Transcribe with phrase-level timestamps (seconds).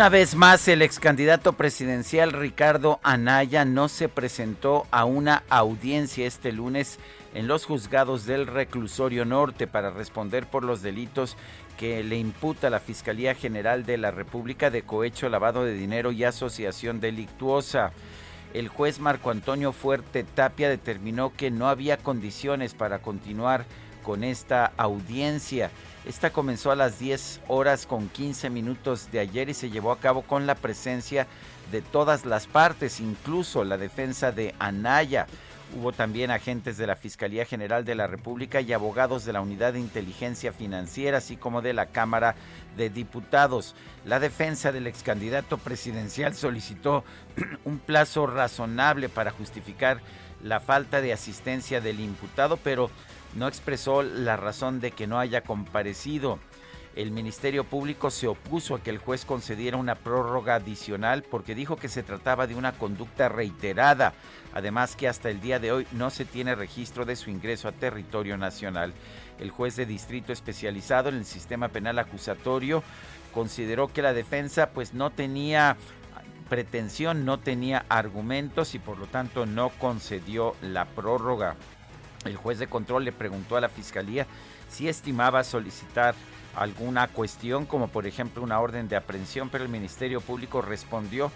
[0.00, 6.26] Una vez más, el ex candidato presidencial Ricardo Anaya no se presentó a una audiencia
[6.26, 6.98] este lunes
[7.34, 11.36] en los juzgados del reclusorio norte para responder por los delitos
[11.78, 16.24] que le imputa la Fiscalía General de la República de cohecho, lavado de dinero y
[16.24, 17.92] asociación delictuosa.
[18.54, 23.66] El juez Marco Antonio Fuerte Tapia determinó que no había condiciones para continuar
[24.02, 25.70] con esta audiencia.
[26.06, 30.00] Esta comenzó a las 10 horas con 15 minutos de ayer y se llevó a
[30.00, 31.26] cabo con la presencia
[31.70, 35.26] de todas las partes, incluso la defensa de Anaya.
[35.76, 39.74] Hubo también agentes de la Fiscalía General de la República y abogados de la Unidad
[39.74, 42.34] de Inteligencia Financiera, así como de la Cámara
[42.76, 43.76] de Diputados.
[44.04, 47.04] La defensa del ex candidato presidencial solicitó
[47.64, 50.00] un plazo razonable para justificar
[50.42, 52.90] la falta de asistencia del imputado, pero
[53.34, 56.38] no expresó la razón de que no haya comparecido.
[56.96, 61.76] El Ministerio Público se opuso a que el juez concediera una prórroga adicional porque dijo
[61.76, 64.12] que se trataba de una conducta reiterada,
[64.52, 67.72] además que hasta el día de hoy no se tiene registro de su ingreso a
[67.72, 68.92] territorio nacional.
[69.38, 72.82] El juez de distrito especializado en el sistema penal acusatorio
[73.32, 75.76] consideró que la defensa pues no tenía
[76.48, 81.54] pretensión, no tenía argumentos y por lo tanto no concedió la prórroga.
[82.24, 84.26] El juez de control le preguntó a la fiscalía
[84.68, 86.14] si estimaba solicitar
[86.54, 91.30] alguna cuestión, como por ejemplo una orden de aprehensión, pero el Ministerio Público respondió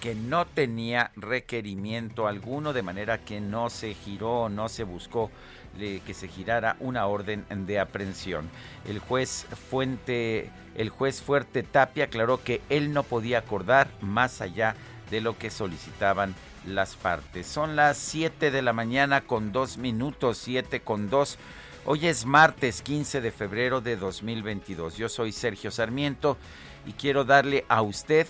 [0.00, 5.30] que no tenía requerimiento alguno, de manera que no se giró, no se buscó
[5.78, 8.48] que se girara una orden de aprehensión.
[8.86, 14.74] El juez Fuente, el juez Fuerte Tapia aclaró que él no podía acordar más allá
[15.10, 16.34] de lo que solicitaban
[16.66, 17.46] las partes.
[17.46, 21.38] Son las 7 de la mañana con 2 minutos, 7 con 2.
[21.86, 24.96] Hoy es martes 15 de febrero de 2022.
[24.96, 26.36] Yo soy Sergio Sarmiento
[26.86, 28.26] y quiero darle a usted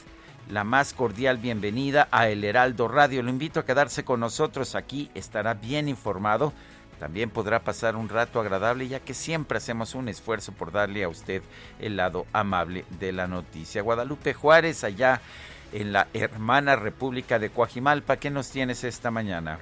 [0.49, 3.23] la más cordial bienvenida a El Heraldo Radio.
[3.23, 6.53] Lo invito a quedarse con nosotros aquí, estará bien informado.
[6.99, 11.09] También podrá pasar un rato agradable ya que siempre hacemos un esfuerzo por darle a
[11.09, 11.43] usted
[11.79, 13.81] el lado amable de la noticia.
[13.81, 15.23] Guadalupe Juárez allá
[15.73, 18.19] en la hermana República de Coajimalpa.
[18.19, 19.59] ¿Qué nos tienes esta mañana?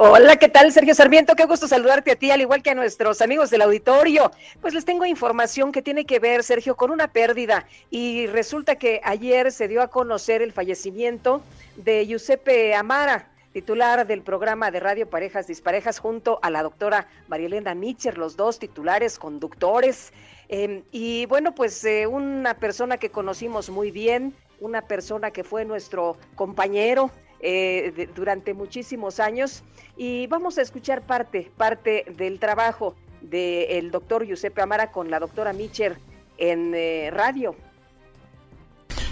[0.00, 1.34] Hola, ¿qué tal, Sergio Sarmiento?
[1.34, 4.30] Qué gusto saludarte a ti, al igual que a nuestros amigos del auditorio.
[4.60, 7.66] Pues les tengo información que tiene que ver, Sergio, con una pérdida.
[7.90, 11.42] Y resulta que ayer se dio a conocer el fallecimiento
[11.74, 17.74] de Giuseppe Amara, titular del programa de Radio Parejas Disparejas, junto a la doctora Marielena
[17.74, 20.12] Mitcher, los dos titulares conductores.
[20.48, 25.64] Em, y bueno, pues eh, una persona que conocimos muy bien, una persona que fue
[25.64, 27.10] nuestro compañero
[27.40, 29.62] eh, durante muchísimos años.
[29.96, 35.52] Y vamos a escuchar parte, parte del trabajo del doctor Giuseppe Amara con la doctora
[35.52, 35.98] Mitcher
[36.36, 37.54] en eh, radio.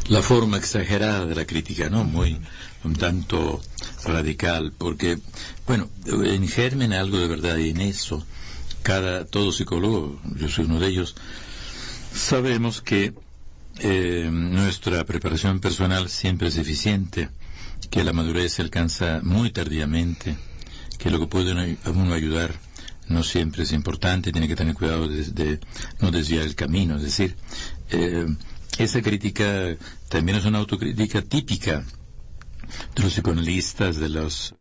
[0.08, 2.04] La forma exagerada de la crítica, ¿no?
[2.04, 2.40] Muy,
[2.84, 3.60] un tanto
[4.04, 5.18] radical, porque,
[5.66, 8.24] bueno, en germen algo de verdad y en eso.
[8.82, 11.16] Cada, todo psicólogo, yo soy uno de ellos,
[12.12, 13.14] sabemos que
[13.78, 17.28] eh, nuestra preparación personal siempre es eficiente,
[17.90, 20.36] que la madurez se alcanza muy tardíamente,
[20.98, 22.54] que lo que puede uno ayudar
[23.08, 25.60] no siempre es importante, tiene que tener cuidado de,
[26.00, 26.96] no desviar el camino.
[26.96, 27.36] Es decir,
[27.90, 28.26] eh,
[28.78, 29.76] esa crítica
[30.08, 31.84] también es una autocrítica típica
[32.94, 34.54] de los psicoanalistas, de los...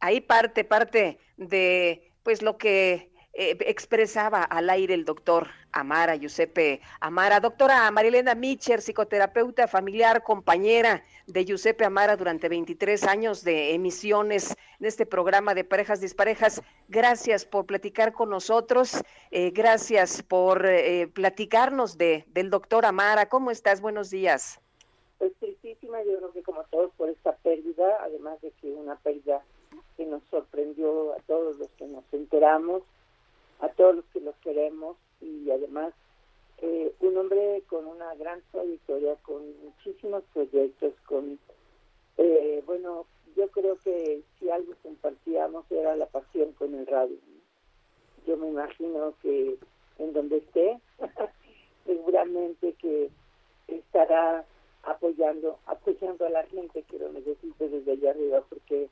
[0.00, 6.80] Ahí parte, parte de pues lo que eh, expresaba al aire el doctor Amara, Giuseppe
[6.98, 7.38] Amara.
[7.38, 14.86] Doctora Marilena Micher, psicoterapeuta familiar, compañera de Giuseppe Amara durante 23 años de emisiones en
[14.86, 16.60] este programa de parejas disparejas.
[16.88, 23.28] Gracias por platicar con nosotros, eh, gracias por eh, platicarnos de, del doctor Amara.
[23.28, 23.80] ¿Cómo estás?
[23.80, 24.60] Buenos días.
[25.18, 29.44] Pues tristísima, yo creo que como todos por esta pérdida, además de que una pérdida
[29.96, 32.82] que nos sorprendió a todos los que nos enteramos,
[33.60, 35.94] a todos los que los queremos y además
[36.60, 41.38] eh, un hombre con una gran trayectoria, con muchísimos proyectos, con,
[42.16, 43.06] eh, bueno,
[43.36, 47.16] yo creo que si algo compartíamos era la pasión con el radio.
[48.26, 49.56] Yo me imagino que
[49.98, 50.80] en donde esté,
[51.86, 53.10] seguramente que
[53.68, 54.44] estará
[54.82, 58.88] apoyando, apoyando a la gente que lo necesite desde allá arriba, porque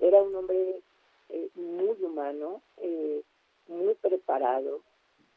[0.00, 0.80] era un hombre
[1.28, 3.22] eh, muy humano, eh,
[3.68, 4.82] muy preparado.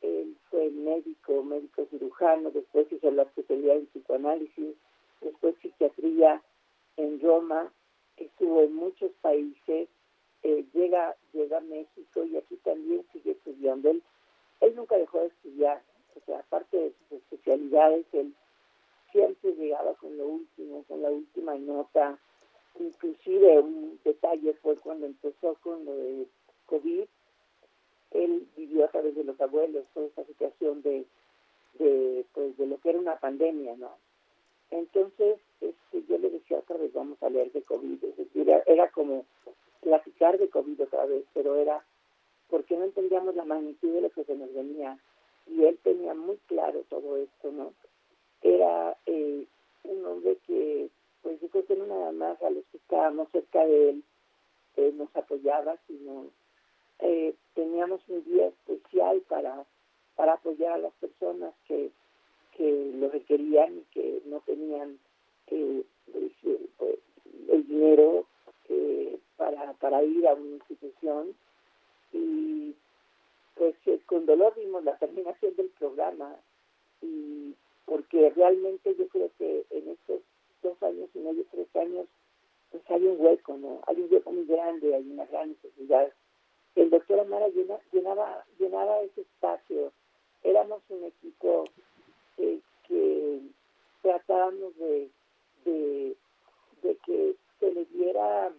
[0.02, 4.76] Él fue médico, médico cirujano, después hizo la especialidad en psicoanálisis,
[5.22, 6.42] después psiquiatría
[6.98, 7.72] en Roma,
[8.18, 9.90] estuvo en muchos países,
[10.44, 13.90] eh, llega, llega a México y aquí también sigue estudiando.
[13.90, 14.04] Él,
[14.62, 15.82] él nunca dejó de estudiar,
[16.16, 18.34] o sea, aparte de sus especialidades, él
[19.12, 22.20] siempre llegaba con lo último, con la última nota.
[22.80, 26.28] Inclusive un detalle fue cuando empezó con lo de
[26.68, 27.06] COVID,
[28.24, 31.06] él vivió a través de los abuelos toda esa situación de,
[31.80, 33.92] de, pues, de lo que era una pandemia, ¿no?
[34.72, 38.64] Entonces, este, yo le decía otra vez, vamos a leer de COVID, es decir, era,
[38.66, 39.26] era como
[39.82, 41.84] platicar de COVID otra vez, pero era
[42.50, 44.98] porque no entendíamos la magnitud de lo que se nos venía.
[45.48, 47.74] Y él tenía muy claro todo esto, ¿no?
[48.42, 49.46] Era eh,
[49.84, 50.90] un hombre que,
[51.22, 54.04] pues yo creo que no nada más a los que estábamos cerca de él
[54.76, 56.26] eh, nos apoyaba, sino
[57.00, 59.66] eh, teníamos un día especial para,
[60.16, 61.92] para apoyar a las personas que,
[62.56, 64.98] que lo requerían y que no tenían
[65.48, 66.32] eh, pues,
[66.78, 67.00] pues,
[67.50, 68.26] el dinero
[68.70, 71.36] eh, para, para ir a una institución.
[72.14, 72.74] Y
[73.56, 76.36] pues con dolor vimos la terminación del programa
[77.02, 77.56] y
[77.86, 80.22] porque realmente yo creo que en estos
[80.62, 82.06] dos años y medio, tres años,
[82.72, 83.82] pues hay un hueco, ¿no?
[83.88, 86.12] Hay un hueco muy grande, hay una gran necesidad
[86.78, 87.48] el doctor Amara
[87.92, 89.92] llenaba, llenaba ese espacio.
[90.44, 91.66] Éramos un equipo
[92.38, 93.42] eh, que
[94.02, 95.10] tratábamos de,
[95.66, 96.16] de,
[97.06, 98.52] que se le diera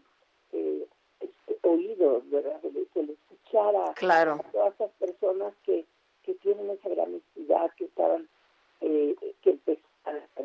[0.52, 0.86] eh,
[1.20, 2.60] este, oídos, ¿verdad?
[2.60, 4.34] Que se le escuchara claro.
[4.34, 5.86] a todas esas personas que,
[6.22, 8.28] que tienen esa gran necesidad, que estaban,
[8.80, 10.38] eh, que empezaron a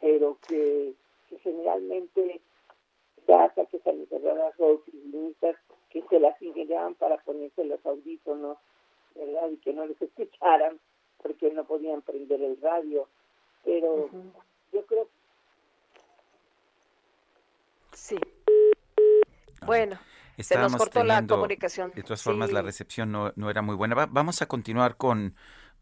[0.00, 0.94] pero que,
[1.28, 2.40] que generalmente
[3.26, 4.54] casa, que se encerradas
[5.12, 5.56] listas,
[5.90, 8.58] que se las ingeniaban para ponerse los audífonos,
[9.14, 9.50] ¿verdad?
[9.50, 10.78] Y que no les escucharan
[11.22, 13.08] porque no podían prender el radio.
[13.64, 14.08] Pero
[14.72, 15.08] yo creo...
[17.92, 18.16] Sí.
[19.64, 19.98] Bueno.
[20.38, 21.90] se nos cortó la comunicación.
[21.92, 24.06] De todas formas, la recepción no, no era muy buena.
[24.06, 25.34] vamos a continuar con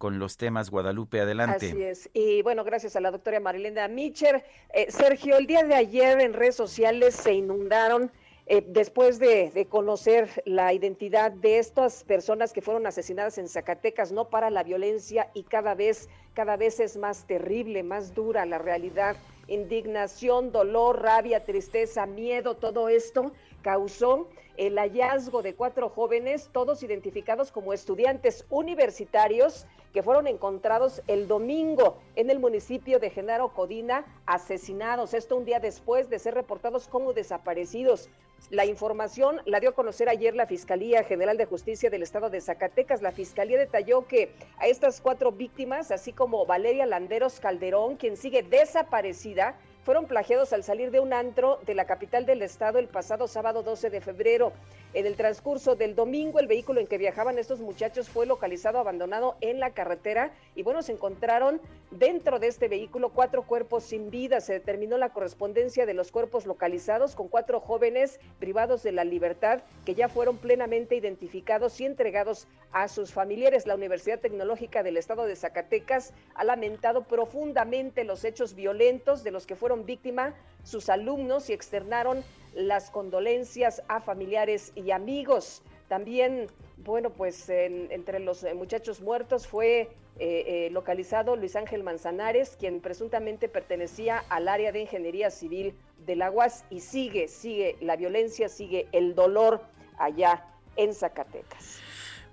[0.05, 0.69] con los temas.
[0.69, 1.69] Guadalupe, adelante.
[1.69, 2.11] Así es.
[2.13, 4.45] Y bueno, gracias a la doctora Marilena Micher.
[4.75, 8.13] Eh, Sergio, el día de ayer en redes sociales se inundaron.
[8.45, 14.13] Eh, después de, de, conocer la identidad de estas personas que fueron asesinadas en Zacatecas,
[14.13, 18.59] no para la violencia y cada vez, cada vez es más terrible, más dura la
[18.59, 19.17] realidad,
[19.49, 27.51] indignación, dolor, rabia, tristeza, miedo, todo esto causó el hallazgo de cuatro jóvenes, todos identificados
[27.51, 35.15] como estudiantes universitarios que fueron encontrados el domingo en el municipio de Genaro Codina, asesinados.
[35.15, 38.09] Esto un día después de ser reportados como desaparecidos.
[38.51, 42.41] La información la dio a conocer ayer la Fiscalía General de Justicia del Estado de
[42.41, 43.03] Zacatecas.
[43.03, 48.43] La Fiscalía detalló que a estas cuatro víctimas, así como Valeria Landeros Calderón, quien sigue
[48.43, 53.29] desaparecida, fueron plagiados al salir de un antro de la capital del estado el pasado
[53.29, 54.53] sábado 12 de febrero.
[54.95, 59.37] En el transcurso del domingo, el vehículo en que viajaban estos muchachos fue localizado abandonado
[59.41, 61.61] en la carretera y bueno, se encontraron
[61.91, 64.41] dentro de este vehículo cuatro cuerpos sin vida.
[64.41, 69.61] Se determinó la correspondencia de los cuerpos localizados con cuatro jóvenes privados de la libertad
[69.85, 73.67] que ya fueron plenamente identificados y entregados a sus familiares.
[73.67, 79.47] La Universidad Tecnológica del Estado de Zacatecas ha lamentado profundamente los hechos violentos de los
[79.47, 85.63] que fueron víctimas sus alumnos y externaron las condolencias a familiares y amigos.
[85.89, 86.47] También,
[86.79, 89.89] bueno, pues entre los eh, muchachos muertos fue eh,
[90.19, 95.75] eh, localizado Luis Ángel Manzanares, quien presuntamente pertenecía al área de ingeniería civil
[96.07, 99.61] de la UAS y sigue, sigue la violencia, sigue el dolor
[99.99, 101.81] allá en Zacatecas.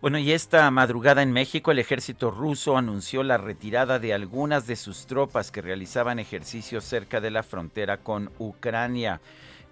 [0.01, 4.75] Bueno, y esta madrugada en México el ejército ruso anunció la retirada de algunas de
[4.75, 9.21] sus tropas que realizaban ejercicios cerca de la frontera con Ucrania.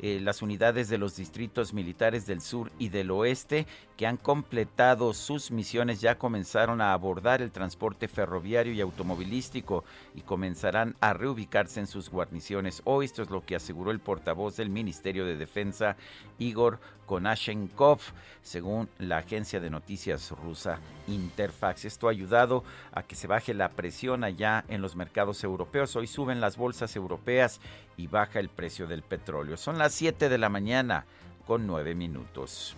[0.01, 5.13] Eh, las unidades de los distritos militares del sur y del oeste que han completado
[5.13, 9.83] sus misiones ya comenzaron a abordar el transporte ferroviario y automovilístico
[10.15, 12.81] y comenzarán a reubicarse en sus guarniciones.
[12.85, 15.97] Hoy esto es lo que aseguró el portavoz del Ministerio de Defensa,
[16.37, 17.99] Igor Konashenkov,
[18.41, 21.85] según la agencia de noticias rusa Interfax.
[21.85, 22.63] Esto ha ayudado
[22.93, 25.95] a que se baje la presión allá en los mercados europeos.
[25.95, 27.59] Hoy suben las bolsas europeas
[27.99, 29.57] y baja el precio del petróleo.
[29.57, 31.05] Son las 7 de la mañana
[31.45, 32.75] con 9 minutos.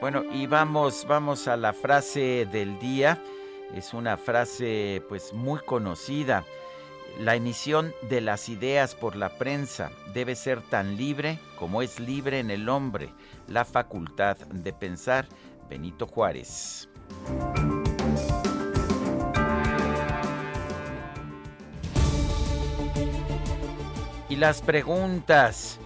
[0.00, 3.20] Bueno, y vamos, vamos a la frase del día.
[3.74, 6.44] Es una frase pues muy conocida.
[7.18, 12.38] La emisión de las ideas por la prensa debe ser tan libre como es libre
[12.38, 13.12] en el hombre
[13.48, 15.26] la facultad de pensar.
[15.68, 16.88] Benito Juárez.
[24.42, 25.78] Las preguntas.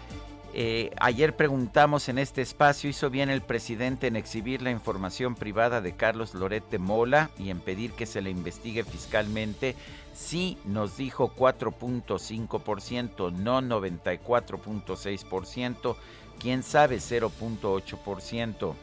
[0.54, 5.82] Eh, ayer preguntamos en este espacio, ¿hizo bien el presidente en exhibir la información privada
[5.82, 9.76] de Carlos Lorete Mola y en pedir que se le investigue fiscalmente?
[10.14, 15.96] Sí, nos dijo 4.5%, no 94.6%,
[16.40, 18.74] quién sabe 0.8%.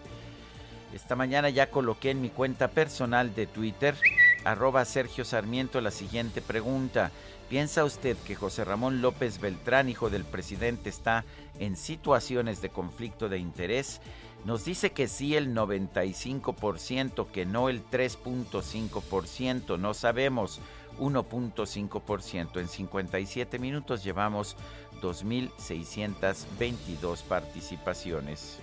[0.94, 3.96] Esta mañana ya coloqué en mi cuenta personal de Twitter,
[4.44, 7.10] arroba Sergio Sarmiento, la siguiente pregunta.
[7.54, 11.24] ¿Piensa usted que José Ramón López Beltrán, hijo del presidente, está
[11.60, 14.02] en situaciones de conflicto de interés?
[14.44, 20.62] Nos dice que sí el 95%, que no el 3.5%, no sabemos
[20.98, 22.60] 1.5%.
[22.60, 24.56] En 57 minutos llevamos
[25.04, 28.58] 2.622 participaciones.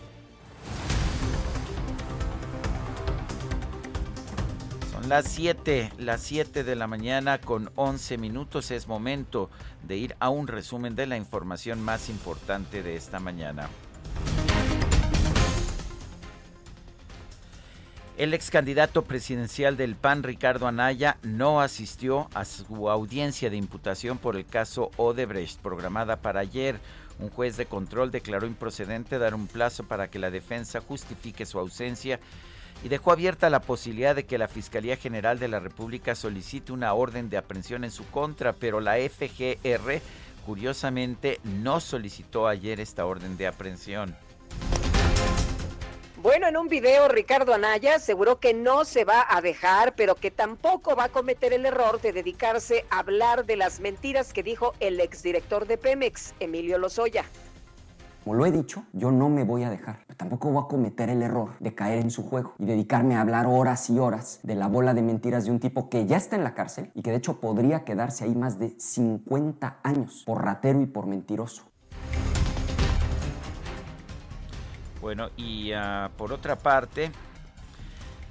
[5.09, 9.51] Las 7, las 7 de la mañana con 11 minutos es momento
[9.83, 13.69] de ir a un resumen de la información más importante de esta mañana.
[18.19, 24.19] El ex candidato presidencial del PAN, Ricardo Anaya, no asistió a su audiencia de imputación
[24.19, 26.79] por el caso Odebrecht, programada para ayer.
[27.19, 31.59] Un juez de control declaró improcedente dar un plazo para que la defensa justifique su
[31.59, 32.21] ausencia
[32.83, 36.95] y dejó abierta la posibilidad de que la Fiscalía General de la República solicite una
[36.95, 40.01] orden de aprehensión en su contra, pero la FGR
[40.47, 44.17] curiosamente no solicitó ayer esta orden de aprehensión.
[46.23, 50.31] Bueno, en un video Ricardo Anaya aseguró que no se va a dejar, pero que
[50.31, 54.75] tampoco va a cometer el error de dedicarse a hablar de las mentiras que dijo
[54.81, 57.25] el exdirector de Pemex, Emilio Lozoya.
[58.25, 60.01] Como lo he dicho, yo no me voy a dejar.
[60.07, 63.23] Pero tampoco voy a cometer el error de caer en su juego y dedicarme a
[63.23, 66.37] hablar horas y horas de la bola de mentiras de un tipo que ya está
[66.37, 70.45] en la cárcel y que de hecho podría quedarse ahí más de 50 años por
[70.45, 71.65] ratero y por mentiroso.
[75.01, 77.11] Bueno, y uh, por otra parte,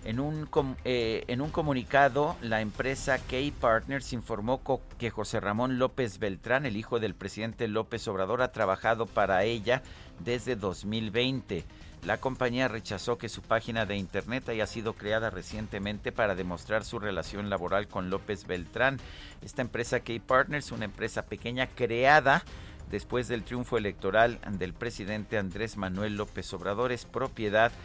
[0.06, 0.48] en un,
[0.86, 4.62] eh, en un comunicado, la empresa K-Partners informó
[4.98, 9.82] que José Ramón López Beltrán, el hijo del presidente López Obrador, ha trabajado para ella
[10.24, 11.66] desde 2020.
[12.06, 16.98] La compañía rechazó que su página de internet haya sido creada recientemente para demostrar su
[16.98, 19.00] relación laboral con López Beltrán.
[19.42, 22.44] Esta empresa K-Partners, una empresa pequeña creada
[22.90, 27.76] después del triunfo electoral del presidente Andrés Manuel López Obrador, es propiedad de,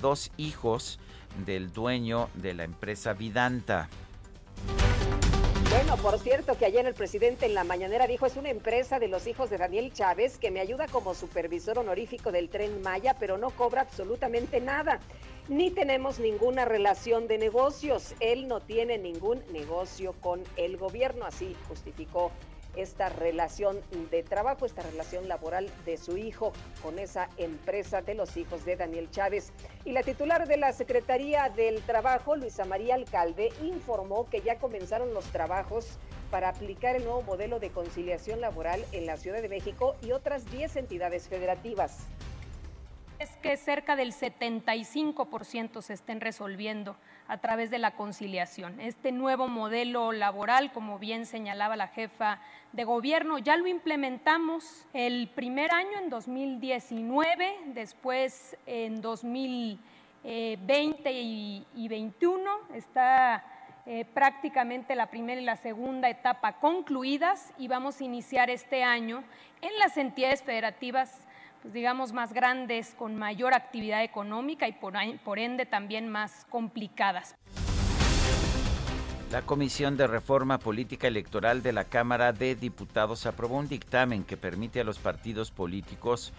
[0.00, 0.98] dos hijos
[1.44, 3.88] del dueño de la empresa Vidanta.
[5.70, 9.06] Bueno, por cierto que ayer el presidente en la mañanera dijo es una empresa de
[9.06, 13.38] los hijos de Daniel Chávez que me ayuda como supervisor honorífico del tren Maya, pero
[13.38, 14.98] no cobra absolutamente nada.
[15.48, 18.14] Ni tenemos ninguna relación de negocios.
[18.18, 22.32] Él no tiene ningún negocio con el gobierno, así justificó
[22.76, 28.36] esta relación de trabajo, esta relación laboral de su hijo con esa empresa de los
[28.36, 29.52] hijos de Daniel Chávez.
[29.84, 35.14] Y la titular de la Secretaría del Trabajo, Luisa María Alcalde, informó que ya comenzaron
[35.14, 35.98] los trabajos
[36.30, 40.48] para aplicar el nuevo modelo de conciliación laboral en la Ciudad de México y otras
[40.50, 41.98] 10 entidades federativas
[43.20, 46.96] es que cerca del 75% se estén resolviendo
[47.28, 48.80] a través de la conciliación.
[48.80, 52.40] Este nuevo modelo laboral, como bien señalaba la jefa
[52.72, 62.50] de gobierno, ya lo implementamos el primer año en 2019, después en 2020 y 2021
[62.74, 63.44] está
[63.84, 69.22] eh, prácticamente la primera y la segunda etapa concluidas y vamos a iniciar este año
[69.60, 71.26] en las entidades federativas,
[71.62, 77.36] pues digamos, más grandes, con mayor actividad económica y por ende también más complicadas.
[79.30, 84.36] La Comisión de Reforma Política Electoral de la Cámara de Diputados aprobó un dictamen que
[84.36, 86.32] permite a los partidos políticos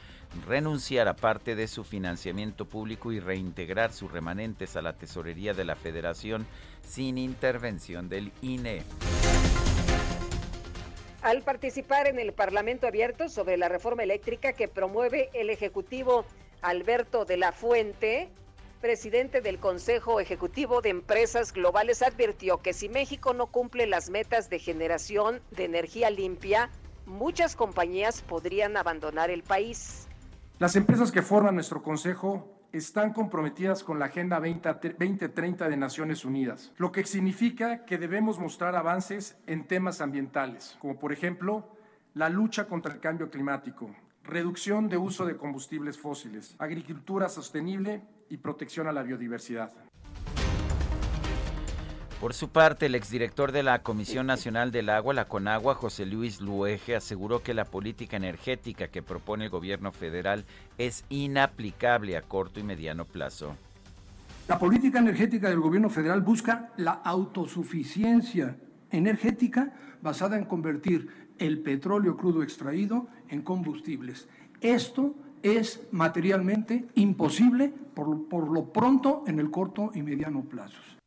[0.45, 5.63] renunciar a parte de su financiamiento público y reintegrar sus remanentes a la tesorería de
[5.63, 6.45] la Federación
[6.81, 8.83] sin intervención del INE.
[11.21, 16.25] Al participar en el Parlamento abierto sobre la reforma eléctrica que promueve el Ejecutivo
[16.63, 18.29] Alberto de la Fuente,
[18.81, 24.49] presidente del Consejo Ejecutivo de Empresas Globales, advirtió que si México no cumple las metas
[24.49, 26.71] de generación de energía limpia,
[27.05, 30.07] muchas compañías podrían abandonar el país.
[30.57, 36.71] Las empresas que forman nuestro Consejo están comprometidas con la Agenda 2030 de Naciones Unidas,
[36.77, 41.67] lo que significa que debemos mostrar avances en temas ambientales, como por ejemplo
[42.13, 48.37] la lucha contra el cambio climático, reducción de uso de combustibles fósiles, agricultura sostenible y
[48.37, 49.71] protección a la biodiversidad.
[52.21, 56.39] Por su parte, el exdirector de la Comisión Nacional del Agua, la CONAGUA, José Luis
[56.39, 60.45] Luege, aseguró que la política energética que propone el gobierno federal
[60.77, 63.55] es inaplicable a corto y mediano plazo.
[64.47, 68.55] La política energética del gobierno federal busca la autosuficiencia
[68.91, 69.73] energética
[70.03, 74.27] basada en convertir el petróleo crudo extraído en combustibles.
[74.61, 81.01] Esto es materialmente imposible por, por lo pronto en el corto y mediano plazos.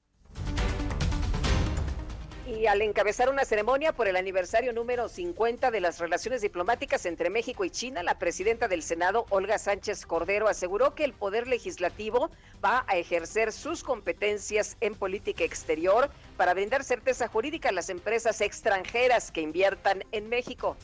[2.57, 7.29] Y al encabezar una ceremonia por el aniversario número 50 de las relaciones diplomáticas entre
[7.29, 12.31] México y China, la presidenta del Senado, Olga Sánchez Cordero, aseguró que el Poder Legislativo
[12.65, 18.41] va a ejercer sus competencias en política exterior para brindar certeza jurídica a las empresas
[18.41, 20.77] extranjeras que inviertan en México.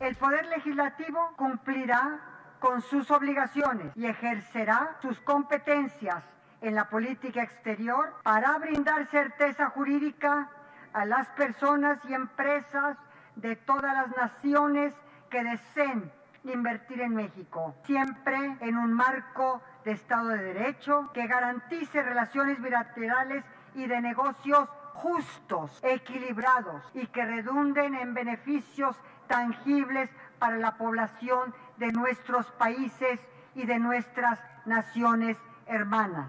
[0.00, 6.24] El Poder Legislativo cumplirá con sus obligaciones y ejercerá sus competencias
[6.62, 10.50] en la política exterior para brindar certeza jurídica
[10.92, 12.96] a las personas y empresas
[13.36, 14.92] de todas las naciones
[15.30, 16.12] que deseen
[16.44, 23.44] invertir en México, siempre en un marco de Estado de Derecho que garantice relaciones bilaterales
[23.74, 28.96] y de negocios justos, equilibrados y que redunden en beneficios
[29.28, 33.20] tangibles para la población de nuestros países
[33.54, 36.28] y de nuestras naciones hermanas.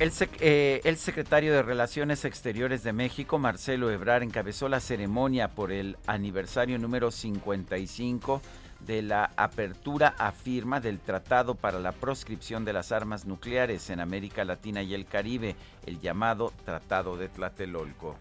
[0.00, 5.72] El, eh, el, secretario de Relaciones Exteriores de México, Marcelo Ebrar, encabezó la ceremonia por
[5.72, 8.40] el aniversario número 55
[8.86, 13.98] de la apertura a firma del Tratado para la Proscripción de las Armas Nucleares en
[13.98, 18.14] América Latina y el Caribe, el llamado Tratado de Tlatelolco.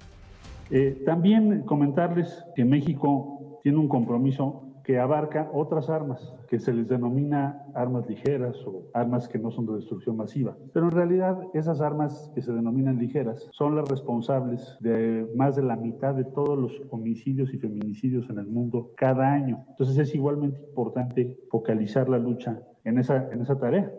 [0.72, 6.88] Eh, también comentarles que México tiene un compromiso que abarca otras armas, que se les
[6.88, 10.56] denomina armas ligeras o armas que no son de destrucción masiva.
[10.72, 15.64] Pero en realidad esas armas que se denominan ligeras son las responsables de más de
[15.64, 19.66] la mitad de todos los homicidios y feminicidios en el mundo cada año.
[19.72, 23.92] Entonces es igualmente importante focalizar la lucha en esa, en esa tarea.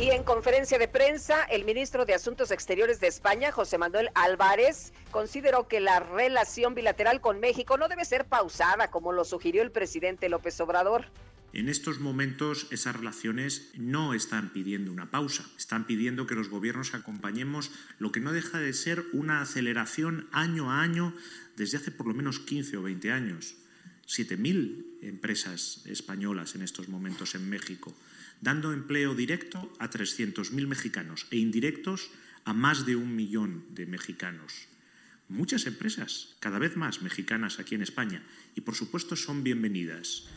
[0.00, 4.94] Y en conferencia de prensa, el ministro de Asuntos Exteriores de España, José Manuel Álvarez,
[5.10, 9.70] consideró que la relación bilateral con México no debe ser pausada, como lo sugirió el
[9.70, 11.10] presidente López Obrador.
[11.52, 16.94] En estos momentos esas relaciones no están pidiendo una pausa, están pidiendo que los gobiernos
[16.94, 21.14] acompañemos lo que no deja de ser una aceleración año a año
[21.56, 23.56] desde hace por lo menos 15 o 20 años.
[24.06, 27.94] 7.000 empresas españolas en estos momentos en México
[28.42, 32.10] dando empleo directo a 300.000 mexicanos e indirectos
[32.44, 34.66] a más de un millón de mexicanos.
[35.28, 40.28] Muchas empresas, cada vez más mexicanas aquí en España, y por supuesto son bienvenidas.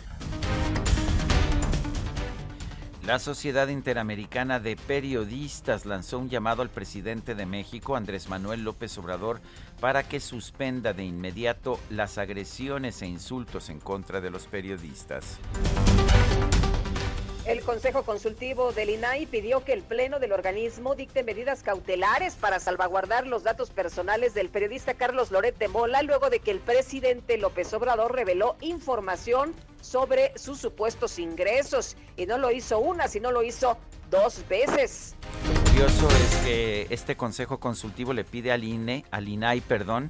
[3.06, 8.98] La Sociedad Interamericana de Periodistas lanzó un llamado al presidente de México, Andrés Manuel López
[8.98, 9.42] Obrador,
[9.80, 15.40] para que suspenda de inmediato las agresiones e insultos en contra de los periodistas.
[17.46, 22.60] El Consejo Consultivo del INAI pidió que el Pleno del organismo dicte medidas cautelares para
[22.60, 27.38] salvaguardar los datos personales del periodista Carlos Loret de Mola luego de que el presidente
[27.38, 31.96] López Obrador reveló información sobre sus supuestos ingresos.
[32.18, 33.78] Y no lo hizo una, sino lo hizo
[34.10, 35.14] dos veces.
[35.48, 40.10] Lo curioso es que este Consejo Consultivo le pide al INE, al INAI, perdón,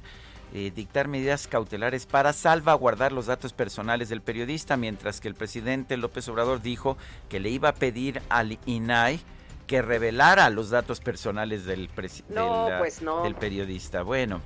[0.54, 5.96] eh, dictar medidas cautelares para salvaguardar los datos personales del periodista, mientras que el presidente
[5.96, 6.96] López Obrador dijo
[7.28, 9.20] que le iba a pedir al INAI
[9.66, 14.02] que revelara los datos personales del, pues del periodista.
[14.02, 14.40] Bueno,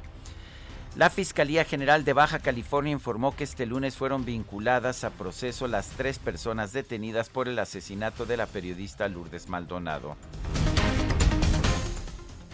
[0.97, 5.89] la Fiscalía General de Baja California informó que este lunes fueron vinculadas a proceso las
[5.91, 10.17] tres personas detenidas por el asesinato de la periodista Lourdes Maldonado.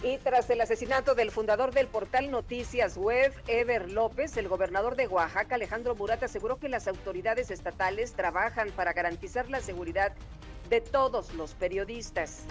[0.03, 5.07] Y tras el asesinato del fundador del portal Noticias Web, Ever López, el gobernador de
[5.07, 10.13] Oaxaca, Alejandro Murat, aseguró que las autoridades estatales trabajan para garantizar la seguridad
[10.69, 12.45] de todos los periodistas.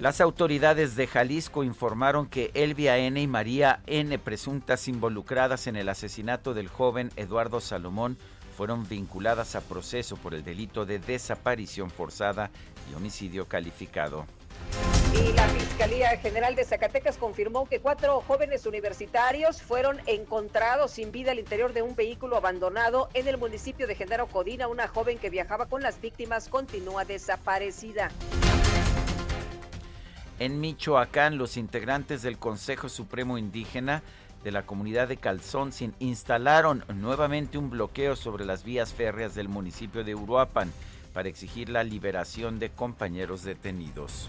[0.00, 3.20] Las autoridades de Jalisco informaron que Elvia N.
[3.20, 8.18] y María N., presuntas involucradas en el asesinato del joven Eduardo Salomón,
[8.56, 12.50] fueron vinculadas a proceso por el delito de desaparición forzada
[12.90, 14.26] y homicidio calificado.
[15.14, 21.32] Y la Fiscalía General de Zacatecas confirmó que cuatro jóvenes universitarios fueron encontrados sin vida
[21.32, 24.68] al interior de un vehículo abandonado en el municipio de Genaro Codina.
[24.68, 28.10] Una joven que viajaba con las víctimas continúa desaparecida.
[30.38, 34.02] En Michoacán, los integrantes del Consejo Supremo Indígena
[34.44, 40.04] de la comunidad de Calzón instalaron nuevamente un bloqueo sobre las vías férreas del municipio
[40.04, 40.72] de Uruapan
[41.12, 44.28] para exigir la liberación de compañeros detenidos.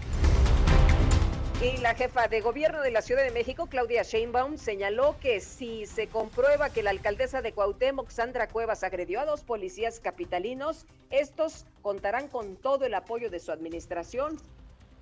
[1.62, 5.84] Y la jefa de gobierno de la Ciudad de México, Claudia Sheinbaum, señaló que si
[5.84, 11.66] se comprueba que la alcaldesa de Cuauhtémoc, Sandra Cuevas, agredió a dos policías capitalinos, estos
[11.82, 14.38] contarán con todo el apoyo de su administración.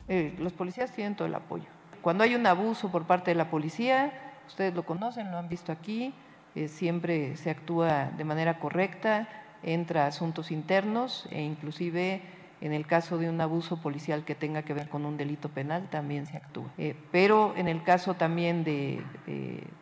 [0.09, 1.67] Eh, los policías tienen todo el apoyo.
[2.03, 4.13] Cuando hay un abuso por parte de la policía,
[4.49, 6.13] ustedes lo conocen, lo han visto aquí,
[6.57, 9.29] eh, siempre se actúa de manera correcta,
[9.63, 12.21] entra asuntos internos e inclusive
[12.61, 15.89] en el caso de un abuso policial que tenga que ver con un delito penal,
[15.91, 16.71] también se actúa.
[16.79, 19.03] Eh, pero en el caso también de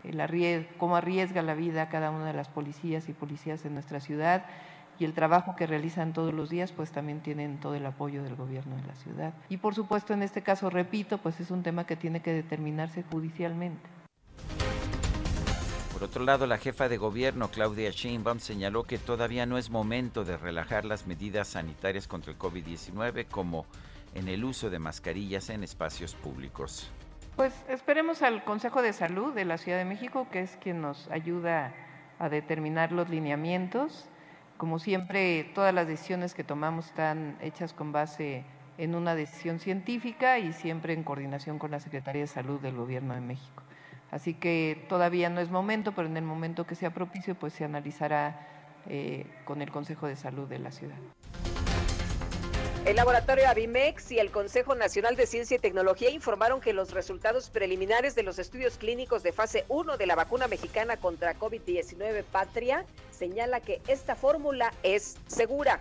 [0.04, 4.44] el cómo arriesga la vida cada una de las policías y policías en nuestra ciudad
[4.98, 8.34] y el trabajo que realizan todos los días, pues también tienen todo el apoyo del
[8.34, 9.34] gobierno de la ciudad.
[9.48, 13.02] Y por supuesto, en este caso, repito, pues es un tema que tiene que determinarse
[13.02, 13.95] judicialmente.
[15.96, 20.26] Por otro lado, la jefa de gobierno, Claudia Sheinbaum, señaló que todavía no es momento
[20.26, 23.64] de relajar las medidas sanitarias contra el COVID-19, como
[24.14, 26.90] en el uso de mascarillas en espacios públicos.
[27.36, 31.10] Pues esperemos al Consejo de Salud de la Ciudad de México, que es quien nos
[31.10, 31.72] ayuda
[32.18, 34.04] a determinar los lineamientos.
[34.58, 38.44] Como siempre, todas las decisiones que tomamos están hechas con base
[38.76, 43.14] en una decisión científica y siempre en coordinación con la Secretaría de Salud del Gobierno
[43.14, 43.65] de México.
[44.16, 47.64] Así que todavía no es momento, pero en el momento que sea propicio, pues se
[47.64, 48.48] analizará
[48.88, 50.96] eh, con el Consejo de Salud de la ciudad.
[52.86, 57.50] El laboratorio Avimex y el Consejo Nacional de Ciencia y Tecnología informaron que los resultados
[57.50, 62.86] preliminares de los estudios clínicos de fase 1 de la vacuna mexicana contra COVID-19 Patria
[63.10, 65.78] señala que esta fórmula es segura.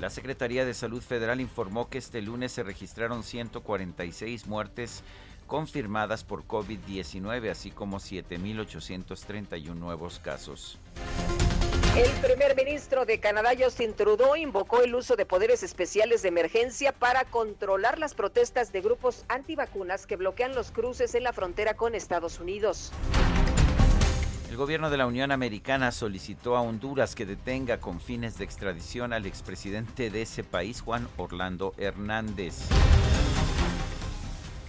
[0.00, 5.02] La Secretaría de Salud Federal informó que este lunes se registraron 146 muertes
[5.48, 10.78] confirmadas por COVID-19, así como 7.831 nuevos casos.
[11.96, 16.92] El primer ministro de Canadá, Justin Trudeau, invocó el uso de poderes especiales de emergencia
[16.92, 21.96] para controlar las protestas de grupos antivacunas que bloquean los cruces en la frontera con
[21.96, 22.92] Estados Unidos.
[24.48, 29.12] El gobierno de la Unión Americana solicitó a Honduras que detenga con fines de extradición
[29.12, 32.68] al expresidente de ese país, Juan Orlando Hernández.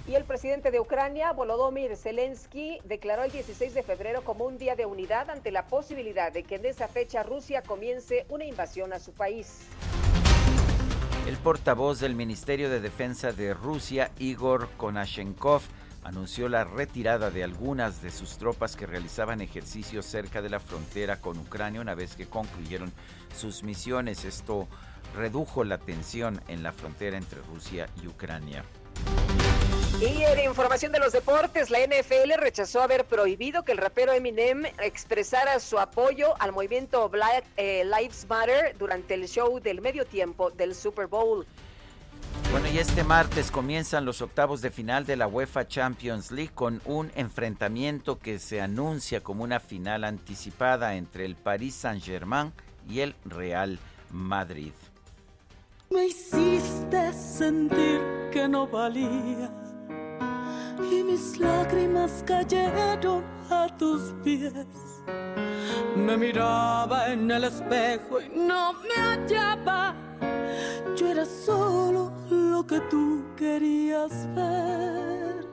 [0.10, 4.76] Y el presidente de Ucrania, Volodymyr Zelensky, declaró el 16 de febrero como un día
[4.76, 8.98] de unidad ante la posibilidad de que en esa fecha Rusia comience una invasión a
[8.98, 9.68] su país.
[11.28, 15.62] El portavoz del Ministerio de Defensa de Rusia, Igor Konashenkov,
[16.04, 21.18] anunció la retirada de algunas de sus tropas que realizaban ejercicios cerca de la frontera
[21.18, 22.92] con Ucrania una vez que concluyeron
[23.38, 24.26] sus misiones.
[24.26, 24.68] Esto
[25.16, 28.66] redujo la tensión en la frontera entre Rusia y Ucrania.
[30.02, 34.64] Y en información de los deportes, la NFL rechazó haber prohibido que el rapero Eminem
[34.82, 40.52] expresara su apoyo al movimiento Black eh, Lives Matter durante el show del medio tiempo
[40.52, 41.46] del Super Bowl.
[42.50, 46.82] Bueno, y este martes comienzan los octavos de final de la UEFA Champions League con
[46.86, 52.54] un enfrentamiento que se anuncia como una final anticipada entre el Paris Saint-Germain
[52.90, 53.78] y el Real
[54.12, 54.72] Madrid.
[55.90, 58.00] Me hiciste sentir
[58.32, 59.52] que no valía
[60.92, 64.54] y mis lágrimas cayeron a tus pies.
[65.96, 69.96] Me miraba en el espejo y no me hallaba.
[70.96, 75.48] Yo era solo lo que tú querías ver.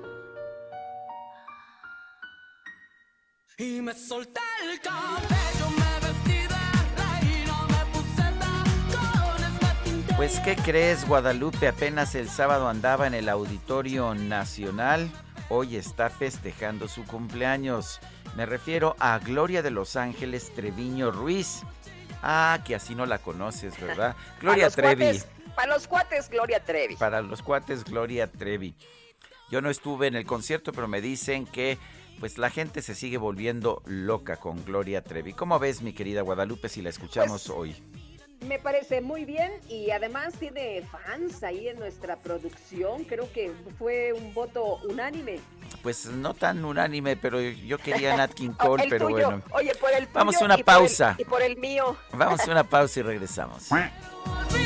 [3.59, 6.65] Y me solté el cabello, me vestí de
[7.03, 10.17] reina, me puse tacones, me.
[10.17, 11.69] Pues, ¿qué crees, Guadalupe?
[11.69, 15.11] Apenas el sábado andaba en el Auditorio Nacional.
[15.49, 18.01] Hoy está festejando su cumpleaños.
[18.37, 21.63] Me refiero a Gloria de Los Ángeles Treviño Ruiz.
[22.23, 24.17] Ah, que así no la conoces, ¿verdad?
[24.41, 25.05] Gloria Trevi.
[25.05, 26.97] cuates- para los cuates, Gloria Trevi.
[26.97, 28.75] Para los cuates, Gloria Trevi.
[29.51, 31.79] Yo no estuve en el concierto, pero me dicen que
[32.19, 35.33] pues la gente se sigue volviendo loca con Gloria Trevi.
[35.35, 37.83] ¿Cómo ves, mi querida Guadalupe, si la escuchamos Pues, hoy?
[38.41, 43.05] Me parece muy bien y además tiene fans ahí en nuestra producción.
[43.05, 45.41] Creo que fue un voto unánime.
[45.83, 49.27] Pues no tan unánime, pero yo quería Nat King Cole, el pero tuyo.
[49.27, 49.43] bueno.
[49.53, 51.15] Oye, por el tuyo Vamos a una y por el- pausa.
[51.19, 51.97] y por el mío.
[52.13, 53.69] Vamos a una pausa y regresamos.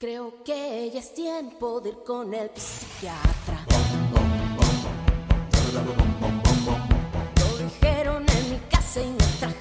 [0.00, 3.66] Creo que ya es tiempo de ir con el psiquiatra.
[7.36, 9.59] Lo dijeron en mi casa y me trajeron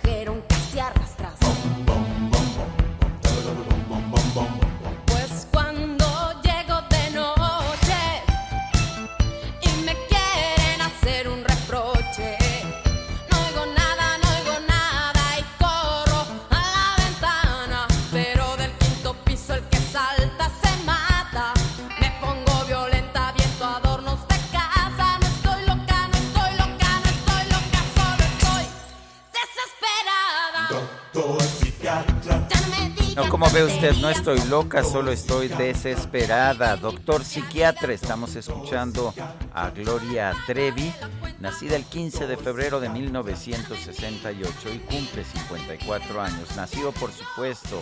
[33.39, 36.75] como ve usted, no estoy loca, solo estoy desesperada.
[36.75, 39.13] Doctor psiquiatra, estamos escuchando
[39.54, 40.93] a Gloria Trevi,
[41.39, 46.54] nacida el 15 de febrero de 1968 y cumple 54 años.
[46.58, 47.82] Nació, por supuesto,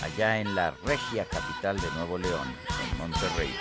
[0.00, 2.46] allá en la regia capital de Nuevo León,
[2.92, 3.52] en Monterrey.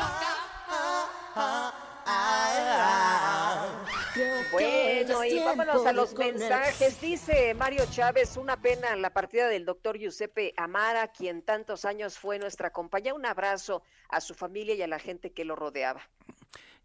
[4.51, 6.99] Bueno, y vámonos a los mensajes.
[7.01, 12.39] Dice Mario Chávez, una pena la partida del doctor Giuseppe Amara, quien tantos años fue
[12.39, 13.13] nuestra compañía.
[13.13, 16.01] Un abrazo a su familia y a la gente que lo rodeaba.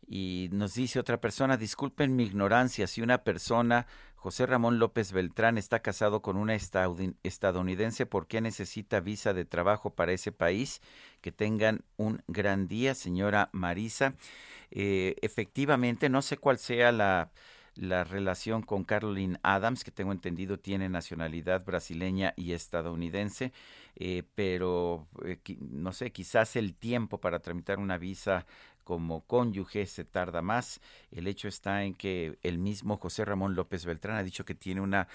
[0.07, 5.57] Y nos dice otra persona, disculpen mi ignorancia, si una persona, José Ramón López Beltrán,
[5.57, 10.83] está casado con una estadounidense, ¿por qué necesita visa de trabajo para ese país?
[11.23, 14.15] Que tengan un gran día, señora Marisa.
[14.75, 17.31] Eh, efectivamente, no sé cuál sea la,
[17.75, 23.53] la relación con Caroline Adams, que tengo entendido tiene nacionalidad brasileña y estadounidense,
[23.97, 28.47] eh, pero eh, no sé, quizás el tiempo para tramitar una visa
[28.85, 30.81] como cónyuge se tarda más.
[31.11, 34.81] El hecho está en que el mismo José Ramón López Beltrán ha dicho que tiene
[34.81, 35.07] una,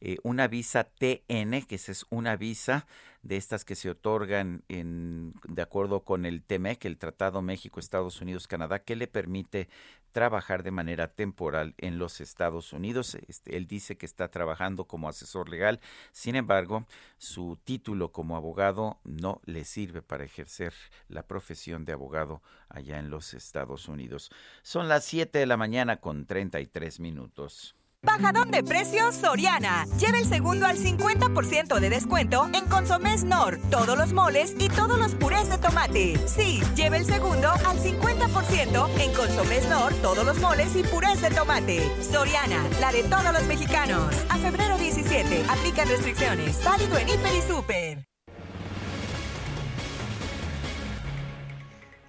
[0.00, 2.86] eh, una visa TN, que es una visa
[3.22, 8.20] de estas que se otorgan en, de acuerdo con el TEMEC, el Tratado México, Estados
[8.20, 9.68] Unidos, Canadá, que le permite
[10.12, 13.16] trabajar de manera temporal en los Estados Unidos.
[13.26, 15.80] Este, él dice que está trabajando como asesor legal,
[16.12, 16.86] sin embargo,
[17.18, 20.72] su título como abogado no le sirve para ejercer
[21.08, 24.30] la profesión de abogado allá en los Estados Unidos.
[24.62, 27.74] Son las 7 de la mañana con 33 minutos.
[28.04, 29.86] Bajadón de precios Soriana.
[29.98, 34.98] Lleva el segundo al 50% de descuento en Consomés Nor, todos los moles y todos
[34.98, 36.20] los purés de tomate.
[36.26, 41.30] Sí, lleva el segundo al 50% en Consomés Nor, todos los moles y purés de
[41.30, 41.82] tomate.
[42.02, 44.14] Soriana, la de todos los mexicanos.
[44.28, 46.62] A febrero 17, aplican restricciones.
[46.64, 48.13] Válido en Hiper y Super.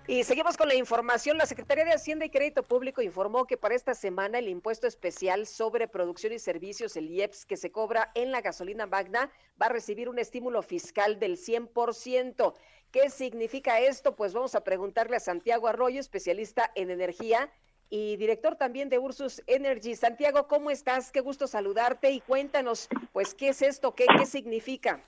[0.08, 1.40] Y seguimos con la información.
[1.40, 5.48] La Secretaría de Hacienda y Crédito Público informó que para esta semana el impuesto especial
[5.48, 9.70] sobre producción y servicios, el IEPS, que se cobra en la gasolina magna, va a
[9.70, 12.54] recibir un estímulo fiscal del 100%.
[12.92, 14.16] ¿Qué significa esto?
[14.16, 17.50] Pues vamos a preguntarle a Santiago Arroyo, especialista en energía
[17.90, 19.96] y director también de Ursus Energy.
[19.96, 21.12] Santiago, ¿cómo estás?
[21.12, 23.96] Qué gusto saludarte y cuéntanos, pues, ¿qué es esto?
[23.96, 25.04] ¿Qué, qué significa?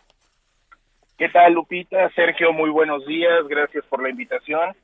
[1.19, 2.09] ¿Qué tal, Lupita?
[2.15, 3.47] Sergio, muy buenos días.
[3.47, 4.75] Gracias por la invitación.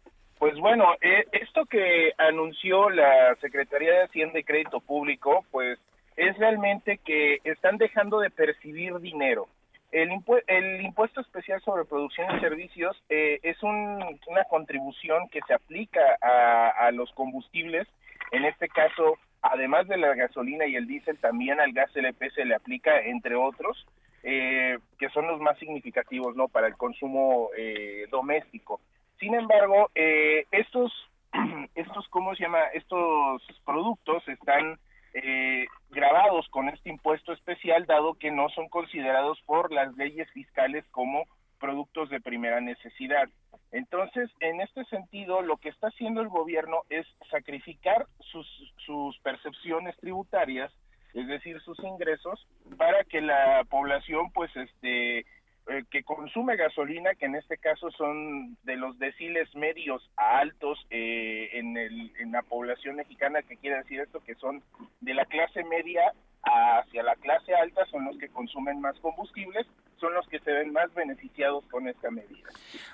[0.43, 5.79] Pues bueno, eh, esto que anunció la Secretaría de Hacienda y Crédito Público, pues
[6.17, 9.47] es realmente que están dejando de percibir dinero.
[9.93, 15.39] El, impue- el impuesto especial sobre producción y servicios eh, es un- una contribución que
[15.47, 17.88] se aplica a, a los combustibles.
[18.34, 22.43] En este caso, además de la gasolina y el diésel, también al gas LP se
[22.43, 23.88] le aplica, entre otros,
[24.23, 28.82] eh, que son los más significativos no para el consumo eh, doméstico.
[29.23, 30.91] Sin embargo, eh, estos,
[31.75, 32.59] estos, ¿cómo se llama?
[32.73, 34.77] Estos productos están
[35.13, 40.83] eh, grabados con este impuesto especial, dado que no son considerados por las leyes fiscales
[40.91, 41.23] como
[41.57, 43.29] productos de primera necesidad.
[43.71, 48.45] Entonces, en este sentido, lo que está haciendo el gobierno es sacrificar sus,
[48.86, 50.69] sus percepciones tributarias,
[51.13, 52.45] es decir, sus ingresos,
[52.77, 55.25] para que la población, pues, este,
[55.67, 60.86] eh, que consume gasolina, que en este caso son de los deciles medios a altos
[60.89, 64.62] eh, en, el, en la población mexicana, que quiere decir esto, que son
[65.02, 66.02] de la clase media
[66.43, 69.65] hacia la clase alta, son los que consumen más combustibles,
[70.02, 72.49] son los que se ven más beneficiados con esta medida.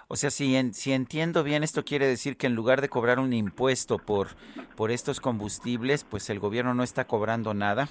[0.07, 3.17] O sea, si, en- si entiendo bien, esto quiere decir que en lugar de cobrar
[3.17, 4.27] un impuesto por,
[4.75, 7.87] por estos combustibles, pues el gobierno no está cobrando nada.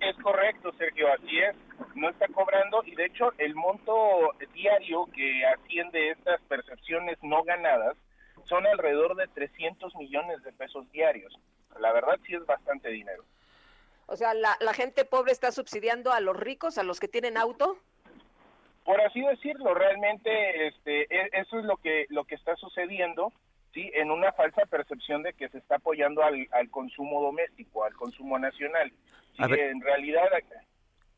[0.00, 1.56] Es correcto, Sergio, así es.
[1.94, 7.96] No está cobrando y de hecho el monto diario que asciende estas percepciones no ganadas
[8.44, 11.36] son alrededor de 300 millones de pesos diarios.
[11.80, 13.24] La verdad sí es bastante dinero.
[14.06, 17.36] O sea, la, la gente pobre está subsidiando a los ricos, a los que tienen
[17.36, 17.76] auto.
[18.84, 23.32] Por así decirlo, realmente este e- eso es lo que lo que está sucediendo,
[23.74, 27.92] sí, en una falsa percepción de que se está apoyando al, al consumo doméstico, al
[27.94, 28.90] consumo nacional.
[29.38, 29.60] Sí, A ver.
[29.60, 30.24] en realidad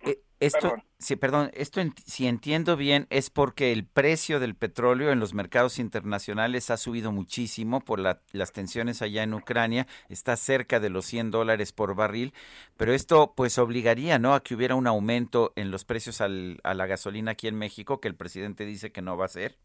[0.03, 0.83] Eh, Esto, Perdón.
[0.99, 5.79] sí, perdón, esto si entiendo bien es porque el precio del petróleo en los mercados
[5.79, 11.05] internacionales ha subido muchísimo por la- las tensiones allá en Ucrania, está cerca de los
[11.05, 12.33] 100 dólares por barril,
[12.79, 14.33] pero esto pues obligaría, ¿no?
[14.35, 18.01] A que hubiera un aumento en los precios al- a la gasolina aquí en México,
[18.01, 19.59] que el presidente dice que no va a ser.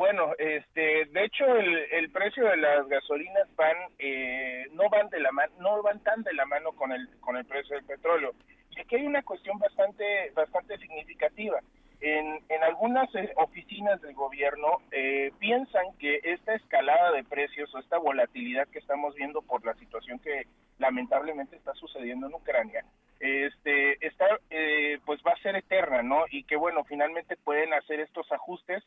[0.00, 5.20] Bueno, este, de hecho el, el precio de las gasolinas van, eh, no van de
[5.20, 8.32] la mano, no van tan de la mano con el con el precio del petróleo.
[8.70, 11.60] Y aquí hay una cuestión bastante bastante significativa.
[12.00, 17.78] En, en algunas eh, oficinas del gobierno eh, piensan que esta escalada de precios o
[17.78, 20.46] esta volatilidad que estamos viendo por la situación que
[20.78, 22.86] lamentablemente está sucediendo en Ucrania,
[23.18, 26.24] este, está, eh, pues va a ser eterna, ¿no?
[26.30, 28.82] Y que bueno, finalmente pueden hacer estos ajustes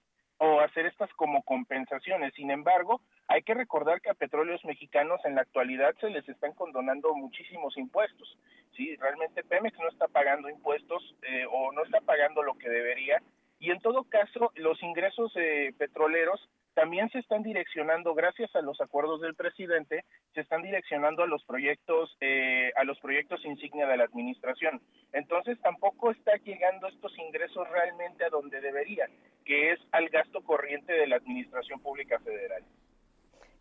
[0.45, 2.33] o hacer estas como compensaciones.
[2.33, 6.51] Sin embargo, hay que recordar que a petróleos mexicanos en la actualidad se les están
[6.51, 8.37] condonando muchísimos impuestos.
[8.75, 13.21] Sí, realmente Pemex no está pagando impuestos eh, o no está pagando lo que debería.
[13.59, 18.79] Y en todo caso, los ingresos eh, petroleros también se están direccionando, gracias a los
[18.81, 23.97] acuerdos del presidente, se están direccionando a los proyectos, eh, a los proyectos insignia de
[23.97, 24.81] la administración.
[25.11, 29.07] Entonces tampoco está llegando estos ingresos realmente a donde debería,
[29.45, 32.63] que es al gasto corriente de la administración pública federal.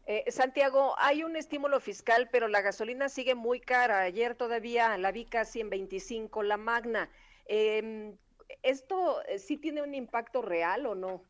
[0.07, 4.01] Eh, Santiago, hay un estímulo fiscal, pero la gasolina sigue muy cara.
[4.01, 7.09] Ayer todavía la vi casi en 25, la magna.
[7.46, 8.14] Eh,
[8.62, 11.22] ¿Esto eh, sí tiene un impacto real o no?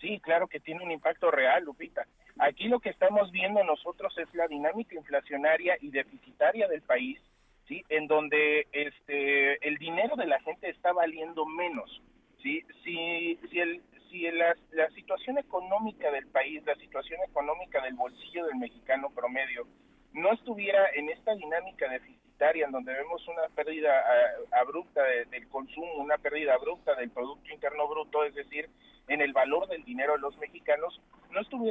[0.00, 2.06] Sí, claro que tiene un impacto real, Lupita.
[2.38, 7.18] Aquí lo que estamos viendo nosotros es la dinámica inflacionaria y deficitaria del país,
[7.66, 12.02] sí, en donde este el dinero de la gente está valiendo menos,
[12.42, 12.62] sí.
[12.84, 18.46] Si si el si la, la situación económica del país, la situación económica del bolsillo
[18.46, 19.66] del mexicano promedio
[20.12, 25.48] no estuviera en esta dinámica deficitaria en donde vemos una pérdida ah, abrupta de- del
[25.48, 28.68] consumo, una pérdida abrupta del Producto Interno Bruto, es decir,
[29.08, 31.00] en el valor del dinero de los mexicanos,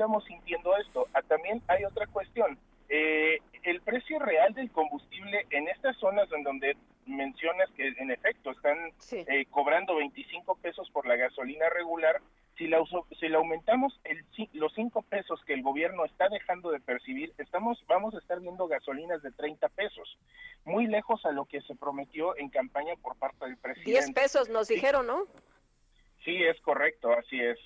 [0.06, 1.08] estuviéramos sintiendo esto.
[1.14, 2.58] Ah, también hay otra cuestión.
[2.90, 8.52] Eh, el precio real del combustible en estas zonas en donde mencionas que en efecto
[8.52, 8.78] están
[9.12, 12.22] eh, cobrando 25 pesos por la gasolina regular,
[12.58, 14.24] si la, uso- si la aumentamos el,
[14.54, 18.68] los 5 pesos que el gobierno está dejando de percibir, estamos vamos a estar viendo
[18.68, 20.18] gasolinas de 30 pesos,
[20.64, 23.92] muy lejos a lo que se prometió en campaña por parte del presidente.
[23.92, 24.76] 10 pesos nos Sí.
[24.76, 25.24] dijeron, ¿no?
[26.24, 27.60] Sí, es correcto, así es.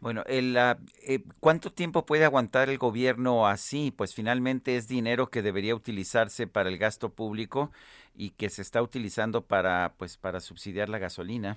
[0.00, 3.90] Bueno, el, ah, eh, ¿cuánto tiempo puede aguantar el gobierno así?
[3.90, 7.72] Pues finalmente es dinero que debería utilizarse para el gasto público
[8.16, 11.56] y que se está utilizando para, pues, para subsidiar la gasolina.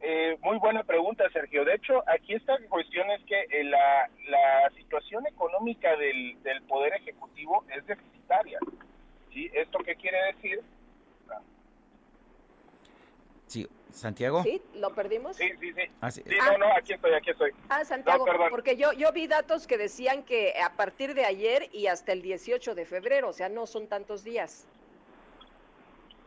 [0.00, 1.64] Eh, muy buena pregunta, Sergio.
[1.64, 6.94] De hecho, aquí esta cuestión es que eh, la, la situación económica del, del Poder
[6.94, 8.58] Ejecutivo es deficitaria.
[9.32, 9.50] ¿sí?
[9.54, 10.62] ¿Esto qué quiere decir?
[13.48, 14.42] Sí, Santiago.
[14.42, 14.60] ¿Sí?
[14.74, 15.36] ¿Lo perdimos?
[15.36, 15.82] Sí, sí, sí.
[16.02, 16.22] Ah, sí.
[16.26, 17.50] Sí, no, no, aquí estoy, aquí estoy.
[17.70, 18.48] Ah, Santiago, No, perdón.
[18.50, 22.20] porque yo, yo vi datos que decían que a partir de ayer y hasta el
[22.22, 24.68] 18 de febrero, o sea, no son tantos días.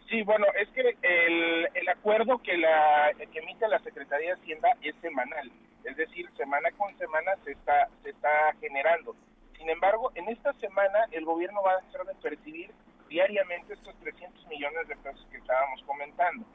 [0.10, 4.70] Sí, bueno, es que el, el acuerdo que, la, que emite la Secretaría de Hacienda
[4.82, 5.50] es semanal,
[5.86, 9.16] es decir, semana con semana se está, se está generando.
[9.58, 12.72] Sin embargo, en esta semana el gobierno va a dejar de percibir
[13.08, 16.46] diariamente estos 300 millones de pesos que estábamos comentando.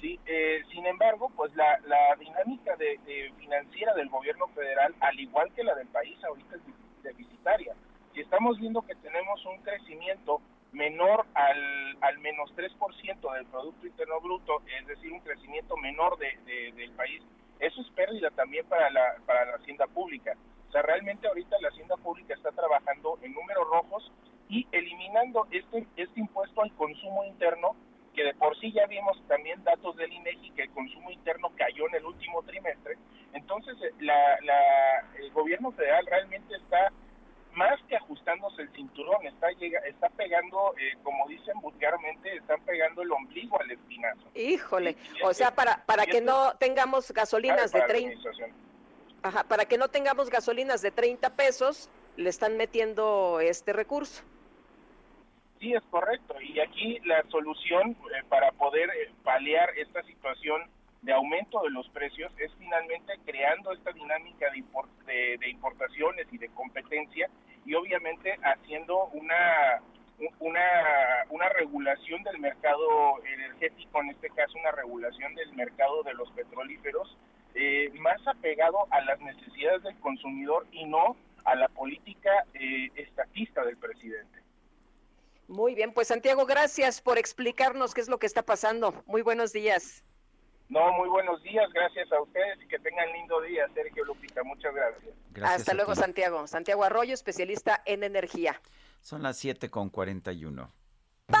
[0.00, 5.18] Sí, eh, sin embargo, pues la, la dinámica de, de financiera del gobierno federal, al
[5.18, 6.62] igual que la del país, ahorita es
[7.02, 7.74] deficitaria.
[8.12, 10.40] Si estamos viendo que tenemos un crecimiento
[10.72, 16.36] menor al, al menos 3% del Producto Interno Bruto, es decir, un crecimiento menor de,
[16.44, 17.22] de- del país,
[17.58, 20.34] eso es pérdida también para la, para la hacienda pública.
[20.68, 24.12] O sea, realmente ahorita la hacienda pública está trabajando en números rojos
[24.48, 27.74] y eliminando este, este impuesto al consumo interno,
[28.16, 31.86] que de por sí ya vimos también datos del INEGI que el consumo interno cayó
[31.88, 32.96] en el último trimestre.
[33.34, 34.60] Entonces, eh, la, la,
[35.18, 36.90] el gobierno federal realmente está
[37.52, 43.02] más que ajustándose el cinturón, está llega, está pegando, eh, como dicen vulgarmente, están pegando
[43.02, 44.22] el ombligo al espinazo.
[44.34, 48.50] Híjole, o sea, para, para que esto- no tengamos gasolinas de para la 30, administración.
[49.22, 54.22] ajá, para que no tengamos gasolinas de 30 pesos, le están metiendo este recurso.
[55.58, 56.34] Sí, es correcto.
[56.40, 60.62] Y aquí la solución eh, para poder eh, paliar esta situación
[61.02, 66.26] de aumento de los precios es finalmente creando esta dinámica de, impor- de- de importaciones
[66.32, 67.28] y de competencia
[67.64, 69.80] y obviamente haciendo una
[70.40, 70.62] una,
[71.28, 77.18] una regulación del mercado energético, en este caso una regulación del mercado de los petrolíferos,
[77.54, 83.62] eh, más apegado a las necesidades del consumidor y no a la política eh, estatista
[83.66, 84.38] del presidente.
[85.48, 89.02] Muy bien, pues Santiago, gracias por explicarnos qué es lo que está pasando.
[89.06, 90.02] Muy buenos días.
[90.68, 94.74] No, muy buenos días, gracias a ustedes y que tengan lindo día, Sergio Lupita, muchas
[94.74, 95.14] gracias.
[95.42, 96.46] Hasta luego, Santiago.
[96.48, 98.60] Santiago Arroyo, especialista en energía.
[99.00, 100.72] Son las 7 con 41.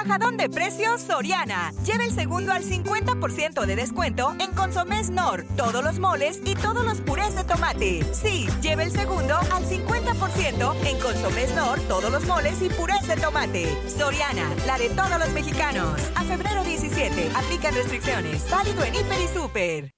[0.06, 1.72] Bajadón de precios Soriana.
[1.84, 6.84] Lleva el segundo al 50% de descuento en Consomés Nor, todos los moles y todos
[6.84, 8.04] los purés de tomate.
[8.12, 13.16] Sí, lleva el segundo al 50% en Consomés Nor, todos los moles y purés de
[13.16, 13.66] tomate.
[13.88, 16.00] Soriana, la de todos los mexicanos.
[16.14, 18.48] A febrero 17, aplican restricciones.
[18.50, 19.92] Válido en Hiper y Super.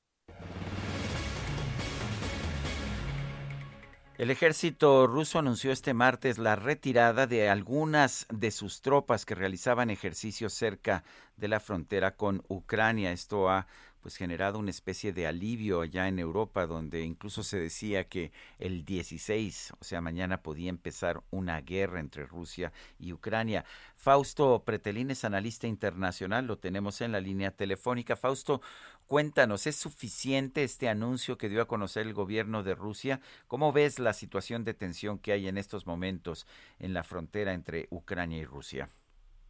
[4.19, 9.91] El ejército ruso anunció este martes la retirada de algunas de sus tropas que realizaban
[9.91, 11.05] ejercicios cerca
[11.37, 13.13] de la frontera con Ucrania.
[13.13, 13.69] Esto ha
[14.01, 18.85] pues generado una especie de alivio allá en Europa donde incluso se decía que el
[18.85, 23.65] 16, o sea, mañana podía empezar una guerra entre Rusia y Ucrania.
[23.95, 28.17] Fausto Pretelín es analista internacional, lo tenemos en la línea telefónica.
[28.17, 28.63] Fausto,
[29.09, 33.21] cuéntanos, ¿es suficiente este anuncio que dio a conocer el gobierno de Rusia?
[33.49, 36.47] ¿Cómo ves la situación de tensión que hay en estos momentos
[36.79, 38.91] en la frontera entre Ucrania y Rusia?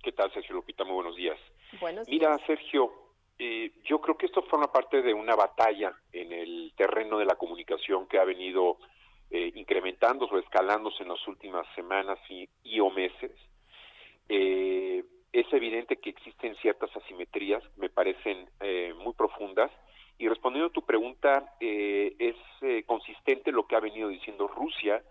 [0.02, 0.84] ¿Qué tal, Sergio Lupita?
[0.84, 1.38] Muy buenos días.
[1.80, 2.92] Buenos Mira, Sergio,
[3.38, 7.34] eh, yo creo que esto forma parte de una batalla en el terreno de la
[7.34, 8.78] comunicación que ha venido
[9.30, 13.32] eh, incrementándose o escalándose en las últimas semanas y, y o meses.
[14.28, 19.70] Eh, es evidente que existen ciertas asimetrías, me parecen eh, muy profundas,
[20.18, 25.02] y respondiendo a tu pregunta, eh, es eh, consistente lo que ha venido diciendo Rusia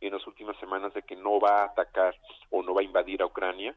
[0.00, 2.16] en las últimas semanas de que no va a atacar
[2.50, 3.74] o no va a invadir a Ucrania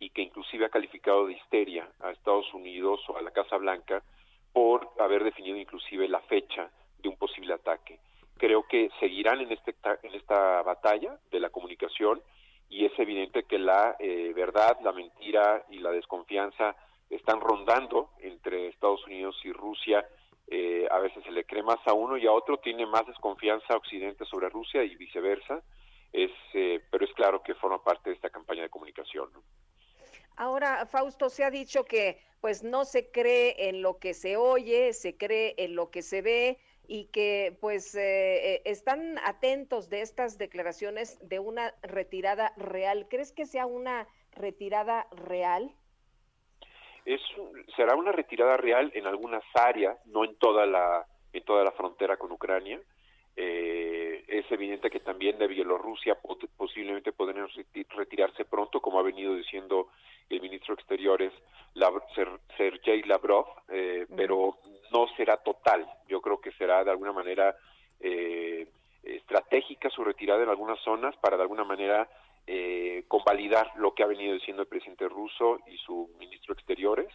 [0.00, 4.02] y que inclusive ha calificado de histeria a Estados Unidos o a la Casa Blanca
[4.52, 8.00] por haber definido inclusive la fecha de un posible ataque.
[8.36, 12.20] Creo que seguirán en, este, en esta batalla de la comunicación
[12.72, 16.74] y es evidente que la eh, verdad, la mentira y la desconfianza
[17.10, 20.08] están rondando entre Estados Unidos y Rusia.
[20.46, 23.76] Eh, a veces se le cree más a uno y a otro, tiene más desconfianza
[23.76, 25.62] Occidente sobre Rusia y viceversa.
[26.14, 29.30] Es, eh, pero es claro que forma parte de esta campaña de comunicación.
[29.34, 29.42] ¿no?
[30.36, 34.94] Ahora, Fausto, se ha dicho que pues no se cree en lo que se oye,
[34.94, 40.02] se cree en lo que se ve y que pues eh, eh, están atentos de
[40.02, 43.06] estas declaraciones de una retirada real.
[43.08, 45.72] ¿Crees que sea una retirada real?
[47.04, 47.20] Es,
[47.76, 52.16] será una retirada real en algunas áreas, no en toda la en toda la frontera
[52.18, 52.78] con Ucrania.
[53.36, 59.02] Eh, es evidente que también de Bielorrusia po- posiblemente podrían reti- retirarse pronto, como ha
[59.02, 59.88] venido diciendo
[60.30, 61.32] el ministro de Exteriores
[62.56, 64.56] Sergei Lavrov, eh, pero
[64.92, 65.86] no será total.
[66.08, 67.54] Yo creo que será de alguna manera
[68.00, 68.66] eh,
[69.02, 72.08] estratégica su retirada en algunas zonas para de alguna manera
[72.46, 77.08] eh, convalidar lo que ha venido diciendo el presidente ruso y su ministro de Exteriores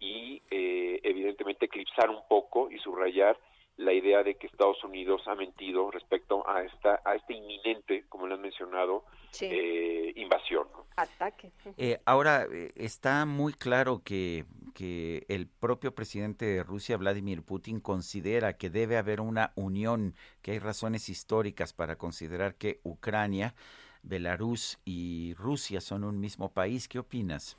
[0.00, 3.38] y eh, evidentemente eclipsar un poco y subrayar
[3.78, 8.26] la idea de que Estados Unidos ha mentido respecto a esta a este inminente, como
[8.26, 9.04] lo han mencionado,
[9.40, 10.66] eh, invasión.
[10.72, 10.84] ¿no?
[10.96, 11.52] Ataque.
[11.76, 17.78] Eh, ahora, eh, está muy claro que, que el propio presidente de Rusia, Vladimir Putin,
[17.78, 23.54] considera que debe haber una unión, que hay razones históricas para considerar que Ucrania,
[24.02, 26.88] Belarus y Rusia son un mismo país.
[26.88, 27.56] ¿Qué opinas?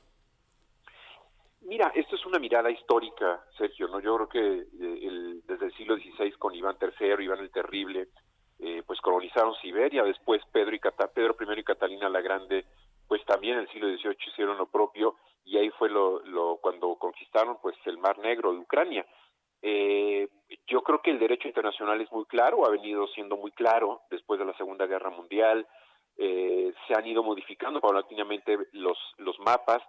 [1.70, 3.88] Mira, esto es una mirada histórica, Sergio.
[3.88, 7.52] No, yo creo que eh, el- desde el siglo XVI con Iván III, Iván el
[7.52, 8.08] Terrible,
[8.60, 10.04] eh, pues colonizaron Siberia.
[10.04, 12.66] Después Pedro y Cata- Pedro I y Catalina la Grande,
[13.08, 15.16] pues también en el siglo XVIII hicieron lo propio
[15.46, 19.06] y ahí fue lo, lo cuando conquistaron pues el Mar Negro de Ucrania.
[19.62, 20.28] Eh,
[20.68, 24.40] yo creo que el derecho internacional es muy claro, ha venido siendo muy claro después
[24.40, 25.68] de la Segunda Guerra Mundial.
[26.18, 29.82] Eh, se han ido modificando paulatinamente los los mapas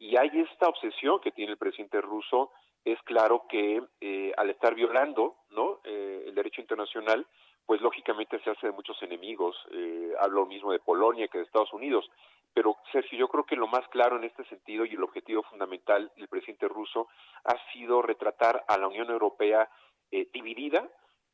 [0.00, 2.50] y hay esta obsesión que tiene el presidente ruso
[2.84, 7.26] es claro que eh, al estar violando no Eh, el derecho internacional
[7.66, 11.72] pues lógicamente se hace de muchos enemigos eh, hablo mismo de Polonia que de Estados
[11.72, 12.10] Unidos.
[12.52, 16.10] Pero Sergio yo creo que lo más claro en este sentido y el objetivo fundamental
[16.16, 17.06] del presidente ruso
[17.44, 19.70] ha sido retratar a la Unión Europea
[20.10, 20.88] eh, dividida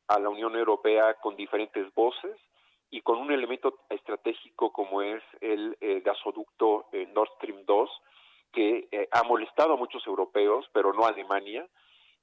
[0.09, 2.37] a la Unión Europea con diferentes voces
[2.91, 7.91] y con un elemento estratégico como es el eh, gasoducto Nord Stream 2
[8.53, 11.67] que eh, ha molestado a muchos europeos, pero no a Alemania,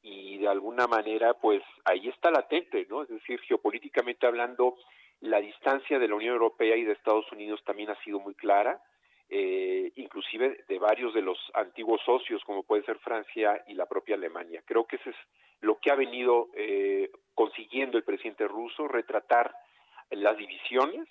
[0.02, 3.04] y de alguna manera, pues ahí está latente, ¿no?
[3.04, 4.76] Es decir, geopolíticamente hablando,
[5.22, 8.82] la distancia de la Unión Europea y de Estados Unidos también ha sido muy clara,
[9.30, 14.16] eh, inclusive de varios de los antiguos socios, como puede ser Francia y la propia
[14.16, 14.62] Alemania.
[14.66, 15.16] Creo que eso es
[15.62, 19.56] lo que ha venido eh, consiguiendo el presidente ruso, retratar
[20.12, 21.08] las divisiones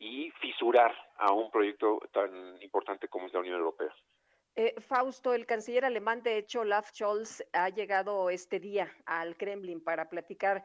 [0.00, 3.94] y fisurar a un proyecto tan importante como es la Unión Europea.
[4.54, 9.82] Eh, Fausto, el canciller alemán, de hecho, Olaf Scholz, ha llegado este día al Kremlin
[9.82, 10.64] para platicar,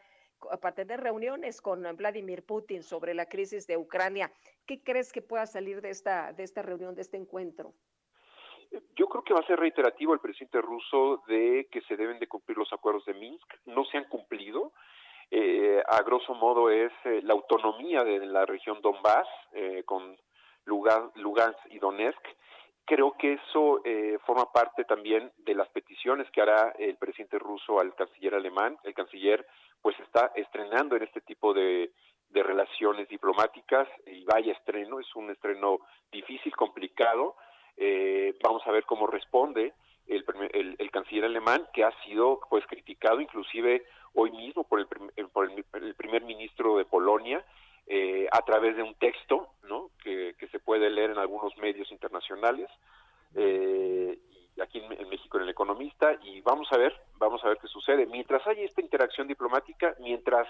[0.61, 4.29] para tener reuniones con Vladimir Putin sobre la crisis de Ucrania.
[4.65, 7.73] ¿Qué crees que pueda salir de esta, de esta reunión, de este encuentro?
[8.97, 12.27] Yo creo que va a ser reiterativo el presidente ruso de que se deben de
[12.27, 13.53] cumplir los acuerdos de Minsk.
[13.65, 14.73] No se han cumplido.
[15.31, 20.17] Eh, a grosso modo es eh, la autonomía de la región Donbass eh, con
[20.65, 22.21] Lugan- Lugansk y Donetsk.
[22.87, 27.81] Creo que eso eh, forma parte también de las peticiones que hará el presidente ruso
[27.81, 28.77] al canciller alemán.
[28.85, 29.45] El canciller
[29.81, 31.91] pues está estrenando en este tipo de,
[32.31, 35.79] relaciones diplomáticas y vaya estreno, es un estreno
[36.13, 37.35] difícil, complicado.
[37.75, 39.73] Eh, vamos a ver cómo responde
[40.07, 40.23] el,
[40.53, 43.83] el, el canciller alemán, que ha sido pues criticado inclusive
[44.13, 47.43] hoy mismo por el, eh, por el, el primer ministro de Polonia
[47.87, 49.89] eh, a través de un texto ¿no?
[50.03, 52.69] que, que se puede leer en algunos medios internacionales.
[53.35, 54.17] Eh,
[54.55, 57.67] y aquí en, México en el Economista y vamos a ver, vamos a ver qué
[57.67, 58.05] sucede.
[58.07, 60.47] Mientras haya esta interacción diplomática, mientras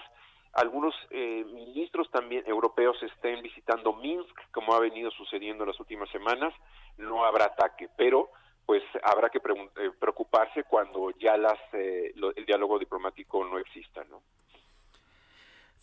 [0.54, 6.08] algunos eh, ministros también europeos estén visitando Minsk, como ha venido sucediendo en las últimas
[6.10, 6.54] semanas,
[6.96, 8.30] no habrá ataque, pero
[8.64, 14.04] pues habrá que eh, preocuparse cuando ya las eh, lo- el diálogo diplomático no exista,
[14.04, 14.22] ¿no?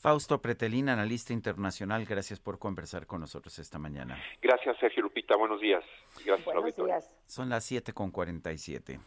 [0.05, 4.15] Fausto Pretelín, analista internacional, gracias por conversar con nosotros esta mañana.
[4.39, 5.83] Gracias, Sergio Lupita, buenos días.
[6.23, 6.95] Gracias al auditorio.
[7.25, 8.99] Son las 7 con 47.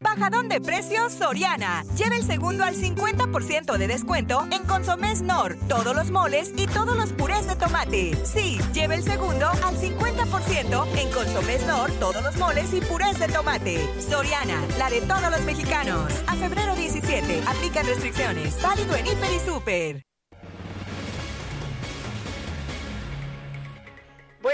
[0.00, 1.84] Bajadón de precios Soriana.
[1.96, 6.98] Lleva el segundo al 50% de descuento en Consomés Nor, todos los moles y todos
[6.98, 8.14] los purés de tomate.
[8.26, 13.28] Sí, lleva el segundo al 50% en Consomés Nor, todos los moles y purés de
[13.28, 13.78] tomate.
[14.02, 16.12] Soriana, la de todos los mexicanos.
[16.26, 18.62] A febrero 17, aplican restricciones.
[18.62, 20.11] Válido en Hiper y Super.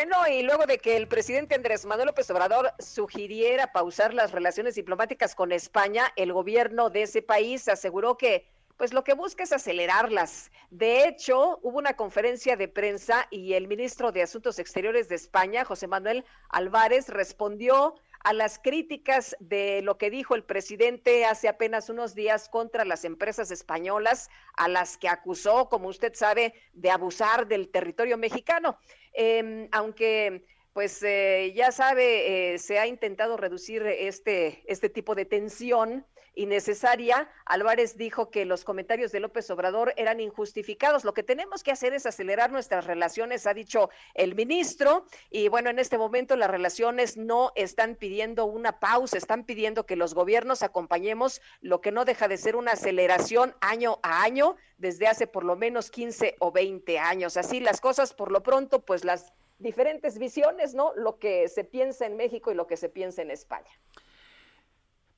[0.01, 4.77] Bueno, y luego de que el presidente Andrés Manuel López Obrador sugiriera pausar las relaciones
[4.77, 8.47] diplomáticas con España, el gobierno de ese país aseguró que
[8.77, 10.53] pues lo que busca es acelerarlas.
[10.71, 15.65] De hecho, hubo una conferencia de prensa y el ministro de Asuntos Exteriores de España,
[15.65, 17.97] José Manuel Álvarez, respondió
[18.29, 23.07] a las críticas de lo que dijo el presidente hace apenas unos días contra las
[23.07, 28.77] empresas españolas, a las que acusó, como usted sabe, de abusar del territorio mexicano.
[29.15, 30.45] Eh, aunque
[30.79, 36.07] pues eh, ya sabe, eh, se ha intentado reducir este, este tipo de tensión
[36.37, 37.29] innecesaria.
[37.47, 41.05] Álvarez dijo que los comentarios de López Obrador eran injustificados.
[41.05, 45.05] Lo que tenemos que hacer es acelerar nuestras relaciones, ha dicho el ministro.
[45.31, 49.97] Y bueno, en este momento las relaciones no están pidiendo una pausa, están pidiendo que
[49.97, 55.09] los gobiernos acompañemos lo que no deja de ser una aceleración año a año desde
[55.09, 57.37] hace por lo menos 15 o 20 años.
[57.37, 60.93] Así las cosas, por lo pronto, pues las diferentes visiones, ¿no?
[60.95, 63.71] Lo que se piensa en México y lo que se piensa en España.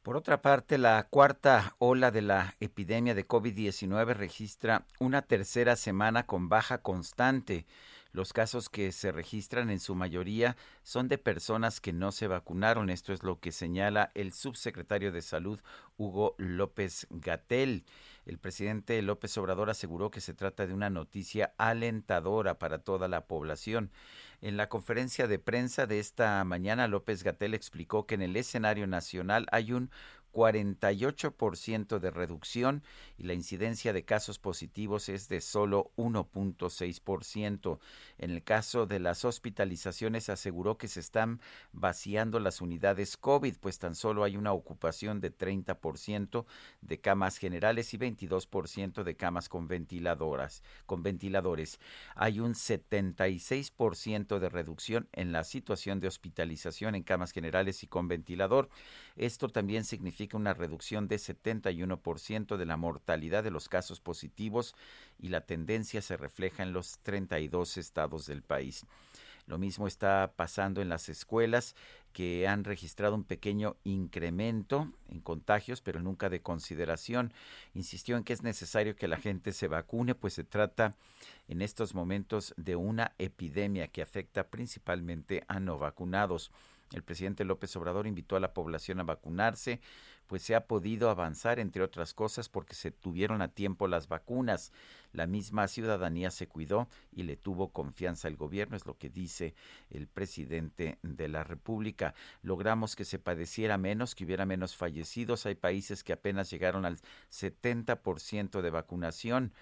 [0.03, 6.24] Por otra parte, la cuarta ola de la epidemia de COVID-19 registra una tercera semana
[6.26, 7.66] con baja constante.
[8.12, 12.88] Los casos que se registran en su mayoría son de personas que no se vacunaron.
[12.88, 15.61] Esto es lo que señala el subsecretario de Salud,
[15.99, 17.84] Hugo López Gatel.
[18.26, 23.26] El presidente López Obrador aseguró que se trata de una noticia alentadora para toda la
[23.26, 23.90] población.
[24.40, 28.86] En la conferencia de prensa de esta mañana, López Gatel explicó que en el escenario
[28.86, 29.90] nacional hay un
[30.33, 32.83] 48% de reducción
[33.16, 37.78] y la incidencia de casos positivos es de solo 1.6%.
[38.18, 41.41] En el caso de las hospitalizaciones aseguró que se están
[41.72, 46.45] vaciando las unidades COVID, pues tan solo hay una ocupación de 30%
[46.81, 49.61] de camas generales y 22% de camas con
[50.87, 51.81] con ventiladores.
[52.14, 58.09] Hay un 76% de reducción en la situación de hospitalización en camas generales y con
[58.09, 58.68] ventilador.
[59.16, 64.74] Esto también significa una reducción de 71% de la mortalidad de los casos positivos
[65.18, 68.84] y la tendencia se refleja en los 32 estados del país.
[69.46, 71.74] Lo mismo está pasando en las escuelas
[72.12, 77.32] que han registrado un pequeño incremento en contagios, pero nunca de consideración.
[77.74, 80.94] Insistió en que es necesario que la gente se vacune, pues se trata
[81.48, 86.52] en estos momentos de una epidemia que afecta principalmente a no vacunados.
[86.92, 89.80] El presidente López Obrador invitó a la población a vacunarse,
[90.31, 94.70] pues se ha podido avanzar, entre otras cosas, porque se tuvieron a tiempo las vacunas.
[95.12, 99.57] La misma ciudadanía se cuidó y le tuvo confianza al gobierno, es lo que dice
[99.91, 102.14] el presidente de la República.
[102.43, 105.47] Logramos que se padeciera menos, que hubiera menos fallecidos.
[105.47, 106.99] Hay países que apenas llegaron al
[107.33, 109.53] 70% de vacunación.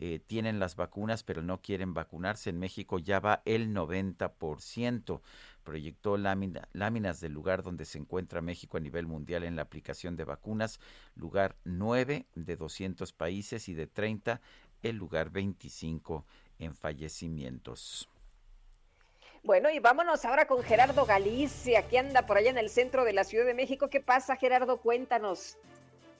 [0.00, 2.50] Eh, tienen las vacunas pero no quieren vacunarse.
[2.50, 5.20] En México ya va el 90%.
[5.64, 10.16] Proyectó lámina, láminas del lugar donde se encuentra México a nivel mundial en la aplicación
[10.16, 10.78] de vacunas,
[11.16, 14.40] lugar 9 de 200 países y de 30
[14.82, 16.24] el lugar 25
[16.60, 18.08] en fallecimientos.
[19.42, 23.12] Bueno, y vámonos ahora con Gerardo Galicia, que anda por allá en el centro de
[23.12, 23.88] la Ciudad de México.
[23.88, 24.78] ¿Qué pasa, Gerardo?
[24.78, 25.58] Cuéntanos.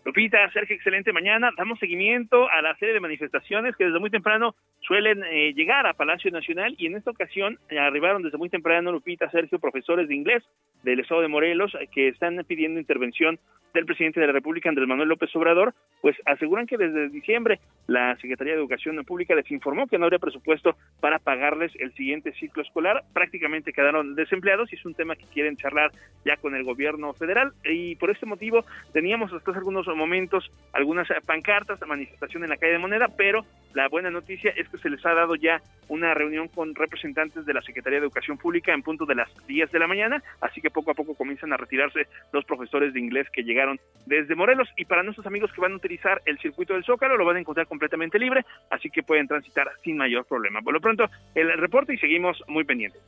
[0.09, 1.51] Lupita, Sergio, excelente mañana.
[1.55, 5.93] Damos seguimiento a la serie de manifestaciones que desde muy temprano suelen eh, llegar a
[5.93, 10.15] Palacio Nacional y en esta ocasión eh, arribaron desde muy temprano, Lupita, Sergio, profesores de
[10.15, 10.43] inglés
[10.83, 13.39] del Estado de Morelos eh, que están pidiendo intervención
[13.75, 18.17] del presidente de la República, Andrés Manuel López Obrador, pues aseguran que desde diciembre la
[18.17, 22.63] Secretaría de Educación Pública les informó que no habría presupuesto para pagarles el siguiente ciclo
[22.63, 23.05] escolar.
[23.13, 25.91] Prácticamente quedaron desempleados y es un tema que quieren charlar
[26.25, 31.09] ya con el gobierno federal y por este motivo teníamos hasta hace algunos momentos algunas
[31.26, 33.44] pancartas, manifestación en la calle de Moneda, pero
[33.74, 37.55] la buena noticia es que se les ha dado ya una reunión con representantes de
[37.55, 40.70] la Secretaría de Educación Pública en punto de las 10 de la mañana, así que
[40.70, 44.84] poco a poco comienzan a retirarse los profesores de inglés que llegaron desde Morelos y
[44.84, 47.66] para nuestros amigos que van a utilizar el circuito del Zócalo lo van a encontrar
[47.66, 50.62] completamente libre, así que pueden transitar sin mayor problema.
[50.62, 53.03] Por lo pronto, el reporte y seguimos muy pendientes.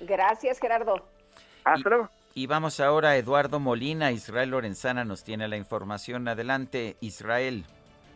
[0.00, 1.06] Gracias, Gerardo.
[1.64, 2.10] Hasta luego.
[2.32, 4.12] Y vamos ahora a Eduardo Molina.
[4.12, 6.28] Israel Lorenzana nos tiene la información.
[6.28, 7.64] Adelante, Israel.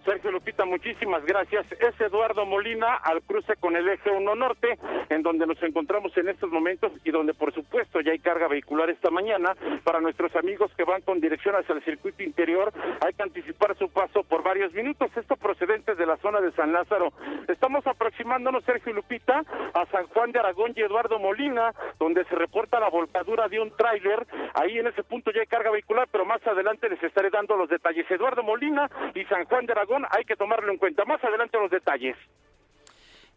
[0.05, 1.65] Sergio Lupita, muchísimas gracias.
[1.81, 4.79] Es Eduardo Molina al cruce con el eje 1 Norte,
[5.09, 8.91] en donde nos encontramos en estos momentos y donde por supuesto ya hay carga vehicular
[8.91, 9.57] esta mañana.
[9.83, 13.89] Para nuestros amigos que van con dirección hacia el circuito interior, hay que anticipar su
[13.89, 15.11] paso por varios minutos.
[15.17, 17.13] Esto procedente de la zona de San Lázaro.
[17.49, 19.43] Estamos aproximándonos, Sergio Lupita,
[19.73, 23.75] a San Juan de Aragón y Eduardo Molina, donde se reporta la volcadura de un
[23.75, 24.27] tráiler.
[24.53, 27.71] Ahí en ese punto ya hay carga vehicular, pero más adelante les estaré dando los
[27.71, 28.11] detalles.
[28.11, 31.05] Eduardo Molina y San Juan de Aragón hay que tomarlo en cuenta.
[31.05, 32.17] Más adelante los detalles.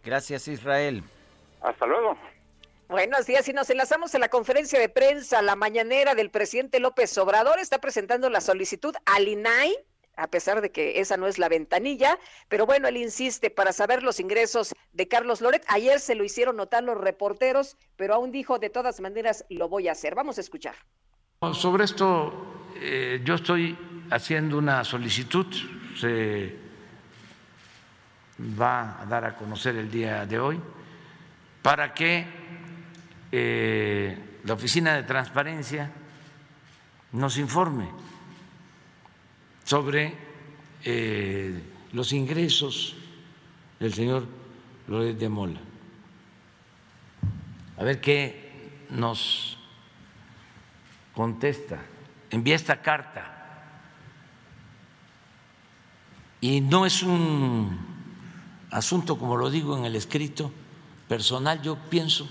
[0.04, 1.04] Gracias, Israel.
[1.62, 2.18] Hasta luego.
[2.88, 7.18] Buenos días y nos enlazamos en la conferencia de prensa, la mañanera del presidente López
[7.18, 9.76] Obrador está presentando la solicitud al INAI,
[10.16, 14.04] a pesar de que esa no es la ventanilla, pero bueno, él insiste para saber
[14.04, 15.66] los ingresos de Carlos Loret.
[15.68, 19.90] Ayer se lo hicieron notar los reporteros, pero aún dijo de todas maneras lo voy
[19.90, 20.16] a hacer.
[20.16, 20.76] Vamos a escuchar.
[21.52, 22.34] Sobre esto
[22.78, 23.78] eh, yo estoy
[24.12, 25.46] haciendo una solicitud,
[26.00, 26.56] se
[28.60, 30.60] va a dar a conocer el día de hoy,
[31.62, 32.26] para que
[33.32, 35.92] eh, la Oficina de Transparencia
[37.12, 37.90] nos informe
[39.64, 40.14] sobre
[40.84, 41.62] eh,
[41.94, 42.96] los ingresos
[43.80, 44.26] del señor
[44.88, 45.60] Loret de Mola.
[47.78, 49.58] A ver qué nos
[51.14, 51.80] contesta.
[52.30, 53.37] Envía esta carta.
[56.40, 57.78] Y no es un
[58.72, 60.52] asunto, como lo digo en el escrito
[61.08, 62.28] personal, yo pienso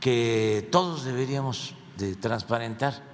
[0.00, 3.13] que todos deberíamos de transparentar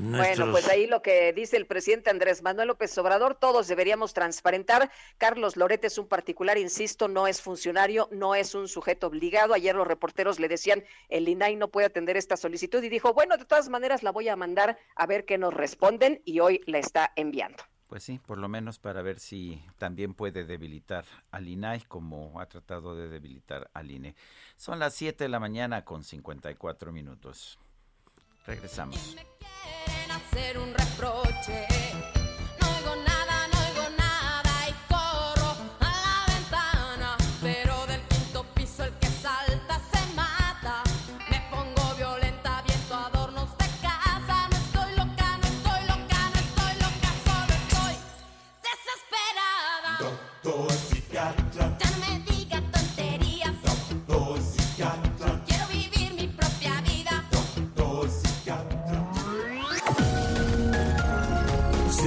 [0.00, 4.90] Bueno, pues ahí lo que dice el presidente Andrés Manuel López Obrador, todos deberíamos transparentar.
[5.18, 9.54] Carlos Loret es un particular, insisto, no es funcionario, no es un sujeto obligado.
[9.54, 13.36] Ayer los reporteros le decían, el INAI no puede atender esta solicitud y dijo, bueno,
[13.36, 16.78] de todas maneras la voy a mandar a ver qué nos responden y hoy la
[16.78, 17.64] está enviando.
[17.88, 22.46] Pues sí, por lo menos para ver si también puede debilitar al INAI como ha
[22.46, 24.14] tratado de debilitar al INE.
[24.56, 27.58] Son las 7 de la mañana con 54 minutos.
[28.48, 29.14] Regresamos.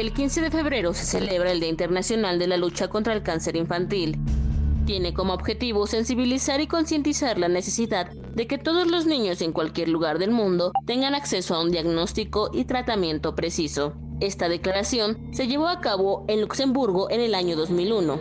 [0.00, 3.54] El 15 de febrero se celebra el Día Internacional de la Lucha contra el Cáncer
[3.54, 4.18] Infantil.
[4.86, 9.90] Tiene como objetivo sensibilizar y concientizar la necesidad de que todos los niños en cualquier
[9.90, 13.92] lugar del mundo tengan acceso a un diagnóstico y tratamiento preciso.
[14.20, 18.20] Esta declaración se llevó a cabo en Luxemburgo en el año 2001.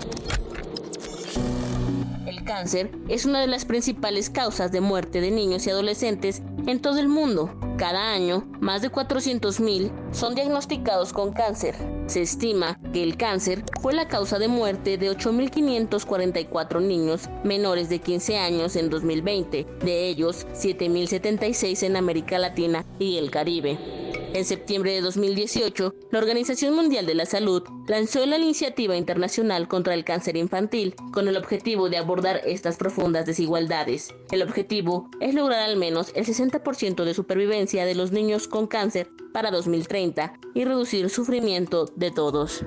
[2.50, 6.98] Cáncer es una de las principales causas de muerte de niños y adolescentes en todo
[6.98, 7.54] el mundo.
[7.78, 11.76] Cada año, más de 400.000 son diagnosticados con cáncer.
[12.08, 18.00] Se estima que el cáncer fue la causa de muerte de 8.544 niños menores de
[18.00, 24.09] 15 años en 2020, de ellos 7.076 en América Latina y el Caribe.
[24.34, 29.96] En septiembre de 2018, la Organización Mundial de la Salud lanzó la Iniciativa Internacional contra
[29.96, 34.14] el Cáncer Infantil con el objetivo de abordar estas profundas desigualdades.
[34.32, 39.10] El objetivo es lograr al menos el 60% de supervivencia de los niños con cáncer
[39.34, 42.62] para 2030 y reducir el sufrimiento de todos.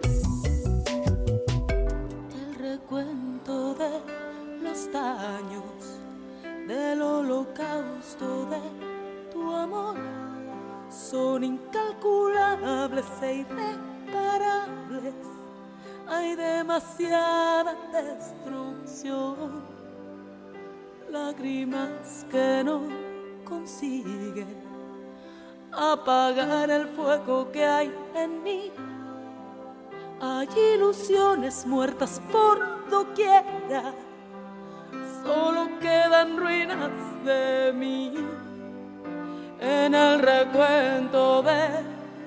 [2.34, 5.62] El recuento de los daños
[6.66, 10.21] del holocausto de tu amor
[11.12, 15.14] son incalculables e irreparables.
[16.08, 19.62] Hay demasiada destrucción,
[21.10, 22.80] lágrimas que no
[23.44, 24.56] consiguen
[25.70, 28.72] apagar el fuego que hay en mí.
[30.18, 33.92] Hay ilusiones muertas por doquiera,
[35.22, 36.90] solo quedan ruinas
[37.22, 38.51] de mí.
[39.64, 41.68] En el recuento de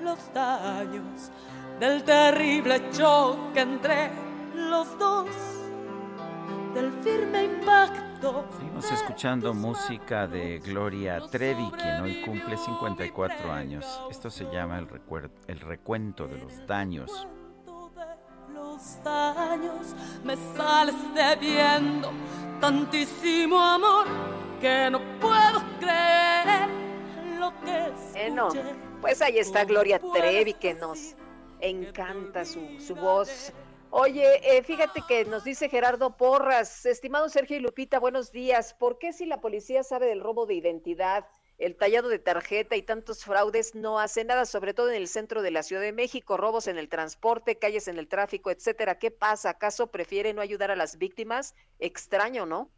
[0.02, 1.30] los daños,
[1.78, 4.10] del terrible choque entre
[4.54, 5.28] los dos,
[6.72, 8.46] del firme impacto.
[8.56, 13.84] Seguimos escuchando música de Gloria Trevi, quien hoy cumple 54 años.
[14.10, 14.88] Esto se llama el,
[15.46, 17.28] el recuento de los daños.
[18.54, 22.10] los daños me sales debiendo
[22.62, 24.06] tantísimo amor
[24.58, 26.25] que no puedo creer
[28.12, 28.74] Bueno, escuché.
[29.00, 31.14] pues ahí está Gloria Trevi que nos
[31.60, 33.52] encanta su, su voz.
[33.90, 38.74] Oye, eh, fíjate que nos dice Gerardo Porras, estimado Sergio y Lupita, buenos días.
[38.74, 41.26] ¿Por qué si la policía sabe del robo de identidad
[41.58, 45.40] el tallado de tarjeta y tantos fraudes no hace nada, sobre todo en el centro
[45.40, 48.98] de la Ciudad de México, robos en el transporte, calles en el tráfico, etcétera.
[48.98, 49.50] ¿Qué pasa?
[49.50, 51.54] ¿Acaso prefiere no ayudar a las víctimas?
[51.78, 52.70] Extraño, ¿no?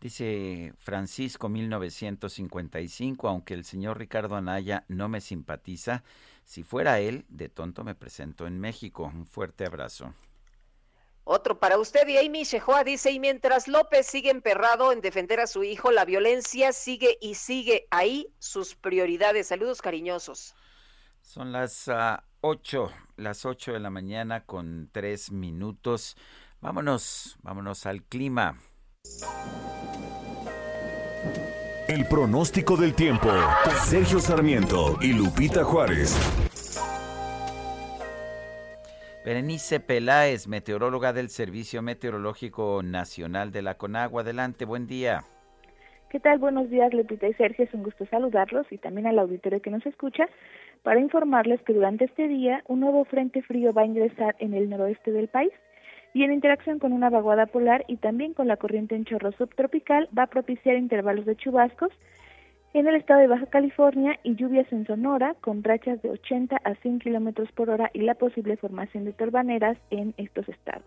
[0.00, 6.04] Dice Francisco 1955, aunque el señor Ricardo Anaya no me simpatiza,
[6.44, 9.10] si fuera él, de tonto me presento en México.
[9.12, 10.14] Un fuerte abrazo.
[11.24, 15.46] Otro para usted y Amy Shehoa dice, y mientras López sigue emperrado en defender a
[15.46, 19.48] su hijo, la violencia sigue y sigue ahí sus prioridades.
[19.48, 20.54] Saludos cariñosos.
[21.20, 26.16] Son las ah, ocho, las ocho de la mañana con tres minutos.
[26.62, 28.58] Vámonos, vámonos al clima.
[31.88, 33.28] El pronóstico del tiempo.
[33.86, 36.16] Sergio Sarmiento y Lupita Juárez.
[39.24, 44.22] Berenice Peláez, meteoróloga del Servicio Meteorológico Nacional de la Conagua.
[44.22, 45.24] Adelante, buen día.
[46.10, 46.38] ¿Qué tal?
[46.38, 47.64] Buenos días, Lupita y Sergio.
[47.64, 50.26] Es un gusto saludarlos y también al auditorio que nos escucha
[50.82, 54.70] para informarles que durante este día un nuevo frente frío va a ingresar en el
[54.70, 55.52] noroeste del país
[56.18, 60.08] y en interacción con una vaguada polar y también con la corriente en chorro subtropical
[60.18, 61.92] va a propiciar intervalos de chubascos
[62.74, 66.74] en el estado de Baja California y lluvias en Sonora con rachas de 80 a
[66.74, 70.82] 100 kilómetros por hora y la posible formación de torbaneras en estos estados.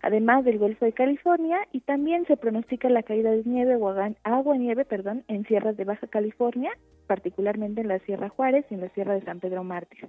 [0.00, 4.56] Además del Golfo de California y también se pronostica la caída de nieve o agua
[4.56, 6.72] nieve, perdón, en sierras de Baja California,
[7.06, 10.08] particularmente en la Sierra Juárez y en la Sierra de San Pedro Mártir.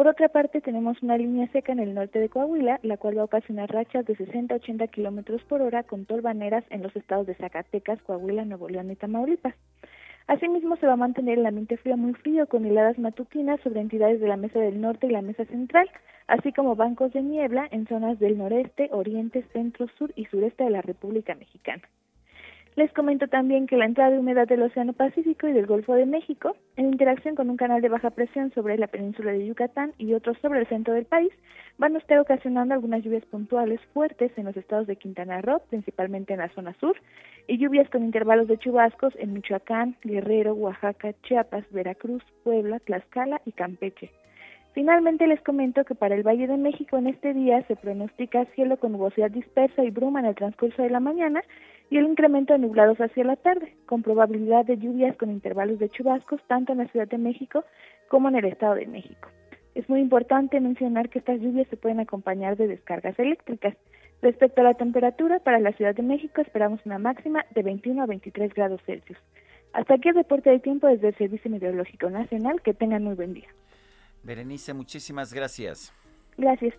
[0.00, 3.20] Por otra parte, tenemos una línea seca en el norte de Coahuila, la cual va
[3.20, 7.26] a ocasionar rachas de 60 a 80 kilómetros por hora con torbaneras en los estados
[7.26, 9.54] de Zacatecas, Coahuila, Nuevo León y Tamaulipas.
[10.26, 14.22] Asimismo, se va a mantener el ambiente frío muy frío con heladas matutinas sobre entidades
[14.22, 15.90] de la Mesa del Norte y la Mesa Central,
[16.28, 20.70] así como bancos de niebla en zonas del noreste, oriente, centro, sur y sureste de
[20.70, 21.82] la República Mexicana.
[22.80, 26.06] Les comento también que la entrada de humedad del Océano Pacífico y del Golfo de
[26.06, 30.14] México, en interacción con un canal de baja presión sobre la península de Yucatán y
[30.14, 31.30] otros sobre el centro del país,
[31.76, 36.32] van a estar ocasionando algunas lluvias puntuales fuertes en los estados de Quintana Roo, principalmente
[36.32, 36.96] en la zona sur,
[37.46, 43.52] y lluvias con intervalos de chubascos en Michoacán, Guerrero, Oaxaca, Chiapas, Veracruz, Puebla, Tlaxcala y
[43.52, 44.10] Campeche.
[44.72, 48.76] Finalmente les comento que para el Valle de México en este día se pronostica cielo
[48.76, 51.42] con nubosidad dispersa y bruma en el transcurso de la mañana
[51.90, 55.88] y el incremento de nublados hacia la tarde, con probabilidad de lluvias con intervalos de
[55.88, 57.64] chubascos tanto en la Ciudad de México
[58.08, 59.28] como en el Estado de México.
[59.74, 63.76] Es muy importante mencionar que estas lluvias se pueden acompañar de descargas eléctricas.
[64.22, 68.06] Respecto a la temperatura, para la Ciudad de México esperamos una máxima de 21 a
[68.06, 69.18] 23 grados Celsius.
[69.72, 72.60] Hasta aquí el reporte de tiempo desde el Servicio Meteorológico Nacional.
[72.62, 73.48] Que tengan muy buen día.
[74.22, 75.92] Berenice, muchísimas gracias.
[76.36, 76.74] Gracias.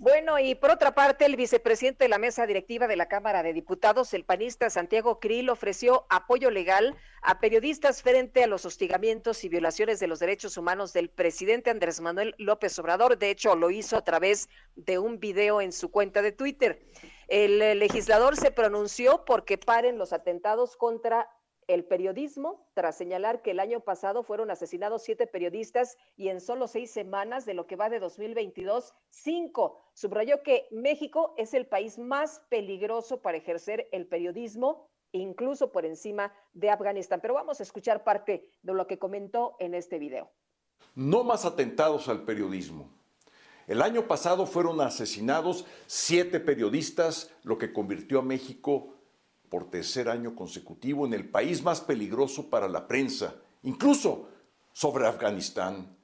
[0.00, 3.52] Bueno, y por otra parte, el vicepresidente de la mesa directiva de la Cámara de
[3.52, 9.48] Diputados, el panista Santiago Krill, ofreció apoyo legal a periodistas frente a los hostigamientos y
[9.48, 13.18] violaciones de los derechos humanos del presidente Andrés Manuel López Obrador.
[13.18, 16.80] De hecho, lo hizo a través de un video en su cuenta de Twitter.
[17.26, 21.28] El eh, legislador se pronunció porque paren los atentados contra
[21.68, 26.66] el periodismo, tras señalar que el año pasado fueron asesinados siete periodistas y en solo
[26.66, 29.78] seis semanas de lo que va de 2022, cinco.
[29.92, 36.32] Subrayó que México es el país más peligroso para ejercer el periodismo, incluso por encima
[36.54, 37.20] de Afganistán.
[37.20, 40.30] Pero vamos a escuchar parte de lo que comentó en este video.
[40.94, 42.90] No más atentados al periodismo.
[43.66, 48.94] El año pasado fueron asesinados siete periodistas, lo que convirtió a México
[49.48, 54.28] por tercer año consecutivo en el país más peligroso para la prensa, incluso
[54.72, 55.96] sobre Afganistán.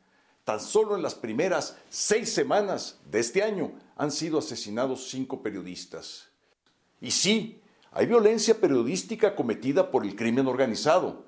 [0.44, 6.28] Tan solo en las primeras seis semanas de este año han sido asesinados cinco periodistas.
[7.00, 11.26] Y sí, hay violencia periodística cometida por el crimen organizado,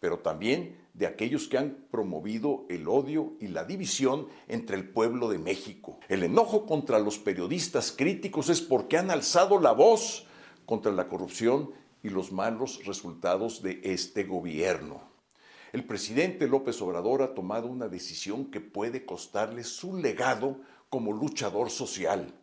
[0.00, 5.28] pero también de aquellos que han promovido el odio y la división entre el pueblo
[5.28, 6.00] de México.
[6.08, 10.26] El enojo contra los periodistas críticos es porque han alzado la voz
[10.68, 15.00] contra la corrupción y los malos resultados de este gobierno.
[15.72, 20.60] El presidente López Obrador ha tomado una decisión que puede costarle su legado
[20.90, 22.34] como luchador social.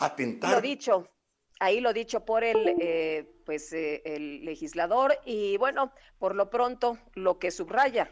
[0.00, 1.08] Atentar Lo dicho,
[1.60, 6.98] ahí lo dicho por el, eh, pues, eh, el legislador y bueno, por lo pronto
[7.14, 8.10] lo que subraya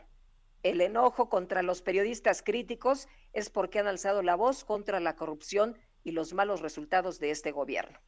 [0.62, 5.76] el enojo contra los periodistas críticos es porque han alzado la voz contra la corrupción
[6.04, 7.98] y los malos resultados de este gobierno.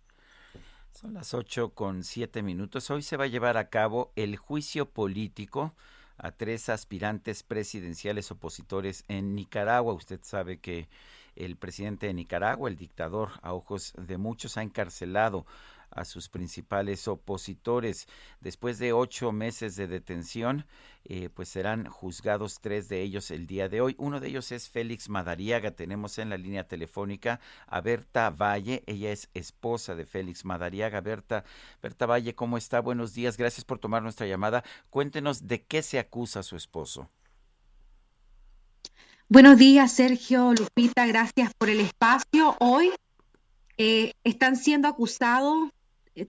[0.92, 2.90] Son las ocho con siete minutos.
[2.90, 5.74] Hoy se va a llevar a cabo el juicio político
[6.18, 9.94] a tres aspirantes presidenciales opositores en Nicaragua.
[9.94, 10.88] Usted sabe que
[11.34, 15.46] el presidente de Nicaragua, el dictador a ojos de muchos, ha encarcelado
[15.94, 18.06] a sus principales opositores.
[18.40, 20.66] Después de ocho meses de detención,
[21.04, 23.94] eh, pues serán juzgados tres de ellos el día de hoy.
[23.98, 25.72] Uno de ellos es Félix Madariaga.
[25.72, 28.82] Tenemos en la línea telefónica a Berta Valle.
[28.86, 31.00] Ella es esposa de Félix Madariaga.
[31.00, 31.44] Berta,
[31.82, 32.80] Berta Valle, ¿cómo está?
[32.80, 33.36] Buenos días.
[33.36, 34.62] Gracias por tomar nuestra llamada.
[34.90, 37.10] Cuéntenos de qué se acusa a su esposo.
[39.28, 42.54] Buenos días, Sergio, Lupita, gracias por el espacio.
[42.60, 42.90] Hoy
[43.78, 45.70] eh, están siendo acusados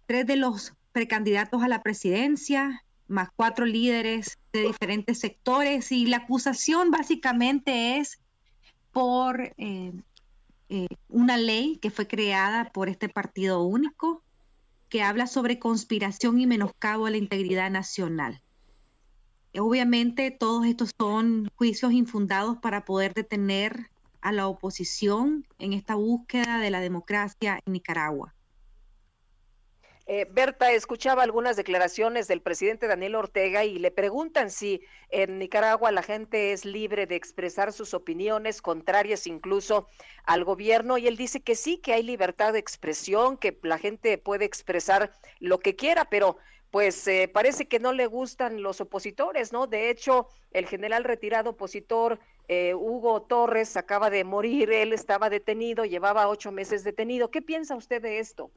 [0.05, 6.17] tres de los precandidatos a la presidencia, más cuatro líderes de diferentes sectores, y la
[6.17, 8.19] acusación básicamente es
[8.91, 9.93] por eh,
[10.69, 14.23] eh, una ley que fue creada por este partido único
[14.89, 18.41] que habla sobre conspiración y menoscabo a la integridad nacional.
[19.57, 23.89] Obviamente todos estos son juicios infundados para poder detener
[24.21, 28.33] a la oposición en esta búsqueda de la democracia en Nicaragua.
[30.05, 35.91] Eh, Berta, escuchaba algunas declaraciones del presidente Daniel Ortega y le preguntan si en Nicaragua
[35.91, 39.87] la gente es libre de expresar sus opiniones contrarias incluso
[40.25, 44.17] al gobierno y él dice que sí, que hay libertad de expresión, que la gente
[44.17, 46.35] puede expresar lo que quiera, pero
[46.69, 49.67] pues eh, parece que no le gustan los opositores, ¿no?
[49.67, 55.85] De hecho, el general retirado opositor eh, Hugo Torres acaba de morir, él estaba detenido,
[55.85, 57.31] llevaba ocho meses detenido.
[57.31, 58.51] ¿Qué piensa usted de esto?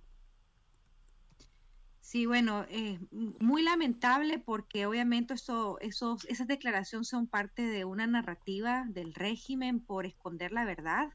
[2.07, 8.07] Sí, bueno, eh, muy lamentable porque obviamente eso, esos, esas declaraciones son parte de una
[8.07, 11.12] narrativa del régimen por esconder la verdad.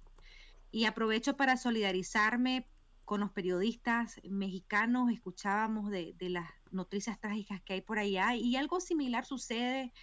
[0.69, 2.67] Y aprovecho para solidarizarme
[3.05, 5.09] con los periodistas mexicanos.
[5.13, 9.93] Escuchábamos de, de las noticias trágicas que hay por allá y algo similar sucede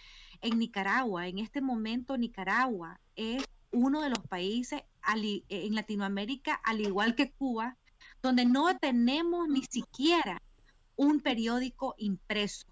[0.41, 1.27] en Nicaragua.
[1.27, 4.81] En este momento Nicaragua es uno de los países
[5.13, 7.77] en Latinoamérica, al igual que Cuba,
[8.23, 10.41] donde no tenemos ni siquiera
[10.99, 12.67] un periódico impreso.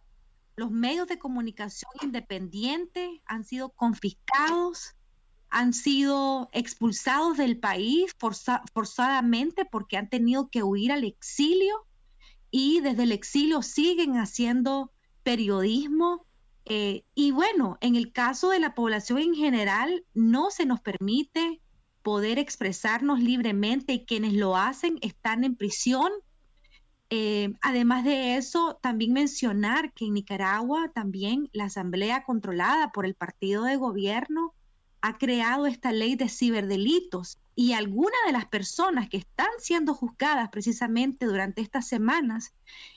[0.57, 4.95] Los medios de comunicación independientes han sido confiscados,
[5.49, 8.13] han sido expulsados del país
[8.73, 11.85] forzadamente porque han tenido que huir al exilio
[12.51, 14.91] y desde el exilio siguen haciendo
[15.23, 16.25] periodismo.
[16.65, 21.61] Eh, y bueno, en el caso de la población en general, no se nos permite
[22.03, 26.11] poder expresarnos libremente y quienes lo hacen están en prisión
[27.09, 33.15] eh, además de eso, también mencionar que en Nicaragua también la Asamblea controlada por el
[33.15, 34.53] partido de gobierno
[35.01, 40.49] ha creado esta ley de ciberdelitos y algunas de las personas que están siendo juzgadas
[40.49, 42.53] precisamente durante estas semanas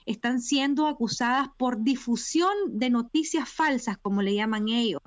[0.07, 5.03] están siendo acusadas por difusión de noticias falsas, como le llaman ellos.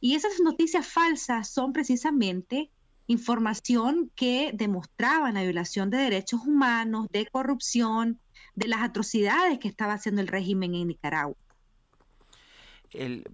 [0.00, 2.70] Y esas noticias falsas son precisamente
[3.06, 8.20] información que demostraban la violación de derechos humanos, de corrupción,
[8.56, 11.36] de las atrocidades que estaba haciendo el régimen en Nicaragua.
[12.90, 13.24] El,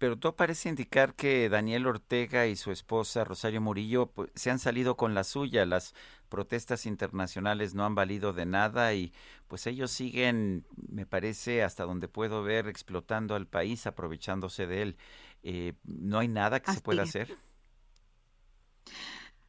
[0.00, 4.58] pero todo parece indicar que Daniel Ortega y su esposa Rosario Murillo pues, se han
[4.58, 5.66] salido con la suya.
[5.66, 5.94] Las
[6.30, 9.12] protestas internacionales no han valido de nada y
[9.46, 14.96] pues ellos siguen, me parece, hasta donde puedo ver, explotando al país, aprovechándose de él.
[15.42, 17.36] Eh, ¿No hay nada que se pueda hacer?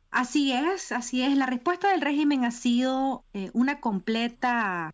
[0.10, 1.38] Así es, así es.
[1.38, 4.94] La respuesta del régimen ha sido eh, una completa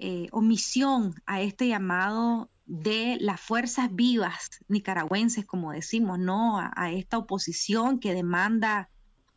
[0.00, 6.58] eh, omisión a este llamado de las fuerzas vivas nicaragüenses, como decimos, ¿no?
[6.60, 8.90] A, esta oposición que demanda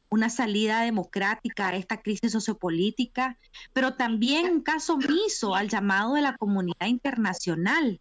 [0.09, 3.39] una salida democrática a esta crisis sociopolítica,
[3.73, 7.99] pero también un caso omiso al llamado de la comunidad internacional.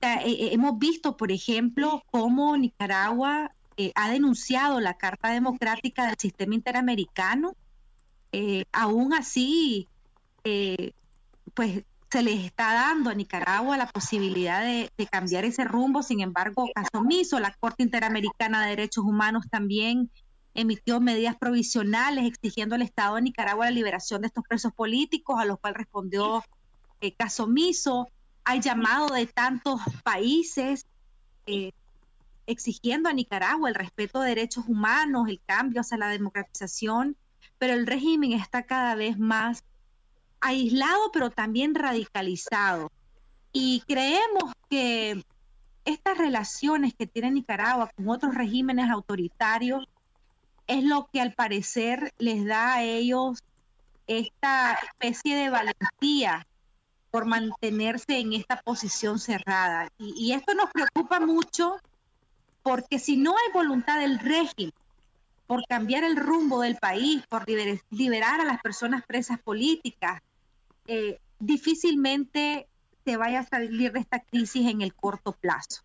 [0.00, 3.52] Eh, eh, hemos visto, por ejemplo, cómo Nicaragua
[3.94, 7.54] ha denunciado la Carta Democrática del Sistema Interamericano.
[8.72, 9.86] aún así,
[11.54, 16.02] pues se les está dando a Nicaragua la posibilidad de, cambiar ese rumbo.
[16.02, 20.10] Sin embargo, caso omiso, la Corte Interamericana de Derechos Humanos también
[20.54, 25.44] emitió medidas provisionales exigiendo al Estado de Nicaragua la liberación de estos presos políticos, a
[25.44, 26.42] los cuales respondió
[27.00, 28.08] eh, caso omiso.
[28.44, 30.86] Hay llamado de tantos países
[31.46, 31.72] eh,
[32.46, 37.16] exigiendo a Nicaragua el respeto de derechos humanos, el cambio hacia la democratización,
[37.58, 39.62] pero el régimen está cada vez más
[40.40, 42.90] aislado, pero también radicalizado.
[43.52, 45.24] Y creemos que
[45.84, 49.86] estas relaciones que tiene Nicaragua con otros regímenes autoritarios
[50.66, 53.42] es lo que al parecer les da a ellos
[54.06, 56.46] esta especie de valentía
[57.10, 59.88] por mantenerse en esta posición cerrada.
[59.98, 61.76] Y, y, esto nos preocupa mucho
[62.62, 64.74] porque si no hay voluntad del régimen
[65.46, 67.46] por cambiar el rumbo del país, por
[67.90, 70.20] liberar a las personas presas políticas,
[70.88, 72.66] eh, difícilmente
[73.04, 75.82] se vaya a salir de esta crisis en el corto plazo.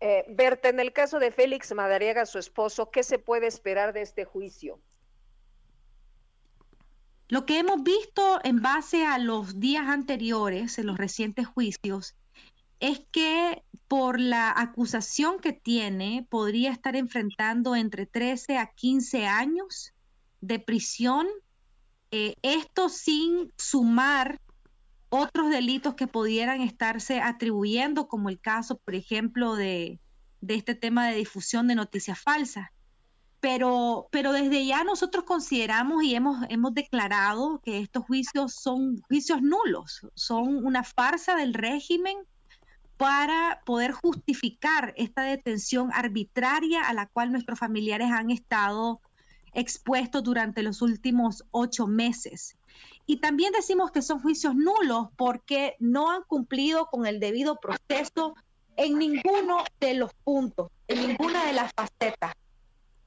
[0.00, 4.02] Eh, Berta, en el caso de Félix Madariaga, su esposo, ¿qué se puede esperar de
[4.02, 4.80] este juicio?
[7.28, 12.16] Lo que hemos visto en base a los días anteriores, en los recientes juicios,
[12.80, 19.92] es que por la acusación que tiene, podría estar enfrentando entre 13 a 15 años
[20.40, 21.28] de prisión,
[22.10, 24.40] eh, esto sin sumar
[25.10, 30.00] otros delitos que pudieran estarse atribuyendo, como el caso, por ejemplo, de,
[30.46, 32.68] este tema de difusión de noticias falsas.
[33.40, 40.64] Pero, desde ya nosotros consideramos y hemos declarado que estos juicios son juicios nulos, son
[40.64, 42.18] una farsa del régimen
[42.98, 49.00] para poder justificar esta detención arbitraria a la cual nuestros familiares han estado
[49.52, 52.56] expuestos durante los últimos ocho meses.
[53.06, 58.34] Y también decimos que son juicios nulos porque no han cumplido con el debido proceso
[58.76, 62.34] en ninguno de los puntos, en ninguna de las facetas.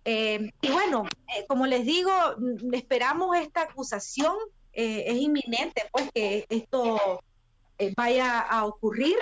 [0.05, 2.11] Eh, y bueno, eh, como les digo,
[2.73, 4.35] esperamos esta acusación,
[4.73, 7.21] eh, es inminente pues que esto
[7.77, 9.17] eh, vaya a ocurrir.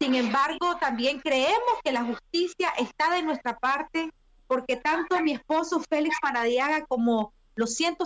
[0.00, 4.10] Sin embargo, también creemos que la justicia está de nuestra parte
[4.46, 7.96] porque tanto mi esposo Félix Maradiaga como los 100,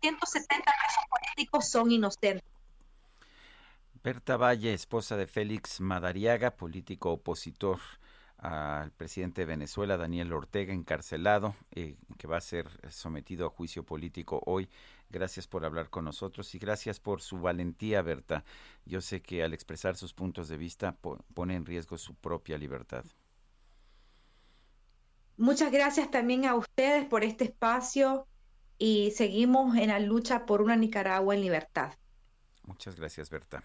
[0.00, 2.42] 170 presos políticos son inocentes.
[4.02, 7.80] Berta Valle, esposa de Félix Madariaga, político opositor
[8.38, 13.84] al presidente de Venezuela, Daniel Ortega, encarcelado, eh, que va a ser sometido a juicio
[13.84, 14.68] político hoy.
[15.10, 18.44] Gracias por hablar con nosotros y gracias por su valentía, Berta.
[18.84, 22.58] Yo sé que al expresar sus puntos de vista po- pone en riesgo su propia
[22.58, 23.04] libertad.
[25.36, 28.26] Muchas gracias también a ustedes por este espacio
[28.78, 31.92] y seguimos en la lucha por una Nicaragua en libertad.
[32.64, 33.62] Muchas gracias, Berta.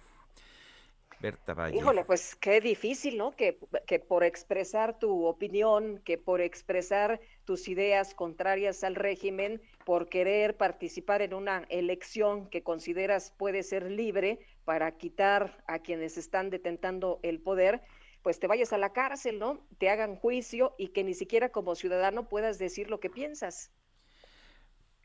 [1.22, 1.78] Berta Valle.
[1.78, 3.36] Híjole, pues qué difícil, ¿no?
[3.36, 10.10] Que, que por expresar tu opinión, que por expresar tus ideas contrarias al régimen, por
[10.10, 16.50] querer participar en una elección que consideras puede ser libre para quitar a quienes están
[16.50, 17.82] detentando el poder,
[18.22, 19.66] pues te vayas a la cárcel, ¿no?
[19.78, 23.72] Te hagan juicio y que ni siquiera como ciudadano puedas decir lo que piensas.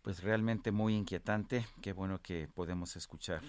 [0.02, 1.66] Pues realmente muy inquietante.
[1.82, 3.42] Qué bueno que podemos escuchar,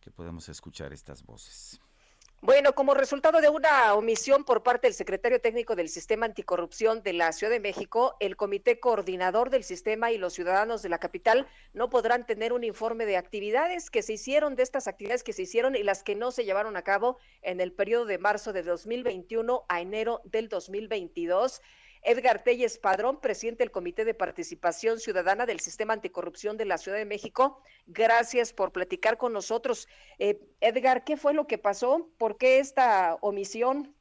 [0.00, 1.80] que podemos escuchar estas voces.
[2.42, 7.12] Bueno, como resultado de una omisión por parte del secretario técnico del Sistema Anticorrupción de
[7.12, 11.46] la Ciudad de México, el Comité Coordinador del Sistema y los ciudadanos de la capital
[11.74, 15.42] no podrán tener un informe de actividades que se hicieron, de estas actividades que se
[15.42, 18.62] hicieron y las que no se llevaron a cabo en el periodo de marzo de
[18.62, 21.60] 2021 a enero del 2022.
[22.02, 26.98] Edgar Telles Padrón, presidente del Comité de Participación Ciudadana del Sistema Anticorrupción de la Ciudad
[26.98, 27.62] de México.
[27.86, 29.88] Gracias por platicar con nosotros.
[30.18, 32.08] Eh, Edgar, ¿qué fue lo que pasó?
[32.18, 33.94] ¿Por qué esta omisión?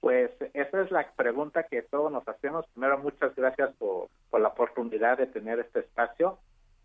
[0.00, 2.66] Pues esa es la pregunta que todos nos hacemos.
[2.74, 6.38] Primero, muchas gracias por, por la oportunidad de tener este espacio,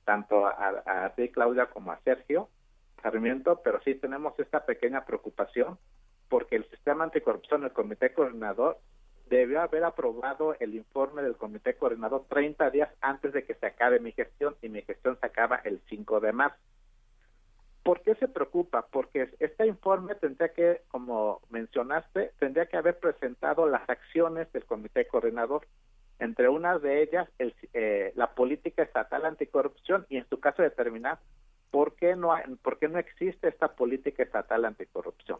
[0.05, 2.49] tanto a, a ti, Claudia, como a Sergio
[3.01, 5.77] Sarmiento, pero sí tenemos esta pequeña preocupación
[6.29, 8.77] porque el sistema anticorrupción, el comité coordinador,
[9.29, 13.99] debió haber aprobado el informe del comité coordinador 30 días antes de que se acabe
[13.99, 16.57] mi gestión y mi gestión se acaba el 5 de marzo.
[17.83, 18.87] ¿Por qué se preocupa?
[18.91, 25.07] Porque este informe tendría que, como mencionaste, tendría que haber presentado las acciones del comité
[25.07, 25.65] coordinador,
[26.19, 31.19] entre unas de ellas el, eh, la política estatal anticorrupción y en su caso determinar
[31.71, 35.39] por qué no por qué no existe esta política estatal anticorrupción.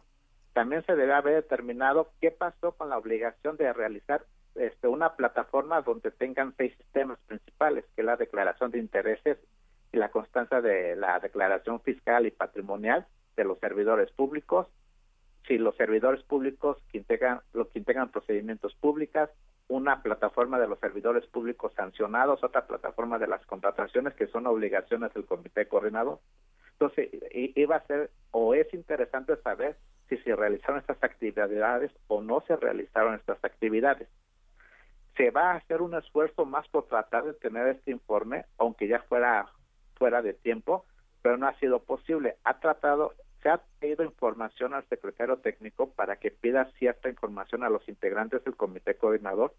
[0.60, 5.80] También se debe haber determinado qué pasó con la obligación de realizar este, una plataforma
[5.80, 9.38] donde tengan seis sistemas principales, que la declaración de intereses
[9.90, 13.06] y la constancia de la declaración fiscal y patrimonial
[13.38, 14.66] de los servidores públicos,
[15.48, 19.30] si los servidores públicos que integran, los que integran procedimientos públicos,
[19.68, 25.14] una plataforma de los servidores públicos sancionados, otra plataforma de las contrataciones que son obligaciones
[25.14, 26.18] del comité coordinador.
[26.72, 29.78] Entonces, iba a ser o es interesante saber
[30.10, 34.08] si se realizaron estas actividades o no se realizaron estas actividades.
[35.16, 39.00] Se va a hacer un esfuerzo más por tratar de tener este informe, aunque ya
[39.02, 39.48] fuera
[39.94, 40.84] fuera de tiempo,
[41.22, 42.36] pero no ha sido posible.
[42.44, 43.12] Ha tratado,
[43.42, 48.42] se ha pedido información al secretario técnico para que pida cierta información a los integrantes
[48.42, 49.54] del comité coordinador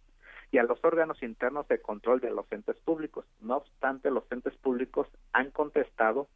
[0.52, 3.26] y a los órganos internos de control de los entes públicos.
[3.40, 6.28] No obstante, los entes públicos han contestado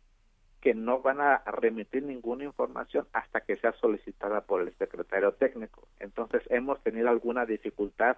[0.66, 5.88] que no van a remitir ninguna información hasta que sea solicitada por el secretario técnico.
[6.00, 8.18] Entonces hemos tenido alguna dificultad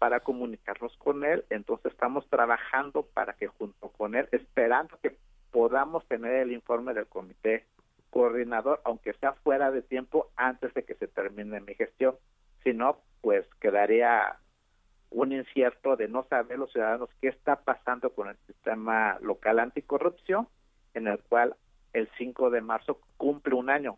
[0.00, 5.16] para comunicarnos con él, entonces estamos trabajando para que junto con él, esperando que
[5.52, 7.64] podamos tener el informe del comité
[8.10, 12.16] coordinador, aunque sea fuera de tiempo, antes de que se termine mi gestión.
[12.64, 14.40] Si no, pues quedaría
[15.10, 20.48] un incierto de no saber los ciudadanos qué está pasando con el sistema local anticorrupción,
[20.94, 21.54] en el cual
[21.96, 23.96] el 5 de marzo cumple un año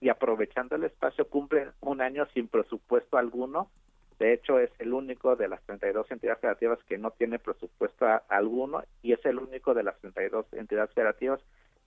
[0.00, 3.70] y aprovechando el espacio cumple un año sin presupuesto alguno.
[4.18, 8.82] De hecho, es el único de las 32 entidades federativas que no tiene presupuesto alguno
[9.02, 11.40] y es el único de las 32 entidades federativas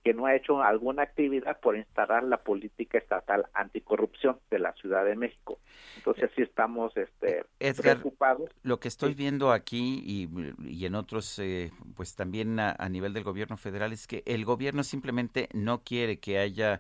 [0.04, 5.04] que no ha hecho alguna actividad por instalar la política estatal anticorrupción de la Ciudad
[5.06, 5.60] de México.
[5.98, 8.50] Entonces, sí estamos este, Edgar, preocupados.
[8.64, 10.30] Lo que estoy viendo aquí y,
[10.66, 14.46] y en otros, eh, pues también a, a nivel del gobierno federal, es que el
[14.46, 16.80] gobierno simplemente no quiere que haya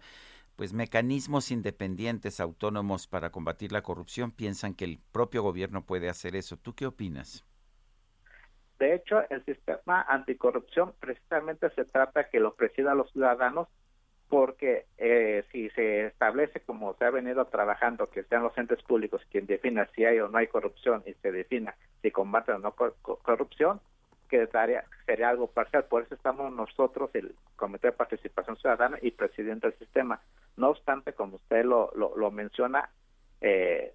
[0.55, 4.31] pues mecanismos independientes, autónomos para combatir la corrupción.
[4.31, 6.57] Piensan que el propio gobierno puede hacer eso.
[6.57, 7.45] ¿Tú qué opinas?
[8.79, 13.67] De hecho, el sistema anticorrupción precisamente se trata que lo presida los ciudadanos
[14.29, 19.21] porque eh, si se establece como se ha venido trabajando que sean los entes públicos
[19.31, 22.71] quien defina si hay o no hay corrupción y se defina si combate o no
[22.73, 23.81] cor- cor- corrupción,
[24.29, 25.85] que daría- sería algo parcial.
[25.85, 30.21] Por eso estamos nosotros, el Comité de Participación Ciudadana y presidente del sistema.
[30.55, 32.89] No obstante, como usted lo, lo, lo menciona,
[33.41, 33.93] eh,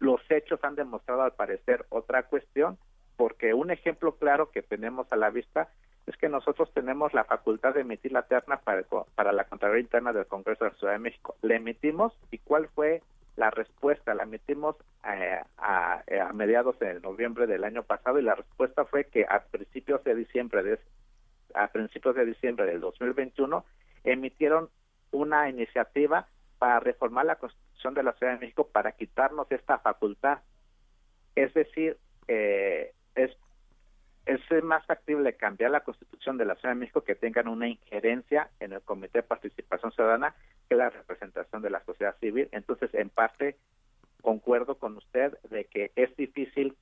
[0.00, 2.76] los hechos han demostrado al parecer otra cuestión,
[3.18, 5.68] porque un ejemplo claro que tenemos a la vista
[6.06, 8.86] es que nosotros tenemos la facultad de emitir la terna para, el
[9.16, 11.36] para la Contraloría Interna del Congreso de la Ciudad de México.
[11.42, 13.02] La emitimos y cuál fue
[13.36, 14.14] la respuesta.
[14.14, 19.06] La emitimos eh, a, a mediados de noviembre del año pasado y la respuesta fue
[19.06, 20.78] que a principios de diciembre de,
[21.54, 23.64] a principios de diciembre del 2021
[24.04, 24.70] emitieron
[25.10, 26.28] una iniciativa
[26.60, 30.38] para reformar la Constitución de la Ciudad de México para quitarnos esta facultad.
[31.34, 33.30] Es decir, eh, es,
[34.26, 38.50] es más factible cambiar la Constitución de la Ciudad de México que tengan una injerencia
[38.60, 40.34] en el Comité de Participación Ciudadana
[40.68, 42.48] que la representación de la sociedad civil.
[42.52, 43.56] Entonces, en parte,
[44.22, 46.76] concuerdo con usted de que es difícil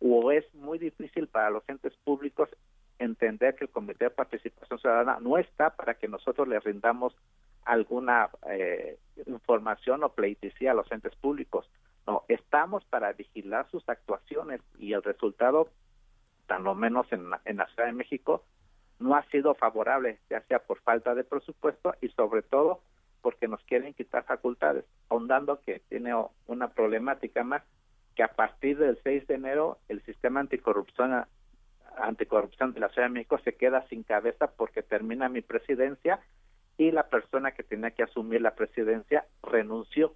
[0.00, 2.48] o es muy difícil para los entes públicos
[2.98, 7.14] entender que el Comité de Participación Ciudadana no está para que nosotros le rindamos
[7.64, 11.68] alguna eh, información o pleitesía a los entes públicos.
[12.10, 15.68] No, estamos para vigilar sus actuaciones y el resultado,
[16.48, 18.44] tan lo menos en, la- en la Ciudad de México,
[18.98, 22.80] no ha sido favorable, ya sea por falta de presupuesto y sobre todo
[23.22, 26.12] porque nos quieren quitar facultades, ahondando que tiene
[26.48, 27.62] una problemática más,
[28.16, 31.24] que a partir del 6 de enero el sistema anticorrupción
[31.96, 36.18] anticorrupción de la Ciudad de México se queda sin cabeza porque termina mi presidencia
[36.76, 40.12] y la persona que tenía que asumir la presidencia renunció.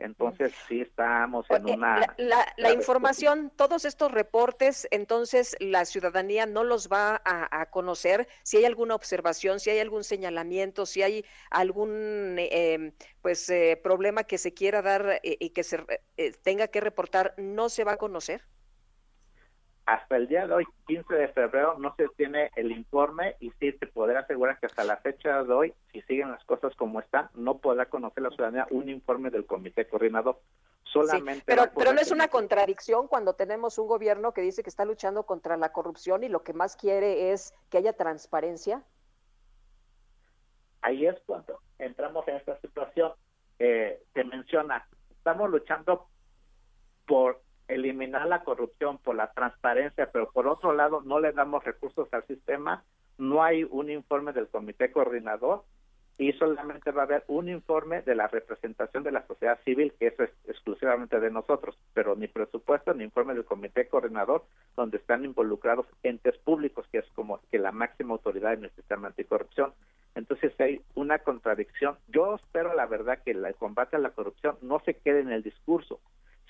[0.00, 1.98] Entonces sí estamos en una...
[2.00, 7.70] la, la- la información, todos estos reportes, entonces la ciudadanía no los va a, a
[7.70, 8.28] conocer.
[8.42, 12.92] Si hay alguna observación, si hay algún señalamiento, si hay algún eh,
[13.22, 15.84] pues eh, problema que se quiera dar eh, y que se
[16.16, 18.42] eh, tenga que reportar, no se va a conocer.
[19.88, 23.72] Hasta el día de hoy, 15 de febrero, no se tiene el informe y sí
[23.72, 27.30] te podré asegurar que hasta la fecha de hoy, si siguen las cosas como están,
[27.32, 30.42] no podrá conocer la ciudadanía un informe del comité coordinador.
[30.84, 34.62] Solamente Pero, va a pero no es una contradicción cuando tenemos un gobierno que dice
[34.62, 38.84] que está luchando contra la corrupción y lo que más quiere es que haya transparencia.
[40.82, 43.12] ahí es cuando entramos en esta situación.
[43.58, 46.08] Eh, se menciona, estamos luchando
[47.06, 52.08] por eliminar la corrupción, por la transparencia, pero por otro lado no le damos recursos
[52.12, 52.84] al sistema,
[53.18, 55.64] no hay un informe del comité coordinador
[56.18, 60.08] y solamente va a haber un informe de la representación de la sociedad civil, que
[60.08, 64.44] eso es exclusivamente de nosotros, pero ni presupuesto ni informe del comité coordinador,
[64.76, 69.08] donde están involucrados entes públicos, que es como que la máxima autoridad en el sistema
[69.08, 69.72] anticorrupción.
[70.16, 71.96] Entonces hay una contradicción.
[72.08, 75.44] Yo espero, la verdad, que el combate a la corrupción no se quede en el
[75.44, 76.00] discurso,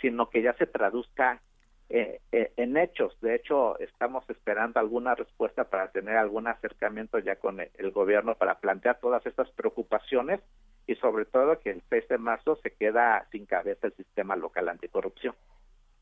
[0.01, 1.41] sino que ya se traduzca
[1.89, 3.19] eh, eh, en hechos.
[3.21, 8.35] De hecho, estamos esperando alguna respuesta para tener algún acercamiento ya con el, el gobierno
[8.35, 10.41] para plantear todas estas preocupaciones
[10.87, 14.69] y sobre todo que el 6 de marzo se queda sin cabeza el sistema local
[14.69, 15.35] anticorrupción.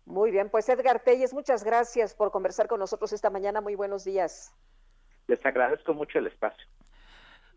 [0.06, 3.60] Muy bien, pues Edgar Telles, muchas gracias por conversar con nosotros esta mañana.
[3.60, 4.54] Muy buenos días.
[5.26, 6.64] Les agradezco mucho el espacio.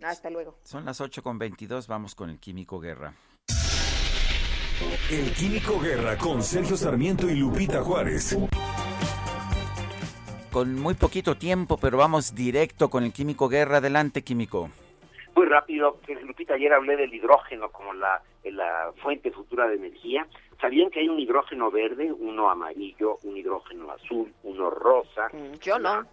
[0.01, 0.57] Hasta luego.
[0.63, 3.13] Son las 8 con 22, vamos con el Químico Guerra.
[4.81, 8.37] El Químico Guerra con Sergio Sarmiento y Lupita Juárez.
[10.53, 13.77] Con muy poquito tiempo, pero vamos directo con el Químico Guerra.
[13.77, 14.69] Adelante, Químico.
[15.35, 20.25] Muy rápido, que Lupita, ayer hablé del hidrógeno como la, la fuente futura de energía.
[20.61, 25.29] ¿Sabían que hay un hidrógeno verde, uno amarillo, un hidrógeno azul, uno rosa?
[25.61, 26.05] Yo no.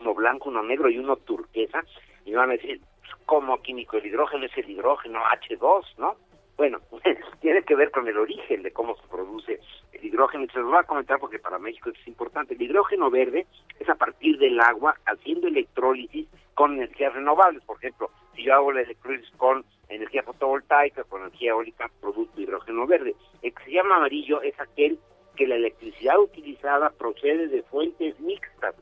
[0.00, 1.82] Uno blanco, uno negro y uno turquesa.
[2.24, 3.98] Y me van a decir, pues, ¿cómo químico?
[3.98, 6.16] El hidrógeno es el hidrógeno H2, ¿no?
[6.58, 6.80] Bueno,
[7.40, 9.60] tiene que ver con el origen de cómo se produce
[9.92, 10.42] el hidrógeno.
[10.44, 12.54] Y se los voy a comentar porque para México es importante.
[12.54, 13.46] El hidrógeno verde
[13.78, 17.62] es a partir del agua haciendo electrólisis con energías renovables.
[17.62, 22.88] Por ejemplo, si yo hago la electrólisis con energía fotovoltaica, con energía eólica, producto hidrógeno
[22.88, 23.14] verde.
[23.40, 24.98] El que se llama amarillo es aquel
[25.36, 28.74] que la electricidad utilizada procede de fuentes mixtas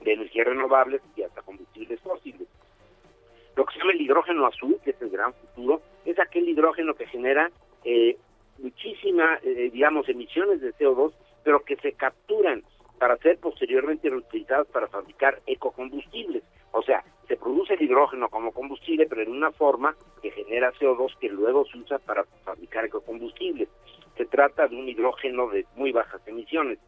[0.00, 2.48] de energías renovables y hasta combustibles fósiles.
[3.58, 6.94] Lo que se llama el hidrógeno azul, que es el gran futuro, es aquel hidrógeno
[6.94, 7.50] que genera
[7.82, 8.16] eh,
[8.58, 11.12] muchísimas, eh, digamos, emisiones de CO2,
[11.42, 12.62] pero que se capturan
[13.00, 16.44] para ser posteriormente reutilizadas para fabricar ecocombustibles.
[16.70, 21.18] O sea, se produce el hidrógeno como combustible, pero en una forma que genera CO2
[21.18, 23.68] que luego se usa para fabricar ecocombustibles.
[24.16, 26.78] Se trata de un hidrógeno de muy bajas emisiones.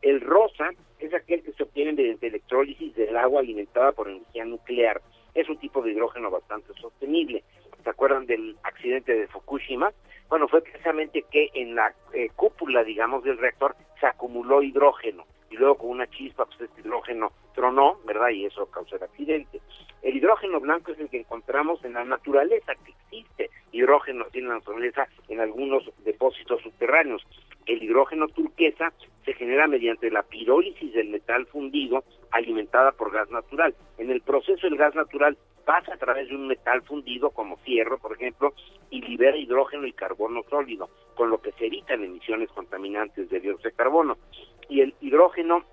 [0.00, 0.70] El rosa
[1.00, 5.02] es aquel que se obtiene mediante electrólisis del agua alimentada por energía nuclear.
[5.34, 7.42] Es un tipo de hidrógeno bastante sostenible.
[7.82, 9.92] ¿Se acuerdan del accidente de Fukushima?
[10.28, 15.56] Bueno, fue precisamente que en la eh, cúpula, digamos, del reactor se acumuló hidrógeno y
[15.56, 18.28] luego con una chispa, pues este hidrógeno tronó, ¿verdad?
[18.28, 19.60] Y eso causó el accidente.
[20.02, 24.54] El hidrógeno blanco es el que encontramos en la naturaleza, que existe hidrógeno en la
[24.54, 27.26] naturaleza en algunos depósitos subterráneos.
[27.66, 28.92] El hidrógeno turquesa
[29.24, 33.74] se genera mediante la pirólisis del metal fundido alimentada por gas natural.
[33.98, 37.98] En el proceso el gas natural pasa a través de un metal fundido como fierro,
[37.98, 38.54] por ejemplo,
[38.90, 43.70] y libera hidrógeno y carbono sólido, con lo que se evitan emisiones contaminantes de dióxido
[43.70, 44.16] de carbono.
[44.68, 45.64] Y el hidrógeno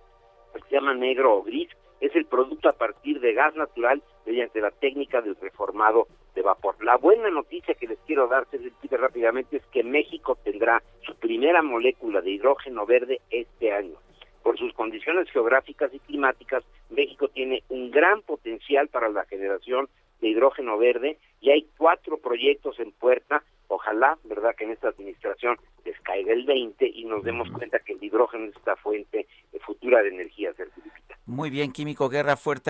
[0.53, 1.69] que se llama negro o gris
[1.99, 6.07] es el producto a partir de gas natural mediante la técnica del reformado
[6.37, 6.75] de vapor.
[6.85, 8.47] La buena noticia que les quiero dar,
[8.91, 13.97] rápidamente, es que México tendrá su primera molécula de hidrógeno verde este año.
[14.43, 19.89] Por sus condiciones geográficas y climáticas, México tiene un gran potencial para la generación
[20.21, 23.43] de hidrógeno verde y hay cuatro proyectos en puerta.
[23.67, 27.93] Ojalá, ¿verdad?, que en esta administración les caiga el 20 y nos demos cuenta que
[27.93, 29.27] el hidrógeno es esta fuente
[29.65, 30.51] futura de energía.
[30.51, 31.17] Lupita.
[31.25, 32.69] Muy bien, Químico Guerra, fuerte.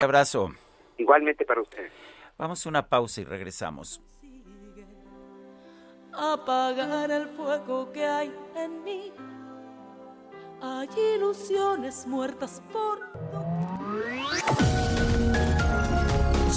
[0.00, 0.50] Abrazo.
[0.96, 1.92] Igualmente para ustedes.
[2.38, 4.02] Vamos a una pausa y regresamos.
[6.12, 9.12] apagar el fuego que hay en mí.
[10.60, 12.98] Hay ilusiones muertas por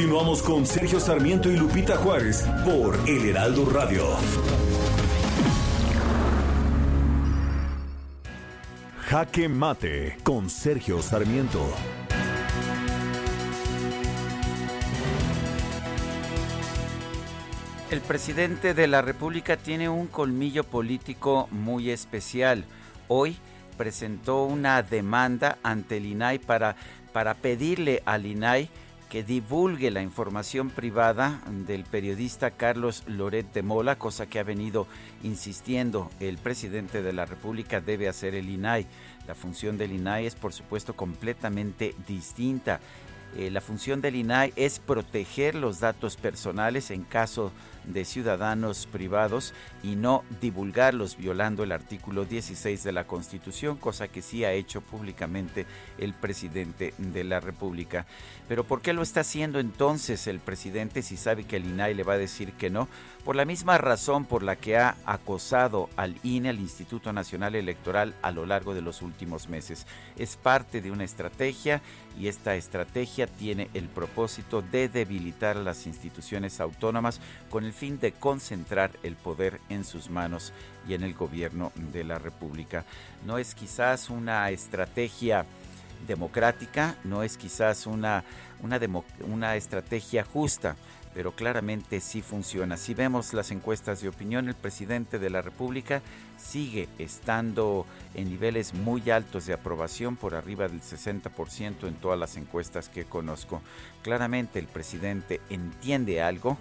[0.00, 4.02] Continuamos con Sergio Sarmiento y Lupita Juárez por El Heraldo Radio.
[9.02, 11.60] Jaque Mate con Sergio Sarmiento.
[17.90, 22.64] El presidente de la República tiene un colmillo político muy especial.
[23.08, 23.36] Hoy
[23.76, 26.74] presentó una demanda ante el INAI para,
[27.12, 28.70] para pedirle al INAI
[29.10, 34.86] que divulgue la información privada del periodista Carlos Loret de Mola, cosa que ha venido
[35.24, 38.86] insistiendo el presidente de la República debe hacer el INAI.
[39.26, 42.78] La función del INAI es por supuesto completamente distinta.
[43.36, 49.54] Eh, la función del INAI es proteger los datos personales en caso de ciudadanos privados
[49.82, 54.80] y no divulgarlos violando el artículo 16 de la Constitución, cosa que sí ha hecho
[54.80, 55.66] públicamente
[55.98, 58.06] el presidente de la República.
[58.48, 62.02] Pero ¿por qué lo está haciendo entonces el presidente si sabe que el INAI le
[62.02, 62.88] va a decir que no?
[63.24, 68.14] Por la misma razón por la que ha acosado al INE, al Instituto Nacional Electoral,
[68.22, 69.86] a lo largo de los últimos meses.
[70.16, 71.82] Es parte de una estrategia
[72.18, 77.20] y esta estrategia tiene el propósito de debilitar a las instituciones autónomas
[77.50, 80.52] con el fin de concentrar el poder en sus manos
[80.88, 82.84] y en el gobierno de la República.
[83.26, 85.44] No es quizás una estrategia
[86.06, 88.24] democrática, no es quizás una,
[88.62, 88.80] una,
[89.26, 90.76] una estrategia justa,
[91.14, 92.76] pero claramente sí funciona.
[92.76, 96.02] Si vemos las encuestas de opinión, el presidente de la República
[96.38, 97.84] sigue estando
[98.14, 103.04] en niveles muy altos de aprobación, por arriba del 60% en todas las encuestas que
[103.04, 103.60] conozco.
[104.02, 106.58] Claramente el presidente entiende algo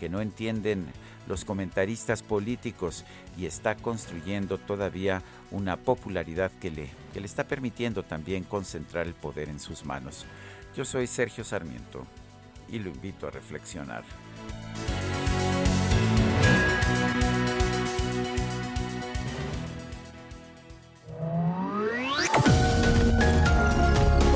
[0.00, 0.86] que no entienden
[1.28, 3.04] los comentaristas políticos
[3.38, 9.14] y está construyendo todavía una popularidad que le, que le está permitiendo también concentrar el
[9.14, 10.24] poder en sus manos.
[10.74, 12.06] Yo soy Sergio Sarmiento
[12.70, 14.02] y lo invito a reflexionar.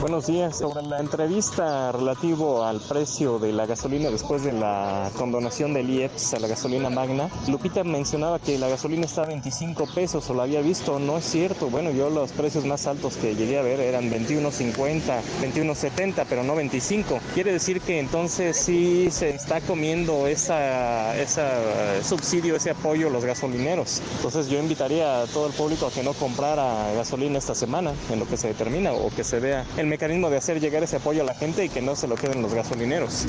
[0.00, 0.56] Buenos días.
[0.56, 6.34] Sobre la entrevista relativo al precio de la gasolina después de la condonación del IEPS
[6.34, 10.44] a la gasolina magna, Lupita mencionaba que la gasolina está a 25 pesos o la
[10.44, 10.98] había visto.
[10.98, 11.68] No es cierto.
[11.68, 16.56] Bueno, yo los precios más altos que llegué a ver eran 21.50, 21.70, pero no
[16.56, 17.20] 25.
[17.34, 24.00] Quiere decir que entonces sí se está comiendo esa, esa subsidio, ese apoyo los gasolineros.
[24.16, 28.18] Entonces yo invitaría a todo el público a que no comprara gasolina esta semana en
[28.18, 31.22] lo que se determina o que se vea el mecanismo de hacer llegar ese apoyo
[31.22, 33.26] a la gente y que no se lo queden los gasolineros.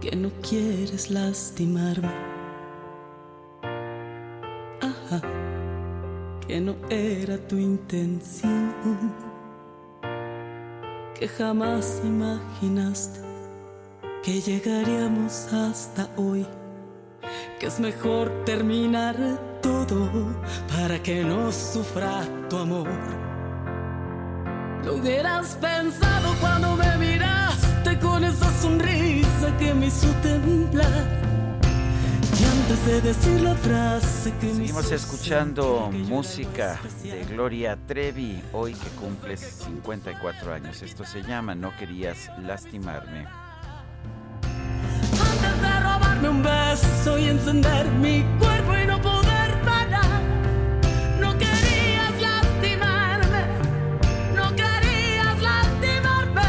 [0.00, 2.14] que no quieres lastimarme.
[4.80, 5.20] Ajá,
[6.46, 9.12] que no era tu intención.
[11.18, 13.20] Que jamás imaginaste
[14.22, 16.46] que llegaríamos hasta hoy.
[17.58, 19.16] Que es mejor terminar
[19.62, 20.10] todo
[20.68, 22.88] para que no sufra tu amor.
[24.84, 31.26] Lo hubieras pensado cuando me miraste con esa sonrisa que me hizo temblar.
[32.38, 38.88] Y antes de decir la frase que Seguimos escuchando música de Gloria Trevi, hoy que
[38.90, 40.82] cumples 54 años.
[40.82, 43.45] Esto se llama No querías lastimarme.
[46.82, 50.22] Beso y encender mi cuerpo y no poder parar.
[51.18, 53.46] No querías lastimarme,
[54.34, 56.42] no querías lastimarme,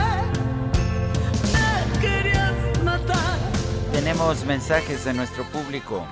[1.54, 3.40] me querías matar.
[3.94, 6.06] Tenemos mensajes de nuestro público.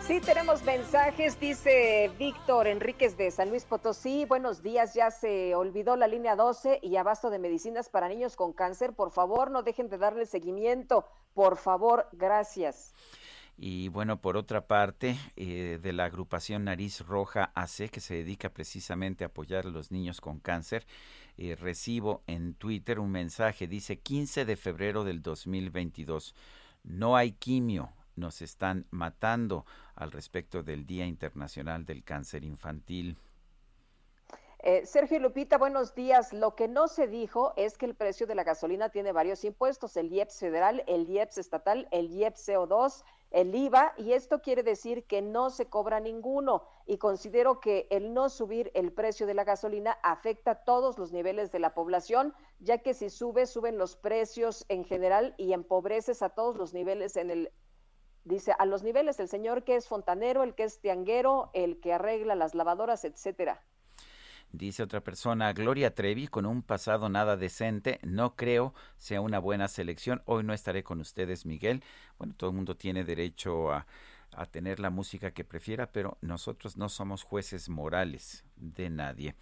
[0.00, 4.24] Sí, tenemos mensajes, dice Víctor Enríquez de San Luis Potosí.
[4.24, 8.52] Buenos días, ya se olvidó la línea 12 y abasto de medicinas para niños con
[8.52, 8.92] cáncer.
[8.92, 11.06] Por favor, no dejen de darle seguimiento.
[11.34, 12.94] Por favor, gracias.
[13.58, 18.50] Y bueno, por otra parte, eh, de la agrupación Nariz Roja AC, que se dedica
[18.50, 20.86] precisamente a apoyar a los niños con cáncer,
[21.38, 26.34] eh, recibo en Twitter un mensaje, dice 15 de febrero del 2022,
[26.84, 29.64] no hay quimio, nos están matando
[29.94, 33.16] al respecto del Día Internacional del Cáncer Infantil.
[34.60, 36.32] Eh, Sergio Lupita, buenos días.
[36.32, 39.96] Lo que no se dijo es que el precio de la gasolina tiene varios impuestos,
[39.96, 45.04] el IEPS federal, el IEPS estatal, el IEPS CO2, el IVA, y esto quiere decir
[45.04, 46.64] que no se cobra ninguno.
[46.86, 51.12] Y considero que el no subir el precio de la gasolina afecta a todos los
[51.12, 56.22] niveles de la población, ya que si sube, suben los precios en general y empobreces
[56.22, 57.52] a todos los niveles en el
[58.24, 61.92] dice a los niveles el señor que es fontanero, el que es tianguero, el que
[61.92, 63.64] arregla las lavadoras, etcétera.
[64.52, 69.68] Dice otra persona, Gloria Trevi, con un pasado nada decente, no creo sea una buena
[69.68, 70.22] selección.
[70.24, 71.82] Hoy no estaré con ustedes, Miguel.
[72.18, 73.86] Bueno, todo el mundo tiene derecho a,
[74.32, 79.34] a tener la música que prefiera, pero nosotros no somos jueces morales de nadie.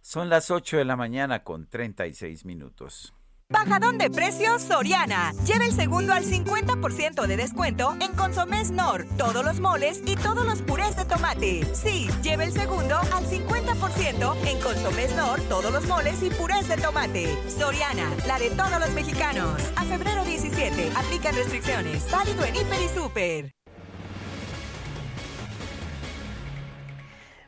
[0.00, 3.14] Son las 8 de la mañana con 36 minutos.
[3.50, 5.32] Bajadón de precios Soriana.
[5.44, 10.46] Lleva el segundo al 50% de descuento en Consomés Nor, todos los moles y todos
[10.46, 11.66] los purés de tomate.
[11.74, 16.76] Sí, lleva el segundo al 50% en Consomés Nor, todos los moles y purés de
[16.78, 17.38] tomate.
[17.48, 19.60] Soriana, la de todos los mexicanos.
[19.76, 22.10] A febrero 17, aplican restricciones.
[22.10, 23.63] Válido en Hiper y Super.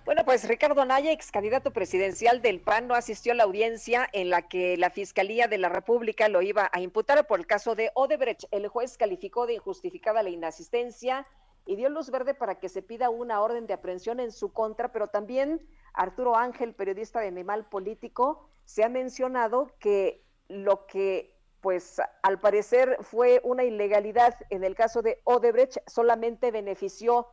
[0.06, 4.30] Bueno, pues Ricardo Anaya, ex candidato presidencial del PAN, no asistió a la audiencia en
[4.30, 7.90] la que la Fiscalía de la República lo iba a imputar por el caso de
[7.94, 8.44] Odebrecht.
[8.52, 11.26] El juez calificó de injustificada la inasistencia
[11.66, 14.92] y dio luz verde para que se pida una orden de aprehensión en su contra,
[14.92, 15.60] pero también
[15.92, 22.96] Arturo Ángel, periodista de Animal Político, se ha mencionado que lo que pues al parecer
[23.00, 27.26] fue una ilegalidad en el caso de Odebrecht solamente benefició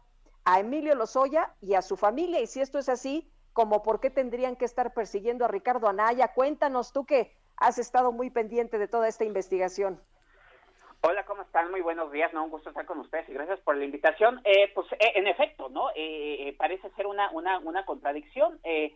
[0.45, 2.39] a Emilio Lozoya y a su familia.
[2.41, 6.33] Y si esto es así, como por qué tendrían que estar persiguiendo a Ricardo Anaya.
[6.33, 10.01] Cuéntanos tú que has estado muy pendiente de toda esta investigación.
[11.01, 11.69] Hola, ¿cómo están?
[11.69, 12.45] Muy buenos días, ¿no?
[12.45, 14.39] Un gusto estar con ustedes y gracias por la invitación.
[14.45, 15.89] Eh, pues eh, en efecto, ¿no?
[15.91, 18.59] Eh, eh, parece ser una, una, una contradicción.
[18.63, 18.95] Eh,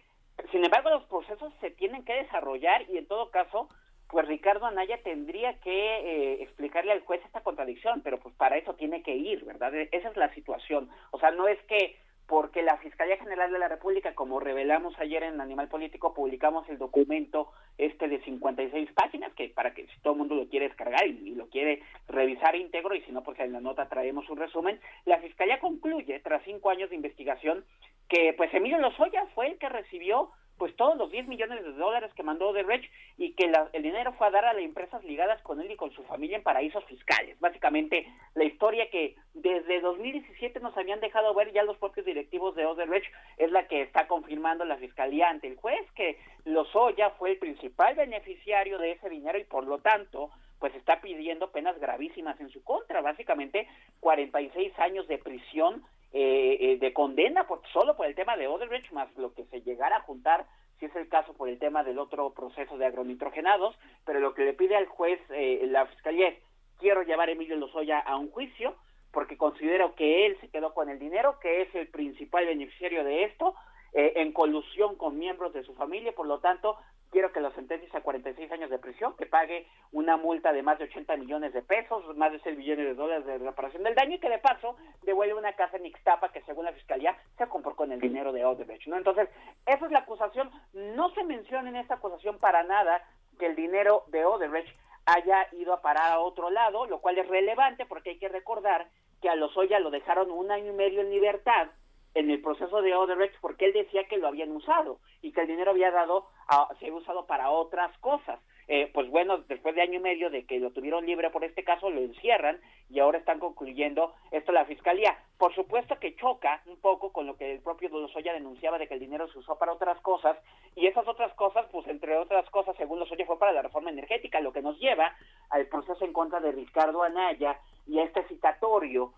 [0.52, 3.68] sin embargo, los procesos se tienen que desarrollar y en todo caso,
[4.10, 8.74] pues Ricardo Anaya tendría que eh, explicarle al juez esta contradicción, pero pues para eso
[8.76, 9.74] tiene que ir, ¿verdad?
[9.76, 10.90] E- Esa es la situación.
[11.12, 11.98] O sea, no es que
[12.28, 16.78] porque la Fiscalía General de la República, como revelamos ayer en Animal Político, publicamos el
[16.78, 21.08] documento este de 56 páginas, que para que si todo el mundo lo quiere descargar
[21.08, 24.38] y, y lo quiere revisar íntegro, y si no, pues en la nota traemos un
[24.40, 27.64] resumen, la Fiscalía concluye, tras cinco años de investigación,
[28.10, 32.12] que pues Emilio Lozoya fue el que recibió pues todos los 10 millones de dólares
[32.16, 35.42] que mandó Odebrecht y que la- el dinero fue a dar a las empresas ligadas
[35.44, 37.40] con él y con su familia en paraísos fiscales.
[37.40, 42.66] Básicamente, la historia que desde 2017 nos habían dejado ver ya los propios directivos de
[42.66, 47.38] Odebrecht es la que está confirmando la fiscalía ante el juez, que Lozoya fue el
[47.38, 52.50] principal beneficiario de ese dinero y por lo tanto pues está pidiendo penas gravísimas en
[52.50, 53.68] su contra, básicamente
[54.00, 58.92] 46 años de prisión eh, eh, de condena por, solo por el tema de Odebrecht,
[58.92, 60.46] más lo que se llegara a juntar,
[60.80, 63.76] si es el caso, por el tema del otro proceso de agronitrogenados,
[64.06, 66.40] pero lo que le pide al juez eh, la fiscalía es,
[66.80, 68.76] quiero llevar a Emilio Lozoya a un juicio,
[69.12, 73.24] porque considero que él se quedó con el dinero, que es el principal beneficiario de
[73.24, 73.56] esto,
[73.98, 76.78] eh, en colusión con miembros de su familia, por lo tanto,
[77.10, 80.78] quiero que lo sentencies a 46 años de prisión, que pague una multa de más
[80.78, 84.14] de 80 millones de pesos, más de 6 millones de dólares de reparación del daño
[84.14, 87.76] y que de paso devuelve una casa en Ixtapa que según la fiscalía se compró
[87.76, 88.98] con el dinero de Odebrecht, ¿no?
[88.98, 89.30] Entonces,
[89.66, 90.52] esa es la acusación.
[90.74, 93.02] No se menciona en esta acusación para nada
[93.40, 94.70] que el dinero de Odebrecht
[95.08, 98.90] haya ido a parar a otro lado, lo cual es relevante porque hay que recordar
[99.24, 101.70] que a Lozoya lo dejaron un año y medio en libertad
[102.14, 105.48] en el proceso de Odebrecht porque él decía que lo habían usado y que el
[105.48, 108.40] dinero había dado a- se había usado para otras cosas.
[108.70, 111.64] Eh, pues bueno, después de año y medio de que lo tuvieron libre por este
[111.64, 112.60] caso, lo encierran
[112.90, 115.18] y ahora están concluyendo esto la fiscalía.
[115.38, 118.96] Por supuesto que choca un poco con lo que el propio Lozoya denunciaba de que
[118.96, 120.38] el dinero se usó para otras cosas
[120.76, 124.42] y esas otras cosas, pues entre otras cosas, según Lozoya, fue para la reforma energética,
[124.42, 125.16] lo que nos lleva
[125.50, 129.14] al proceso en contra de Ricardo Anaya y a este citatorio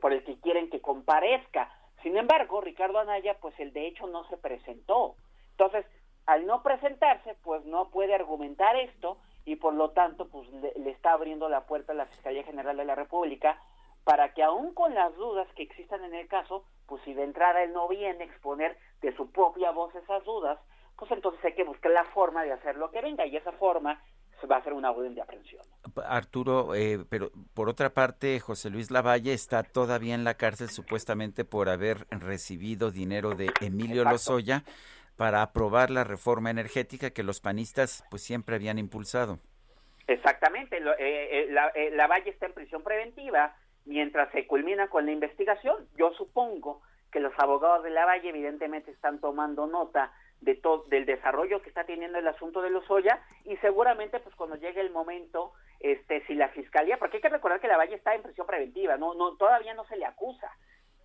[0.00, 1.70] por el que quieren que comparezca.
[2.02, 5.16] Sin embargo, Ricardo Anaya, pues el de hecho no se presentó.
[5.52, 5.84] Entonces,
[6.26, 11.12] al no presentarse, pues no puede argumentar esto y por lo tanto, pues le, está
[11.12, 13.60] abriendo la puerta a la Fiscalía General de la República
[14.04, 17.62] para que aún con las dudas que existan en el caso, pues si de entrada
[17.62, 20.58] él no viene a exponer de su propia voz esas dudas,
[20.96, 24.02] pues entonces hay que buscar la forma de hacer lo que venga y esa forma
[24.46, 25.62] va a hacer una orden de aprehensión.
[26.04, 31.44] Arturo, eh, pero por otra parte, José Luis Lavalle está todavía en la cárcel supuestamente
[31.44, 34.10] por haber recibido dinero de Emilio Exacto.
[34.12, 34.64] Lozoya
[35.16, 39.38] para aprobar la reforma energética que los panistas pues siempre habían impulsado.
[40.06, 43.54] Exactamente, lo- eh, eh, la, eh, la Valle está en prisión preventiva
[43.84, 45.86] mientras se culmina con la investigación.
[45.96, 51.06] Yo supongo que los abogados de la Valle evidentemente están tomando nota de todo del
[51.06, 55.52] desarrollo que está teniendo el asunto de Lozoya y seguramente pues cuando llegue el momento
[55.80, 58.96] este si la fiscalía porque hay que recordar que la Valle está en prisión preventiva
[58.96, 60.50] no no todavía no se le acusa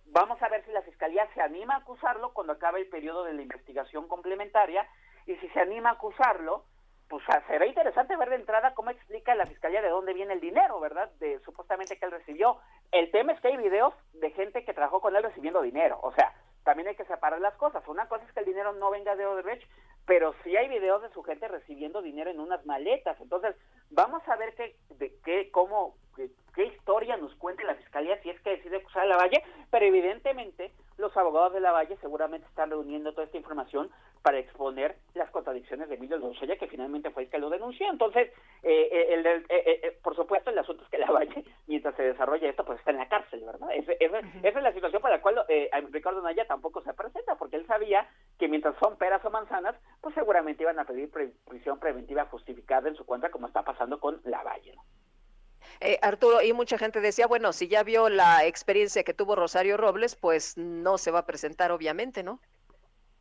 [0.06, 3.34] vamos a ver si la fiscalía se anima a acusarlo cuando acabe el periodo de
[3.34, 4.86] la investigación complementaria
[5.26, 6.64] y si se anima a acusarlo
[7.08, 10.40] pues ah, será interesante ver de entrada cómo explica la fiscalía de dónde viene el
[10.40, 11.10] dinero, ¿verdad?
[11.20, 12.58] De supuestamente que él recibió.
[12.90, 16.12] El tema es que hay videos de gente que trabajó con él recibiendo dinero, o
[16.12, 16.32] sea,
[16.66, 17.86] también hay que separar las cosas.
[17.86, 19.62] Una cosa es que el dinero no venga de Odebrecht,
[20.04, 23.16] pero sí hay videos de su gente recibiendo dinero en unas maletas.
[23.20, 23.54] Entonces,
[23.90, 28.30] vamos a ver qué, de qué, cómo, qué, qué historia nos cuenta la fiscalía si
[28.30, 32.46] es que decide acusar a la Valle, pero evidentemente los abogados de la Valle seguramente
[32.48, 33.90] están reuniendo toda esta información
[34.22, 37.88] para exponer las contradicciones de Emilio Lozoya, que finalmente fue el que lo denunció.
[37.90, 38.32] Entonces,
[38.62, 41.94] eh, eh, el, el- eh, eh, por supuesto, el asunto es que la Valle, mientras
[41.96, 43.68] se desarrolla esto, pues está en la cárcel, ¿verdad?
[43.72, 47.36] Ese- ese- Esa es la situación para la cual eh, Ricardo Naya tampoco se presenta,
[47.36, 48.08] porque él sabía
[48.38, 52.88] que mientras son peras o manzanas, pues seguramente iban a pedir pre- prisión preventiva justificada
[52.88, 54.82] en su contra, como está pasando con la Valle, ¿no?
[55.80, 59.76] Eh, Arturo, y mucha gente decía, bueno, si ya vio la experiencia que tuvo Rosario
[59.76, 62.40] Robles, pues no se va a presentar, obviamente, ¿no?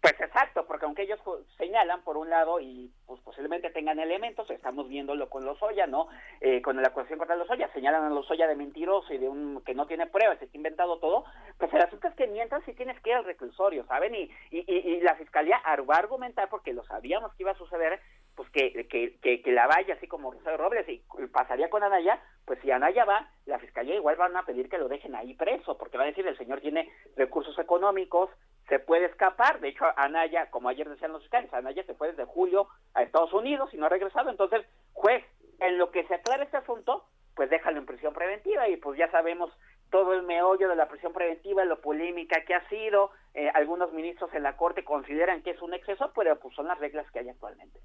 [0.05, 1.19] Pues exacto, porque aunque ellos
[1.57, 6.09] señalan por un lado y pues posiblemente tengan elementos, estamos viéndolo con Lozoya, ¿no?
[6.41, 9.73] Eh, con la acusación contra Lozoya, señalan a Lozoya de mentiroso y de un que
[9.73, 11.25] no tiene pruebas, se ha inventado todo,
[11.57, 14.13] pues el asunto es que mientras sí tienes que ir al reclusorio, ¿saben?
[14.13, 15.59] Y, y, y, la fiscalía
[15.89, 17.99] va a argumentar, porque lo sabíamos que iba a suceder,
[18.35, 21.01] pues que, que, que, que la vaya así como Rosario Robles y
[21.31, 24.87] pasaría con Anaya, pues si Anaya va, la fiscalía igual van a pedir que lo
[24.87, 28.29] dejen ahí preso, porque va a decir el señor tiene recursos económicos,
[28.67, 29.59] se puede escapar.
[29.59, 33.33] De hecho, Anaya, como ayer decían los fiscales, Anaya se fue desde julio a Estados
[33.33, 34.29] Unidos y no ha regresado.
[34.29, 35.23] Entonces, juez,
[35.59, 37.05] en lo que se aclara este asunto,
[37.35, 39.51] pues déjalo en prisión preventiva y pues ya sabemos
[39.91, 43.11] todo el meollo de la prisión preventiva, lo polémica que ha sido.
[43.33, 46.79] Eh, algunos ministros en la Corte consideran que es un exceso, pero pues son las
[46.79, 47.79] reglas que hay actualmente.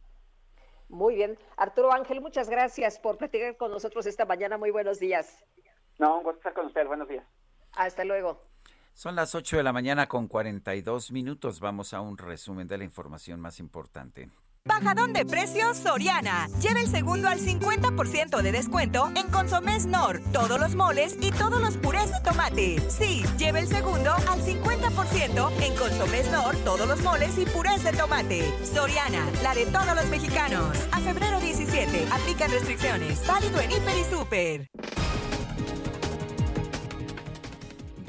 [0.90, 1.38] Muy bien.
[1.56, 4.58] Arturo Ángel, muchas gracias por platicar con nosotros esta mañana.
[4.58, 5.44] Muy buenos días.
[5.98, 6.88] No, un gusto estar con ustedes.
[6.88, 7.24] Buenos días.
[7.72, 8.42] Hasta luego.
[8.92, 11.60] Son las 8 de la mañana con 42 minutos.
[11.60, 14.30] Vamos a un resumen de la información más importante.
[14.66, 16.46] Bajadón de precios Soriana.
[16.60, 21.62] Lleva el segundo al 50% de descuento en Consomés Nor, todos los moles y todos
[21.62, 22.82] los purés de tomate.
[22.90, 27.92] Sí, lleva el segundo al 50% en Consomés Nor, todos los moles y purés de
[27.92, 28.52] tomate.
[28.62, 30.76] Soriana, la de todos los mexicanos.
[30.92, 33.26] A febrero 17, aplican restricciones.
[33.26, 34.70] Válido en Hiper y Super.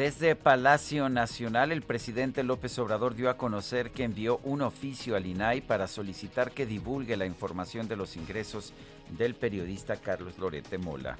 [0.01, 5.27] Desde Palacio Nacional, el presidente López Obrador dio a conocer que envió un oficio al
[5.27, 8.73] INAI para solicitar que divulgue la información de los ingresos
[9.15, 11.19] del periodista Carlos Lorete Mola.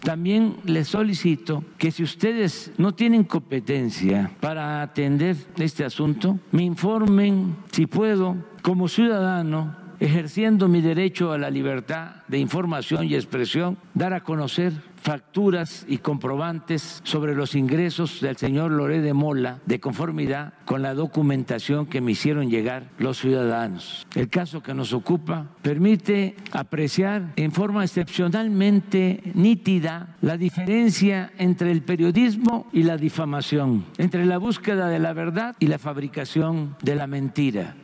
[0.00, 7.56] También les solicito que si ustedes no tienen competencia para atender este asunto, me informen
[7.72, 14.14] si puedo, como ciudadano, ejerciendo mi derecho a la libertad de información y expresión, dar
[14.14, 20.54] a conocer facturas y comprobantes sobre los ingresos del señor Loré de Mola de conformidad
[20.64, 24.06] con la documentación que me hicieron llegar los ciudadanos.
[24.14, 31.82] El caso que nos ocupa permite apreciar en forma excepcionalmente nítida la diferencia entre el
[31.82, 37.06] periodismo y la difamación, entre la búsqueda de la verdad y la fabricación de la
[37.06, 37.81] mentira.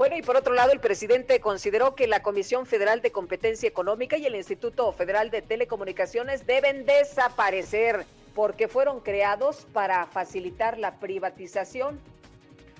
[0.00, 4.16] Bueno, y por otro lado, el presidente consideró que la Comisión Federal de Competencia Económica
[4.16, 12.00] y el Instituto Federal de Telecomunicaciones deben desaparecer porque fueron creados para facilitar la privatización.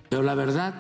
[0.09, 0.73] Pero la verdad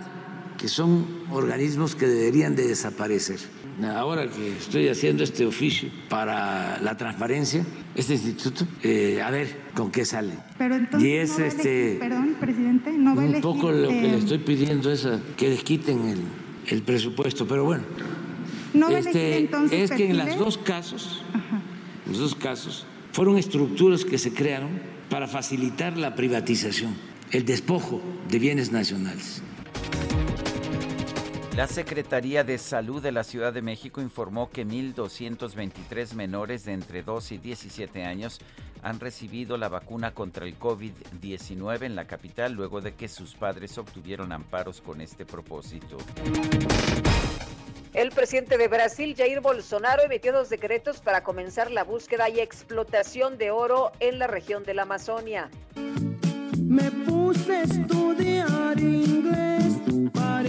[0.56, 3.40] que son organismos que deberían de desaparecer.
[3.84, 9.90] Ahora que estoy haciendo este oficio para la transparencia, este instituto, eh, a ver con
[9.90, 10.32] qué sale.
[10.58, 13.88] Pero entonces, y es no este, perdón, presidente, no va a un elegir, poco lo
[13.88, 16.18] que eh, le estoy pidiendo es a- que les quiten el,
[16.68, 17.84] el presupuesto, pero bueno.
[18.74, 21.22] No Este, elegir entonces es que en los dos casos,
[22.06, 24.70] en los dos casos, fueron estructuras que se crearon
[25.08, 26.94] para facilitar la privatización,
[27.32, 29.42] el despojo de bienes nacionales.
[31.60, 37.02] La Secretaría de Salud de la Ciudad de México informó que 1.223 menores de entre
[37.02, 38.40] 12 y 17 años
[38.82, 43.76] han recibido la vacuna contra el COVID-19 en la capital luego de que sus padres
[43.76, 45.98] obtuvieron amparos con este propósito.
[47.92, 53.36] El presidente de Brasil, Jair Bolsonaro, emitió dos decretos para comenzar la búsqueda y explotación
[53.36, 55.50] de oro en la región de la Amazonia.
[56.56, 59.74] Me puse a estudiar inglés
[60.14, 60.48] para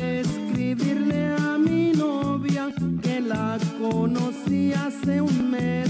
[0.74, 2.70] a mi novia
[3.02, 5.90] que la conocí hace un mes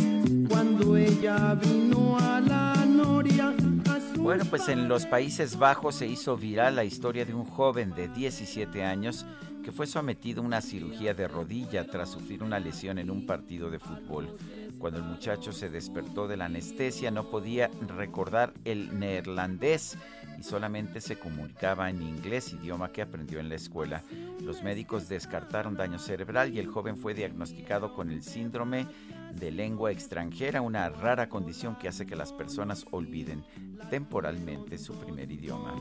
[0.50, 3.54] cuando ella vino a la noria.
[4.18, 8.08] Bueno, pues en los Países Bajos se hizo viral la historia de un joven de
[8.08, 9.26] 17 años
[9.64, 13.70] que fue sometido a una cirugía de rodilla tras sufrir una lesión en un partido
[13.70, 14.36] de fútbol.
[14.80, 19.96] Cuando el muchacho se despertó de la anestesia no podía recordar el neerlandés
[20.44, 24.04] solamente se comunicaba en inglés, idioma que aprendió en la escuela.
[24.42, 28.88] Los médicos descartaron daño cerebral y el joven fue diagnosticado con el síndrome
[29.34, 33.46] de lengua extranjera, una rara condición que hace que las personas olviden
[33.90, 35.74] temporalmente su primer idioma.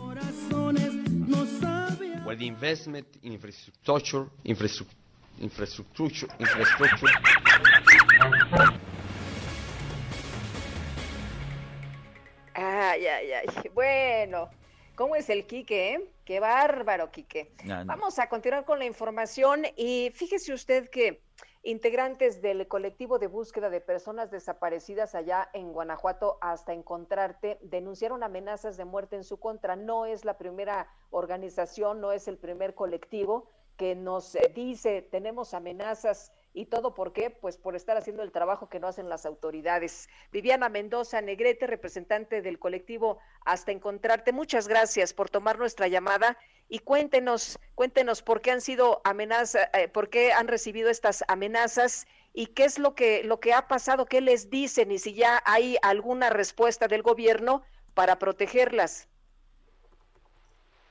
[12.62, 13.46] Ay, ay, ay.
[13.72, 14.50] Bueno,
[14.94, 15.94] ¿cómo es el Quique?
[15.94, 16.10] eh?
[16.26, 17.52] Qué bárbaro, Quique.
[17.64, 17.86] No, no.
[17.86, 21.22] Vamos a continuar con la información y fíjese usted que
[21.62, 28.76] integrantes del colectivo de búsqueda de personas desaparecidas allá en Guanajuato hasta encontrarte denunciaron amenazas
[28.76, 29.74] de muerte en su contra.
[29.74, 35.54] No es la primera organización, no es el primer colectivo que nos eh, dice tenemos
[35.54, 37.30] amenazas ¿Y todo por qué?
[37.30, 40.08] Pues por estar haciendo el trabajo que no hacen las autoridades.
[40.32, 46.36] Viviana Mendoza Negrete, representante del colectivo Hasta Encontrarte, muchas gracias por tomar nuestra llamada
[46.68, 52.06] y cuéntenos, cuéntenos por qué han sido amenazas, eh, por qué han recibido estas amenazas
[52.32, 55.42] y qué es lo que, lo que ha pasado, qué les dicen y si ya
[55.44, 57.62] hay alguna respuesta del gobierno
[57.94, 59.08] para protegerlas.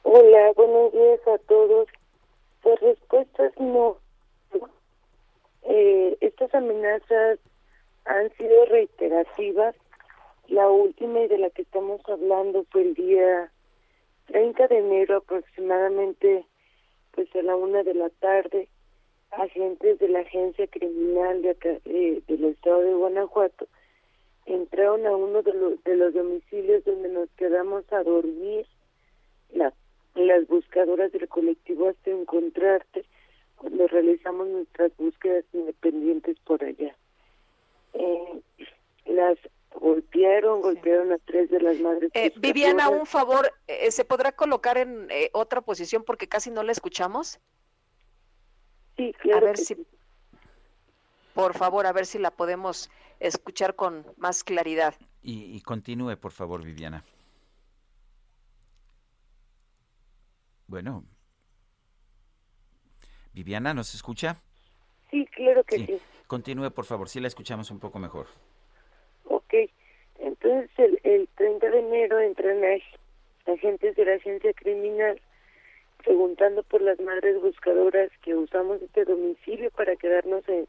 [0.04, 1.88] Hola, buenos días a todos.
[2.64, 3.98] Las respuestas no.
[5.70, 7.38] Eh, estas amenazas
[8.06, 9.76] han sido reiterativas.
[10.48, 13.52] La última y de la que estamos hablando fue el día
[14.26, 16.44] 30 de enero aproximadamente,
[17.12, 18.68] pues a la una de la tarde,
[19.30, 23.68] agentes de la agencia criminal de acá, eh, del estado de Guanajuato
[24.48, 28.66] entraron a uno de los, de los domicilios donde nos quedamos a dormir
[29.54, 29.72] la,
[30.16, 33.06] las buscadoras del colectivo hasta encontrarte
[33.60, 36.96] cuando realizamos nuestras búsquedas independientes por allá.
[37.94, 38.42] Eh,
[39.06, 39.38] las
[39.76, 42.10] golpearon, golpearon a tres de las madres.
[42.14, 46.64] Eh, Viviana, un favor, eh, ¿se podrá colocar en eh, otra posición porque casi no
[46.64, 47.40] la escuchamos?
[48.98, 49.48] Sí, claro.
[49.48, 49.88] A ver que si, sí.
[51.34, 54.96] por favor, a ver si la podemos escuchar con más claridad.
[55.22, 57.04] Y, y continúe, por favor, Viviana.
[60.68, 61.04] Bueno.
[63.40, 64.36] Viviana, ¿nos escucha?
[65.10, 65.86] Sí, claro que Sí.
[65.86, 66.00] sí.
[66.28, 68.28] Continúe, por favor, sí la escuchamos un poco mejor.
[69.24, 69.54] Ok,
[70.20, 72.84] entonces el, el 30 de enero entran ag-
[73.48, 75.22] agentes de la agencia criminal
[76.04, 80.68] preguntando por las madres buscadoras que usamos este domicilio para quedarnos en-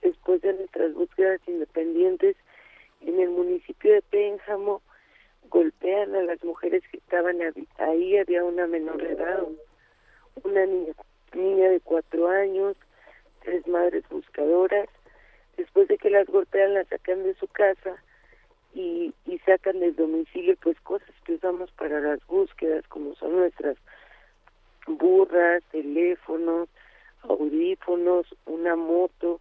[0.00, 2.36] después de nuestras búsquedas independientes
[3.00, 4.82] en el municipio de Pénjamo.
[5.50, 7.38] Golpean a las mujeres que estaban
[7.78, 9.42] ahí había una menor de edad,
[10.44, 10.92] una niña,
[11.36, 12.76] niña de cuatro años,
[13.42, 14.88] tres madres buscadoras.
[15.56, 17.96] Después de que las golpean, las sacan de su casa
[18.74, 23.76] y, y sacan del domicilio pues cosas que usamos para las búsquedas, como son nuestras
[24.86, 26.68] burras, teléfonos,
[27.22, 29.40] audífonos, una moto,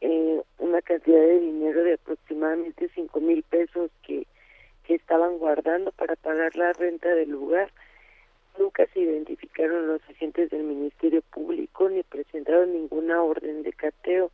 [0.00, 4.26] eh, una cantidad de dinero de aproximadamente cinco mil pesos que,
[4.84, 7.70] que estaban guardando para pagar la renta del lugar.
[8.58, 14.30] Nunca se identificaron los agentes del Ministerio Público ni presentaron ninguna orden de cateo.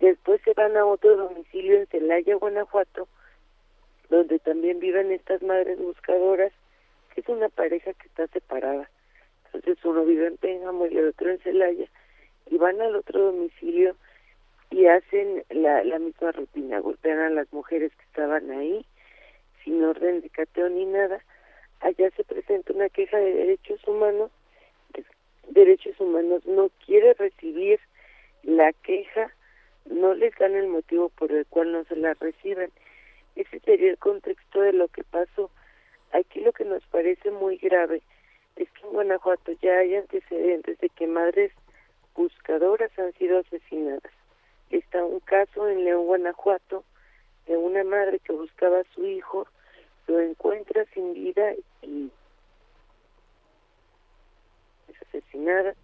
[0.00, 3.06] Después se van a otro domicilio en Celaya, Guanajuato,
[4.08, 6.52] donde también viven estas madres buscadoras,
[7.14, 8.90] que es una pareja que está separada.
[9.52, 11.86] Entonces uno vive en Pénjamo y el otro en Celaya,
[12.46, 13.94] y van al otro domicilio
[14.70, 18.86] y hacen la, la misma rutina, golpean a las mujeres que estaban ahí,
[19.64, 21.22] sin orden de cateo ni nada.
[21.80, 24.30] Allá se presenta una queja de derechos humanos,
[24.94, 25.04] de-
[25.48, 27.80] derechos humanos no quiere recibir
[28.42, 29.32] la queja,
[29.86, 32.70] no les dan el motivo por el cual no se la reciben.
[33.36, 35.50] Ese sería el contexto de lo que pasó.
[36.12, 38.02] Aquí lo que nos parece muy grave
[38.56, 41.52] es que en Guanajuato ya hay antecedentes de que madres
[42.14, 44.12] buscadoras han sido asesinadas.
[44.70, 46.84] Está un caso en León, Guanajuato,
[47.46, 49.46] de una madre que buscaba a su hijo,
[50.10, 52.10] lo encuentra sin vida y
[54.88, 55.74] es asesinada.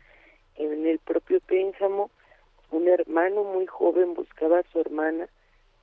[0.56, 2.10] En el propio Pénjamo,
[2.70, 5.28] un hermano muy joven buscaba a su hermana,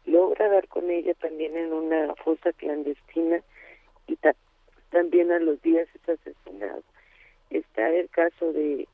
[0.06, 3.42] logra dar con ella también en una fosa clandestina
[4.08, 4.36] y ta-
[4.90, 6.84] también a los días es asesinado.
[7.50, 8.88] Está el caso de,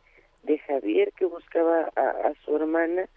[0.43, 3.07] de Javier que buscaba a, a su hermana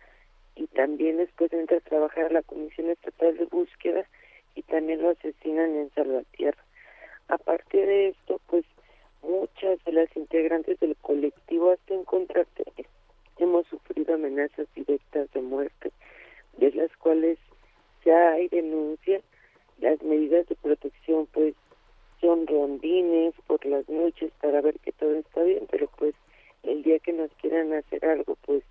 [0.54, 4.06] y también después entra a trabajar a la Comisión Estatal de Búsqueda
[4.54, 6.62] y también lo asesinan en Salvatierra.
[7.28, 8.64] Aparte de esto, pues
[9.22, 12.64] muchas de las integrantes del colectivo hasta encontrarte
[13.42, 15.90] hemos sufrido amenazas directas de muerte,
[16.58, 17.38] de las cuales
[18.04, 19.20] ya hay denuncia.
[19.78, 21.54] Las medidas de protección, pues,
[22.20, 26.14] son rondines por las noches para ver que todo está bien, pero pues
[26.62, 28.62] el día que nos quieran hacer algo, pues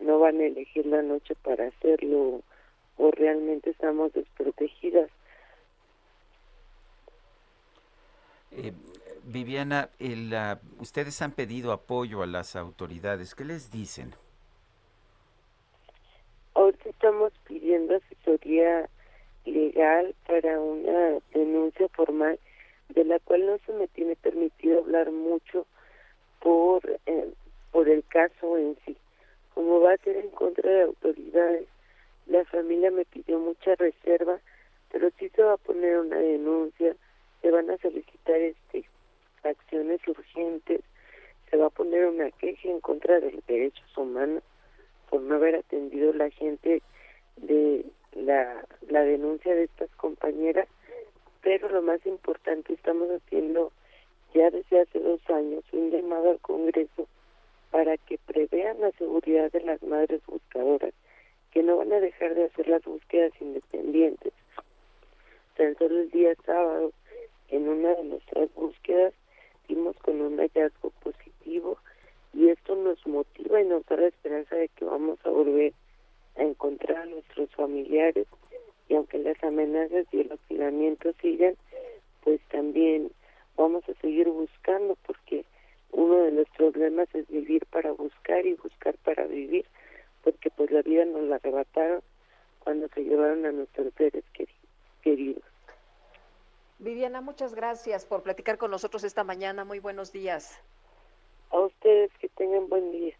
[0.00, 2.42] no van a elegir la noche para hacerlo
[2.98, 5.10] o realmente estamos desprotegidas.
[8.52, 8.72] Eh,
[9.24, 13.34] Viviana, el, ah, ustedes han pedido apoyo a las autoridades.
[13.34, 14.14] ¿Qué les dicen?
[16.54, 18.88] Ahorita estamos pidiendo asesoría
[19.44, 22.38] legal para una denuncia formal
[22.88, 25.66] de la cual no se me tiene permitido hablar mucho
[26.40, 27.32] por eh,
[27.70, 28.96] por el caso en sí.
[29.54, 31.66] Como va a ser en contra de autoridades,
[32.26, 34.38] la familia me pidió mucha reserva,
[34.90, 36.96] pero sí se va a poner una denuncia,
[37.40, 38.84] se van a solicitar este
[39.42, 40.82] acciones urgentes,
[41.50, 44.42] se va a poner una queja en contra de los derechos humanos
[45.08, 46.28] por no haber atendido la
[49.04, 50.68] denuncia de estas compañeras,
[51.42, 53.72] pero lo más importante estamos haciendo
[54.34, 57.08] ya desde hace dos años un llamado al Congreso
[57.70, 60.92] para que prevean la seguridad de las madres buscadoras,
[61.50, 64.32] que no van a dejar de hacer las búsquedas independientes.
[65.56, 66.92] Tan solo el día sábado,
[67.50, 69.12] en una de nuestras búsquedas,
[69.68, 71.78] dimos con un hallazgo positivo
[72.32, 75.72] y esto nos motiva y nos da la esperanza de que vamos a volver
[76.36, 78.26] a encontrar a nuestros familiares
[78.88, 81.54] y aunque las amenazas y el hostigamiento sigan,
[82.22, 83.10] pues también
[83.56, 85.44] vamos a seguir buscando porque
[85.92, 89.66] uno de los problemas es vivir para buscar y buscar para vivir,
[90.22, 92.02] porque pues la vida nos la arrebataron
[92.60, 94.24] cuando se llevaron a nuestros seres
[95.02, 95.42] queridos.
[96.80, 99.66] Viviana, muchas gracias por platicar con nosotros esta mañana.
[99.66, 100.58] Muy buenos días.
[101.50, 103.14] A ustedes que tengan buen día.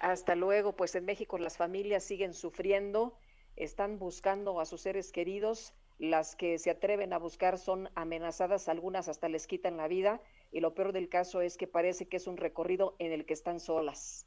[0.00, 0.76] Hasta luego.
[0.76, 3.16] Pues en México las familias siguen sufriendo,
[3.56, 5.72] están buscando a sus seres queridos.
[5.98, 10.20] Las que se atreven a buscar son amenazadas, algunas hasta les quitan la vida
[10.52, 13.32] y lo peor del caso es que parece que es un recorrido en el que
[13.32, 14.26] están solas.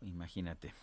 [0.00, 0.74] Imagínate.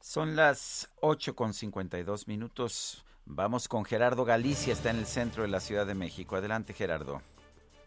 [0.00, 3.04] Son las 8 con 52 minutos.
[3.26, 6.36] Vamos con Gerardo Galicia, está en el centro de la Ciudad de México.
[6.36, 7.22] Adelante, Gerardo.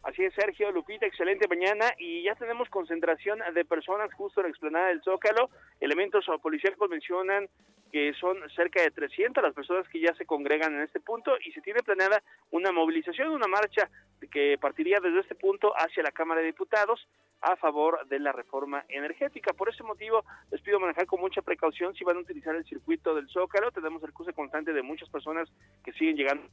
[0.03, 4.49] Así es, Sergio, Lupita, excelente mañana y ya tenemos concentración de personas justo en la
[4.49, 5.49] explanada del Zócalo.
[5.79, 7.47] Elementos policiales mencionan
[7.89, 11.53] que son cerca de 300 las personas que ya se congregan en este punto y
[11.53, 12.21] se tiene planeada
[12.51, 13.89] una movilización, una marcha
[14.29, 17.07] que partiría desde este punto hacia la Cámara de Diputados
[17.39, 19.53] a favor de la reforma energética.
[19.53, 23.15] Por ese motivo les pido manejar con mucha precaución si van a utilizar el circuito
[23.15, 23.71] del Zócalo.
[23.71, 25.49] Tenemos el cruce constante de muchas personas
[25.81, 26.43] que siguen llegando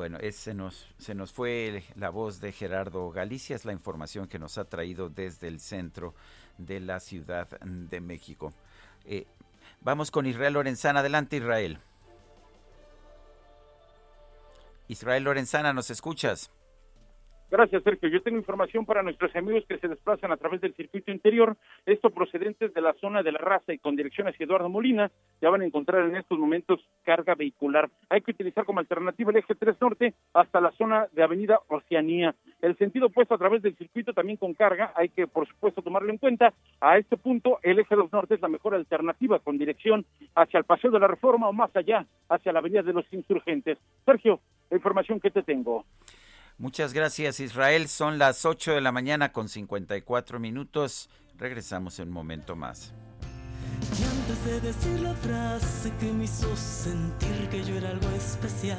[0.00, 4.38] bueno, ese nos, se nos fue la voz de Gerardo Galicia, es la información que
[4.38, 6.14] nos ha traído desde el centro
[6.56, 8.54] de la Ciudad de México.
[9.04, 9.26] Eh,
[9.82, 11.00] vamos con Israel Lorenzana.
[11.00, 11.80] Adelante, Israel.
[14.88, 16.50] Israel Lorenzana, ¿nos escuchas?
[17.50, 18.08] Gracias, Sergio.
[18.08, 22.10] Yo tengo información para nuestros amigos que se desplazan a través del circuito interior, esto
[22.10, 25.10] procedentes de la zona de la raza y con dirección hacia Eduardo Molina,
[25.42, 27.90] ya van a encontrar en estos momentos carga vehicular.
[28.08, 32.36] Hay que utilizar como alternativa el eje 3 norte hasta la zona de Avenida Oceanía.
[32.62, 36.10] El sentido opuesto a través del circuito también con carga, hay que por supuesto tomarlo
[36.10, 36.54] en cuenta.
[36.80, 40.06] A este punto, el eje 2 norte es la mejor alternativa con dirección
[40.36, 43.76] hacia el Paseo de la Reforma o más allá, hacia la Avenida de los Insurgentes.
[44.04, 44.38] Sergio,
[44.70, 45.84] la información que te tengo.
[46.60, 47.88] Muchas gracias Israel.
[47.88, 51.08] Son las 8 de la mañana con 54 minutos.
[51.38, 52.92] Regresamos en un momento más.
[53.98, 58.78] Y antes de decir la frase que me hizo sentir que yo era algo especial,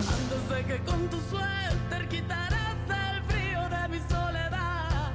[0.00, 5.10] antes de que con tu suéter quitaras el frío de mi soledad,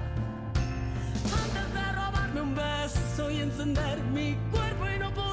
[1.26, 5.33] antes de robarme un beso y encender mi cuerpo y no poder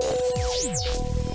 [0.00, 1.27] うん。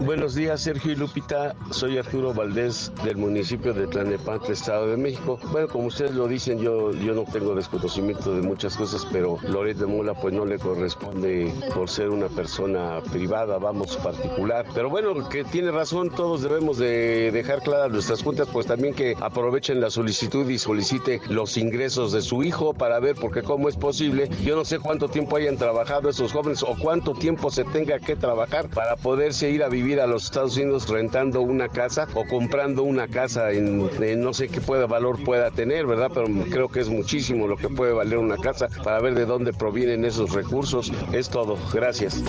[0.00, 1.54] Buenos días, Sergio y Lupita.
[1.70, 5.38] Soy Arturo Valdés del municipio de Tlanepantla, Estado de México.
[5.52, 9.76] Bueno, como ustedes lo dicen, yo, yo no tengo desconocimiento de muchas cosas, pero Loret
[9.76, 14.66] de Mola pues no le corresponde por ser una persona privada, vamos, particular.
[14.74, 19.16] Pero bueno, que tiene razón, todos debemos de dejar claras nuestras cuentas, pues también que
[19.20, 23.76] aprovechen la solicitud y solicite los ingresos de su hijo para ver, porque cómo es
[23.76, 28.00] posible, yo no sé cuánto tiempo hayan trabajado esos jóvenes o cuánto tiempo se tenga
[28.00, 32.24] que trabajar para poderse ir a vivir a los Estados Unidos rentando una casa o
[32.26, 36.10] comprando una casa en, en no sé qué valor pueda tener, ¿verdad?
[36.12, 39.52] Pero creo que es muchísimo lo que puede valer una casa para ver de dónde
[39.52, 40.90] provienen esos recursos.
[41.12, 41.58] Es todo.
[41.72, 42.22] Gracias.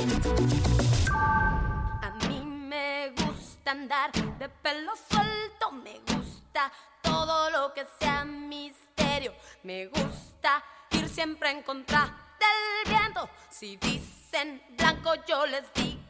[1.14, 6.72] A mí me gusta andar de pelo suelto, me gusta
[7.02, 9.32] todo lo que sea misterio,
[9.64, 10.62] me gusta
[10.92, 13.30] ir siempre en contra del viento.
[13.50, 16.05] Si dicen blanco, yo les digo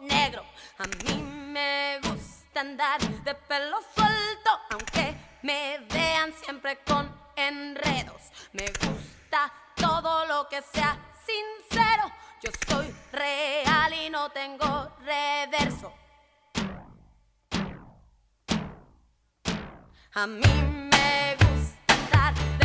[0.00, 0.44] negro.
[0.78, 8.22] A mí me gusta andar de pelo suelto, aunque me vean siempre con enredos.
[8.52, 12.10] Me gusta todo lo que sea sincero.
[12.42, 15.92] Yo soy real y no tengo reverso.
[20.14, 20.42] A mí
[20.92, 22.61] me gusta andar de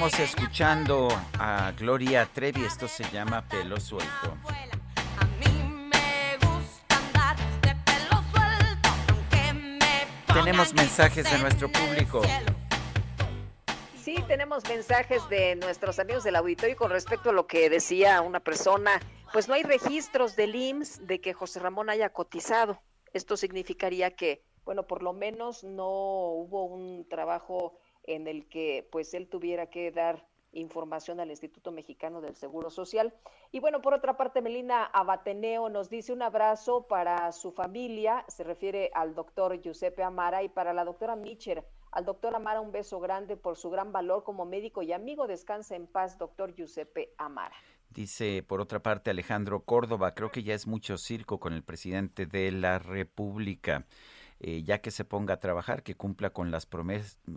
[0.00, 1.08] Seguimos escuchando
[1.38, 4.34] a Gloria Trevi, esto se llama Pelo Suelto.
[5.18, 12.22] A mí me gusta andar de pelo suelto, aunque me Tenemos mensajes de nuestro público.
[14.02, 18.40] Sí, tenemos mensajes de nuestros amigos del auditorio con respecto a lo que decía una
[18.40, 19.02] persona.
[19.34, 22.80] Pues no hay registros del IMSS de que José Ramón haya cotizado.
[23.12, 29.14] Esto significaría que, bueno, por lo menos no hubo un trabajo en el que pues
[29.14, 33.14] él tuviera que dar información al Instituto Mexicano del Seguro Social.
[33.52, 38.44] Y bueno, por otra parte, Melina Abateneo nos dice un abrazo para su familia, se
[38.44, 41.64] refiere al doctor Giuseppe Amara y para la doctora Mitcher.
[41.92, 45.26] Al doctor Amara un beso grande por su gran valor como médico y amigo.
[45.26, 47.56] Descansa en paz, doctor Giuseppe Amara.
[47.88, 52.26] Dice por otra parte Alejandro Córdoba, creo que ya es mucho circo con el presidente
[52.26, 53.86] de la República.
[54.42, 56.66] Eh, ya que se ponga a trabajar, que cumpla con las,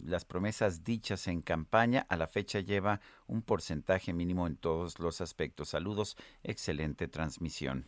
[0.06, 2.06] las promesas dichas en campaña.
[2.08, 5.70] A la fecha lleva un porcentaje mínimo en todos los aspectos.
[5.70, 7.86] Saludos, excelente transmisión.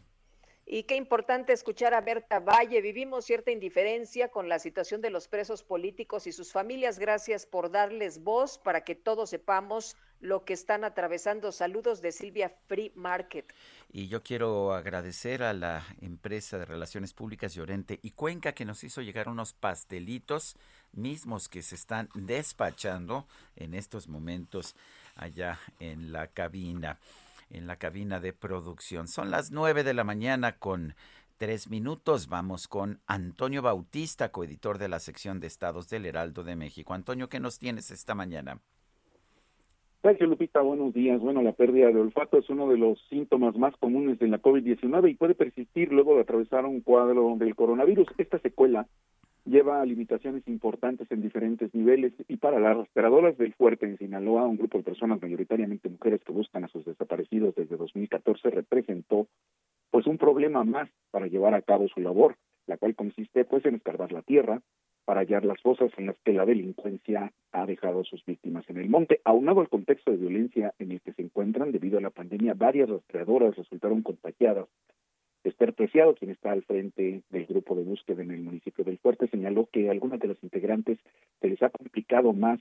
[0.65, 2.81] Y qué importante escuchar a Berta Valle.
[2.81, 6.99] Vivimos cierta indiferencia con la situación de los presos políticos y sus familias.
[6.99, 11.51] Gracias por darles voz para que todos sepamos lo que están atravesando.
[11.51, 13.53] Saludos de Silvia Free Market.
[13.91, 18.83] Y yo quiero agradecer a la empresa de Relaciones Públicas Llorente y Cuenca que nos
[18.83, 20.55] hizo llegar unos pastelitos
[20.91, 24.75] mismos que se están despachando en estos momentos
[25.15, 26.99] allá en la cabina
[27.49, 29.07] en la cabina de producción.
[29.07, 30.95] Son las nueve de la mañana con
[31.37, 32.27] tres minutos.
[32.27, 36.93] Vamos con Antonio Bautista, coeditor de la sección de estados del Heraldo de México.
[36.93, 38.59] Antonio, ¿qué nos tienes esta mañana?
[40.05, 40.61] Gracias, Lupita.
[40.61, 41.19] Buenos días.
[41.19, 45.09] Bueno, la pérdida de olfato es uno de los síntomas más comunes de la COVID-19
[45.09, 48.09] y puede persistir luego de atravesar un cuadro del coronavirus.
[48.19, 48.85] Esta secuela
[49.45, 54.45] lleva a limitaciones importantes en diferentes niveles y para las rastreadoras del Fuerte en Sinaloa,
[54.45, 59.25] un grupo de personas mayoritariamente mujeres que buscan a sus desaparecidos desde 2014 representó
[59.89, 62.35] pues un problema más para llevar a cabo su labor,
[62.67, 64.61] la cual consiste pues en escarbar la tierra
[65.05, 68.77] para hallar las fosas en las que la delincuencia ha dejado a sus víctimas en
[68.77, 69.21] el monte.
[69.23, 72.89] Aunado al contexto de violencia en el que se encuentran debido a la pandemia, varias
[72.89, 74.67] rastreadoras resultaron contagiadas
[75.45, 79.27] Esther Preciado, quien está al frente del grupo de búsqueda en el municipio del Fuerte,
[79.27, 80.99] señaló que a algunas de las integrantes
[81.39, 82.59] se les ha complicado más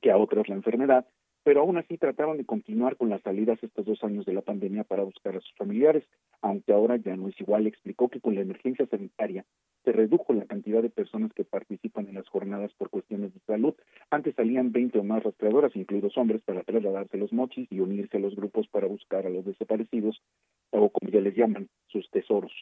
[0.00, 1.06] que a otras la enfermedad,
[1.48, 4.84] pero aún así trataron de continuar con las salidas estos dos años de la pandemia
[4.84, 6.04] para buscar a sus familiares,
[6.42, 7.66] aunque ahora ya no es igual.
[7.66, 9.46] Explicó que con la emergencia sanitaria
[9.82, 13.72] se redujo la cantidad de personas que participan en las jornadas por cuestiones de salud.
[14.10, 18.20] Antes salían 20 o más rastreadoras, incluidos hombres, para trasladarse los mochis y unirse a
[18.20, 20.20] los grupos para buscar a los desaparecidos,
[20.68, 22.52] o como ya les llaman, sus tesoros.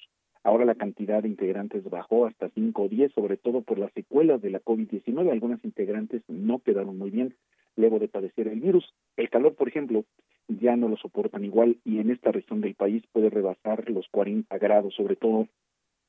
[0.44, 4.40] Ahora la cantidad de integrantes bajó hasta 5 o 10, sobre todo por las secuelas
[4.42, 5.28] de la COVID-19.
[5.32, 7.34] Algunas integrantes no quedaron muy bien
[7.76, 8.92] luego de padecer el virus.
[9.16, 10.04] El calor, por ejemplo,
[10.48, 14.56] ya no lo soportan igual y en esta región del país puede rebasar los 40
[14.58, 15.48] grados, sobre todo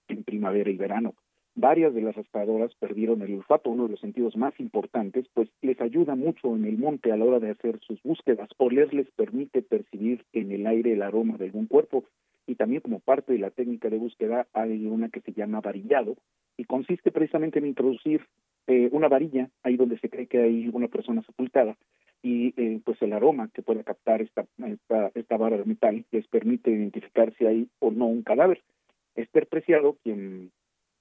[0.07, 1.15] en primavera y verano.
[1.55, 5.81] Varias de las raspadoras perdieron el olfato, uno de los sentidos más importantes, pues les
[5.81, 8.47] ayuda mucho en el monte a la hora de hacer sus búsquedas.
[8.57, 12.03] Oler les permite percibir en el aire el aroma de algún cuerpo
[12.45, 16.15] y también como parte de la técnica de búsqueda hay una que se llama varillado
[16.57, 18.27] y consiste precisamente en introducir
[18.67, 21.77] eh, una varilla ahí donde se cree que hay una persona sepultada
[22.21, 26.27] y eh, pues el aroma que puede captar esta, esta, esta vara de metal les
[26.27, 28.61] permite identificar si hay o no un cadáver.
[29.15, 30.51] Esther Preciado, quien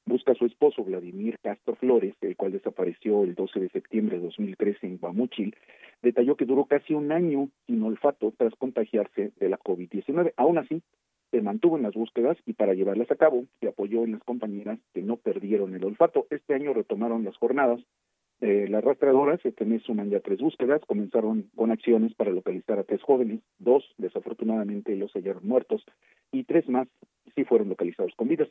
[0.07, 4.25] busca a su esposo Vladimir Castro Flores, el cual desapareció el 12 de septiembre de
[4.25, 5.57] 2013 en Guamuchil,
[6.03, 10.33] detalló que duró casi un año sin olfato tras contagiarse de la COVID-19.
[10.37, 10.83] Aún así,
[11.31, 14.79] se mantuvo en las búsquedas y para llevarlas a cabo se apoyó en las compañeras
[14.95, 16.27] que no perdieron el olfato.
[16.31, 17.81] Este año retomaron las jornadas.
[18.41, 22.85] Eh, las rastreadoras, este mes suman ya tres búsquedas, comenzaron con acciones para localizar a
[22.85, 25.83] tres jóvenes, dos desafortunadamente los hallaron muertos
[26.33, 26.87] y tres más
[27.35, 28.47] sí fueron localizados con vida.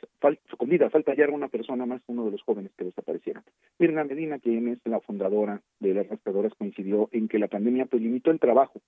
[0.57, 0.89] con vida.
[0.89, 3.43] Falta hallar una persona más, uno de los jóvenes que desaparecieron.
[3.79, 8.01] Mirna Medina, quien es la fundadora de las rastreadoras, coincidió en que la pandemia pues
[8.01, 8.81] limitó el trabajo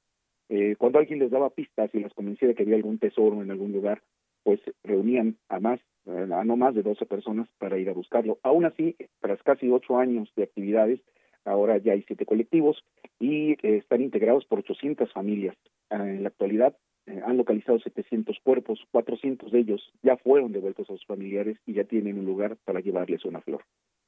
[0.49, 3.51] eh, cuando alguien les daba pistas y las convencía de que había algún tesoro en
[3.51, 4.01] algún lugar,
[4.43, 8.39] pues reunían a más, a no más de 12 personas para ir a buscarlo.
[8.43, 11.01] Aún así, tras casi ocho años de actividades,
[11.43, 12.83] ahora ya hay siete colectivos
[13.19, 15.57] y eh, están integrados por 800 familias.
[15.89, 20.89] Ah, en la actualidad eh, han localizado 700 cuerpos, 400 de ellos ya fueron devueltos
[20.89, 23.63] a sus familiares y ya tienen un lugar para llevarles una flor.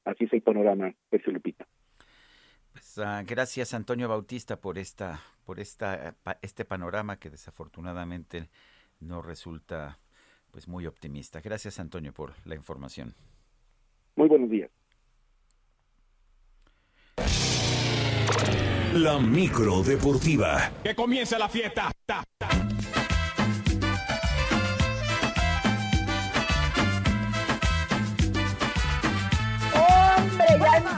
[0.06, 1.68] Así es el panorama, Sergio Lupita.
[2.72, 8.50] Pues, ah, gracias Antonio Bautista por esta, por esta, este panorama que desafortunadamente
[9.00, 10.00] no resulta
[10.52, 11.42] pues muy optimista.
[11.42, 13.16] Gracias Antonio por la información.
[14.16, 14.70] Muy buenos días.
[18.94, 20.72] La micro deportiva.
[20.84, 21.92] Que comience la fiesta.
[22.10, 22.79] ¡Hombre!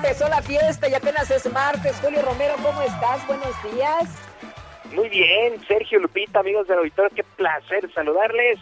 [0.03, 1.95] Empezó la fiesta y apenas es martes.
[2.01, 3.25] Julio Romero, ¿cómo estás?
[3.27, 4.09] Buenos días.
[4.95, 8.57] Muy bien, Sergio Lupita, amigos del auditorio, qué placer saludarles.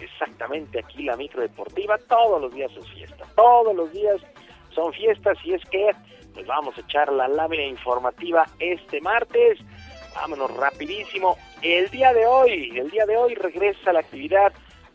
[0.00, 4.16] Exactamente aquí la micro deportiva, todos los días es fiesta, todos los días
[4.74, 5.92] son fiestas y es que
[6.34, 9.60] pues vamos a echar la lámina informativa este martes.
[10.16, 11.38] Vámonos rapidísimo.
[11.62, 14.52] El día de hoy, el día de hoy regresa la actividad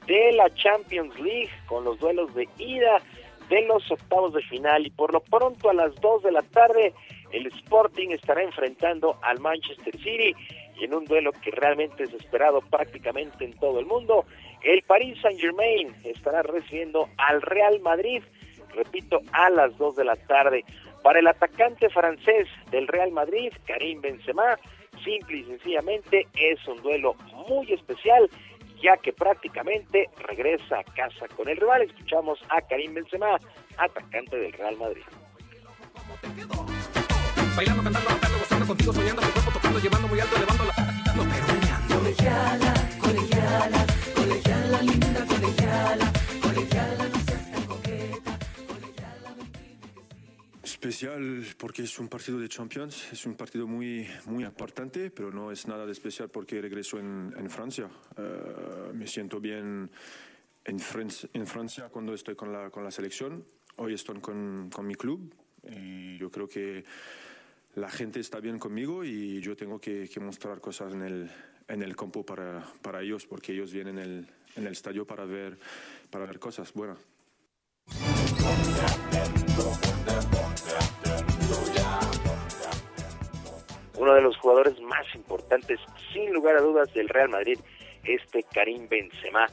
[0.08, 3.02] de la Champions League con los duelos de ida
[3.50, 6.94] de los octavos de final y por lo pronto a las 2 de la tarde
[7.32, 10.34] el Sporting estará enfrentando al Manchester City
[10.80, 14.26] y en un duelo que realmente es esperado prácticamente en todo el mundo,
[14.62, 18.24] el Paris Saint Germain estará recibiendo al Real Madrid,
[18.74, 20.66] repito, a las 2 de la tarde.
[21.04, 24.58] Para el atacante francés del Real Madrid, Karim Benzema,
[25.04, 27.16] simple y sencillamente es un duelo
[27.48, 28.30] muy especial,
[28.86, 31.82] ya que prácticamente regresa a casa con el rival.
[31.82, 33.40] Escuchamos a Karim Benzema,
[33.78, 35.02] atacante del Real Madrid.
[37.56, 40.74] Bailando, cantando, cantando, gozando contigo, soñando, tu cuerpo tocando, llevando muy alto, elevando la...
[41.88, 46.12] Colegiala, colegiala, colegiala, linda, colegiala,
[46.44, 47.05] colegiala,
[50.86, 55.52] Especial porque es un partido de Champions, es un partido muy, muy importante, pero no
[55.52, 57.90] es nada de especial porque regreso en, en Francia.
[58.16, 59.90] Uh, me siento bien
[60.64, 63.44] en, Francia, en Francia cuando estoy con la, con la selección.
[63.78, 65.34] Hoy estoy con, con mi club
[65.68, 66.84] y yo creo que
[67.74, 71.32] la gente está bien conmigo y yo tengo que, que mostrar cosas en el,
[71.68, 75.26] en el campo para, para ellos porque ellos vienen en el, en el estadio para
[75.26, 75.58] ver,
[76.12, 77.00] para ver cosas buenas.
[83.98, 85.80] Uno de los jugadores más importantes,
[86.12, 87.60] sin lugar a dudas, del Real Madrid,
[88.04, 89.48] este Karim Benzema.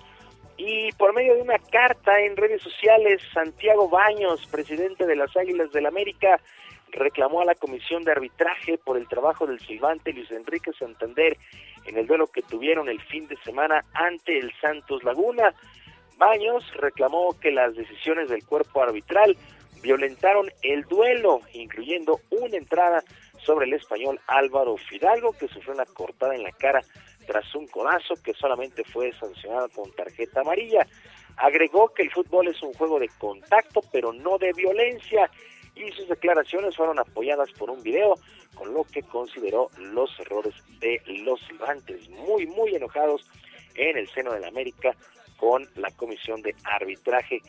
[0.57, 5.73] Y por medio de una carta en redes sociales, Santiago Baños, presidente de las Águilas
[5.73, 6.41] del América,
[6.93, 11.37] reclamó a la comisión de arbitraje por el trabajo del silbante Luis Enrique Santander
[11.87, 15.55] en el duelo que tuvieron el fin de semana ante el Santos Laguna.
[16.19, 19.37] Baños reclamó que las decisiones del cuerpo arbitral
[19.83, 23.03] violentaron el duelo, incluyendo una entrada
[23.45, 26.81] sobre el español Álvaro Fidalgo, que sufrió una cortada en la cara
[27.27, 30.87] tras un codazo que solamente fue sancionado con tarjeta amarilla.
[31.37, 35.31] Agregó que el fútbol es un juego de contacto, pero no de violencia,
[35.75, 38.15] y sus declaraciones fueron apoyadas por un video,
[38.55, 43.27] con lo que consideró los errores de los silbantes, muy, muy enojados
[43.75, 44.95] en el seno de la América
[45.39, 47.41] con la comisión de arbitraje.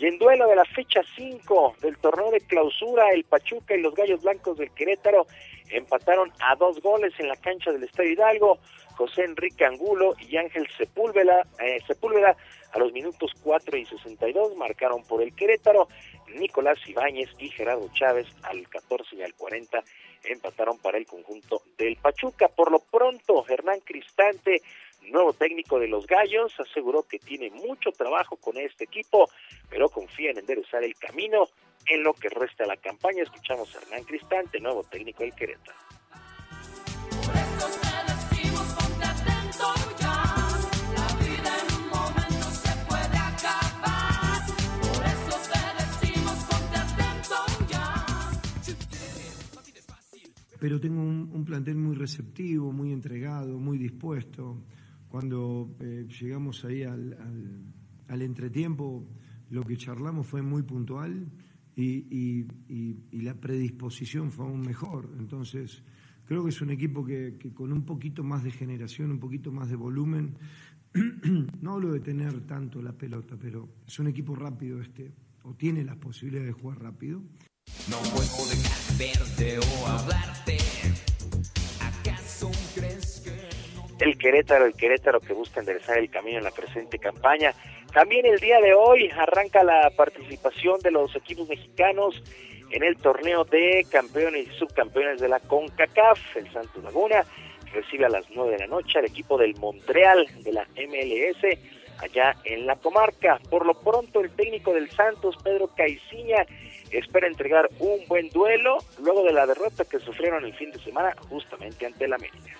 [0.00, 3.94] Y en duelo de la fecha 5 del torneo de clausura, el Pachuca y los
[3.96, 5.26] Gallos Blancos del Querétaro
[5.70, 8.58] empataron a dos goles en la cancha del Estadio Hidalgo.
[8.96, 12.36] José Enrique Angulo y Ángel Sepúlveda, eh, Sepúlveda
[12.72, 15.88] a los minutos 4 y 62 marcaron por el Querétaro.
[16.28, 19.82] Nicolás Ibáñez y Gerardo Chávez al 14 y al 40
[20.24, 22.48] empataron para el conjunto del Pachuca.
[22.48, 24.60] Por lo pronto, Hernán Cristante,
[25.10, 29.28] nuevo técnico de los Gallos, aseguró que tiene mucho trabajo con este equipo,
[29.68, 31.48] pero confía en enderezar el camino
[31.86, 33.22] en lo que resta de la campaña.
[33.22, 35.78] Escuchamos a Hernán Cristante, nuevo técnico del Querétaro.
[50.60, 54.56] pero tengo un, plantel muy receptivo, muy entregado, muy dispuesto.
[55.08, 57.16] Cuando eh, llegamos ahí al,
[58.08, 59.06] entretiempo,
[59.50, 61.30] lo que charlamos fue muy puntual
[61.76, 62.46] y,
[63.12, 65.14] la predisposición fue aún mejor.
[65.18, 65.82] Entonces,
[66.24, 69.50] creo que es un equipo que, que, con un poquito más de generación, un poquito
[69.52, 70.36] más de volumen,
[71.60, 75.12] no hablo de tener tanto la pelota, pero es un equipo rápido este,
[75.42, 77.22] o tiene las posibilidades de jugar rápido.
[77.88, 80.58] No puedo dejar verte o hablarte.
[84.00, 87.52] El Querétaro, el Querétaro que busca enderezar el camino en la presente campaña.
[87.92, 92.22] También el día de hoy arranca la participación de los equipos mexicanos
[92.70, 96.36] en el torneo de campeones y subcampeones de la CONCACAF.
[96.36, 97.24] El Santos Laguna
[97.72, 101.58] recibe a las 9 de la noche al equipo del Montreal de la MLS
[102.00, 103.40] allá en la comarca.
[103.50, 106.46] Por lo pronto, el técnico del Santos, Pedro Caiciña,
[106.90, 111.14] espera entregar un buen duelo luego de la derrota que sufrieron el fin de semana
[111.28, 112.56] justamente ante el América.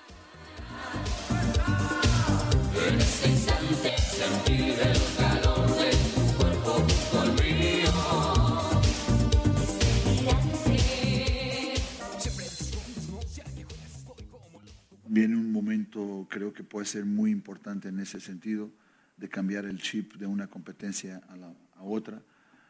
[15.11, 18.71] Viene un momento, creo que puede ser muy importante en ese sentido,
[19.17, 22.23] de cambiar el chip de una competencia a, la, a otra.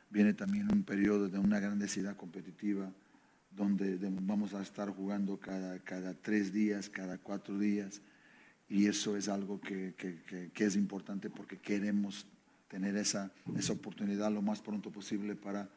[0.09, 2.91] Viene también un periodo de una gran densidad competitiva,
[3.51, 8.01] donde vamos a estar jugando cada, cada tres días, cada cuatro días,
[8.69, 12.27] y eso es algo que, que, que, es importante porque queremos
[12.69, 15.69] tener esa, esa oportunidad lo más pronto posible para,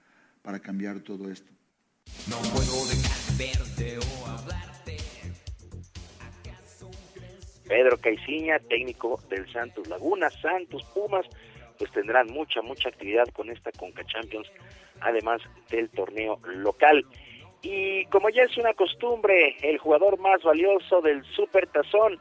[0.41, 1.49] para cambiar todo esto.
[2.29, 4.97] No puedo dejar verte o hablarte.
[7.67, 11.25] Pedro Caiciña, técnico del Santos Laguna, Santos Pumas,
[11.77, 14.51] pues tendrán mucha, mucha actividad con esta Conca Champions,
[14.99, 17.05] además del torneo local.
[17.61, 22.19] Y como ya es una costumbre, el jugador más valioso del Super Tazón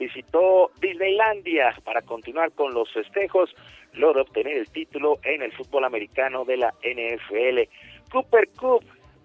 [0.00, 3.54] visitó Disneylandia para continuar con los festejos,
[3.92, 7.68] de obtener el título en el fútbol americano de la NFL.
[8.10, 8.82] Cooper Cup,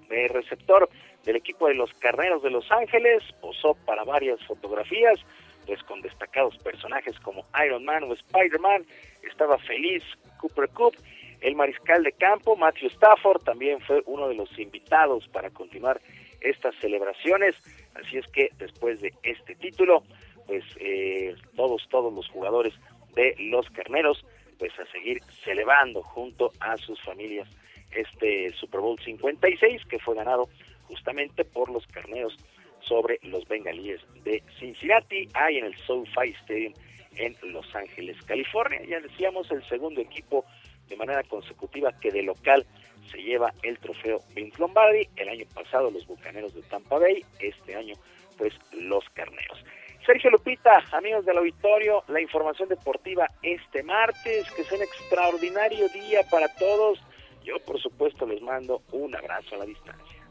[0.09, 0.89] el receptor
[1.23, 5.19] del equipo de los Carneros de Los Ángeles, posó para varias fotografías,
[5.65, 8.85] pues con destacados personajes como Iron Man o Spider-Man.
[9.23, 10.03] Estaba feliz
[10.39, 10.95] Cooper Cup.
[11.41, 16.01] El mariscal de campo, Matthew Stafford, también fue uno de los invitados para continuar
[16.41, 17.55] estas celebraciones.
[17.95, 20.03] Así es que después de este título,
[20.47, 22.73] pues eh, todos, todos los jugadores
[23.15, 24.25] de los carneros,
[24.59, 27.47] pues a seguir celebrando junto a sus familias
[27.91, 30.49] este Super Bowl 56 que fue ganado
[30.87, 32.35] justamente por los carneros
[32.81, 36.73] sobre los bengalíes de Cincinnati, ahí en el SoFi Stadium
[37.17, 38.81] en Los Ángeles, California.
[38.87, 40.45] Ya decíamos, el segundo equipo
[40.87, 42.65] de manera consecutiva que de local
[43.09, 45.07] se lleva el trofeo Vince Lombardi.
[45.15, 47.95] El año pasado los Bucaneros de Tampa Bay, este año
[48.37, 49.63] pues los Carneros.
[50.05, 56.19] Sergio Lupita, amigos del auditorio, la información deportiva este martes, que es un extraordinario día
[56.29, 56.99] para todos.
[57.43, 60.23] Yo, por supuesto, les mando un abrazo a la distancia.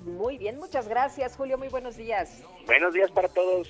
[0.00, 1.56] Muy bien, muchas gracias, Julio.
[1.56, 2.42] Muy buenos días.
[2.66, 3.68] Buenos días para todos.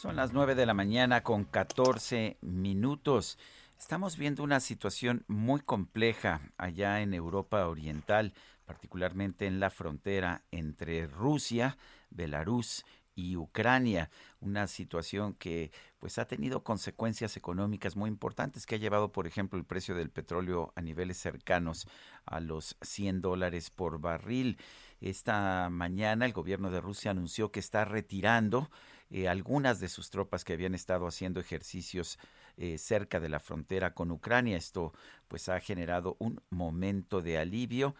[0.00, 3.38] Son las 9 de la mañana con 14 minutos.
[3.78, 8.32] Estamos viendo una situación muy compleja allá en Europa Oriental,
[8.64, 11.76] particularmente en la frontera entre Rusia,
[12.08, 14.08] Belarus y Ucrania,
[14.40, 19.58] una situación que pues ha tenido consecuencias económicas muy importantes que ha llevado, por ejemplo,
[19.58, 21.86] el precio del petróleo a niveles cercanos
[22.24, 24.56] a los 100 dólares por barril.
[25.02, 28.70] Esta mañana el gobierno de Rusia anunció que está retirando
[29.10, 32.18] eh, algunas de sus tropas que habían estado haciendo ejercicios
[32.56, 34.56] eh, cerca de la frontera con Ucrania.
[34.56, 34.92] Esto
[35.28, 37.94] pues ha generado un momento de alivio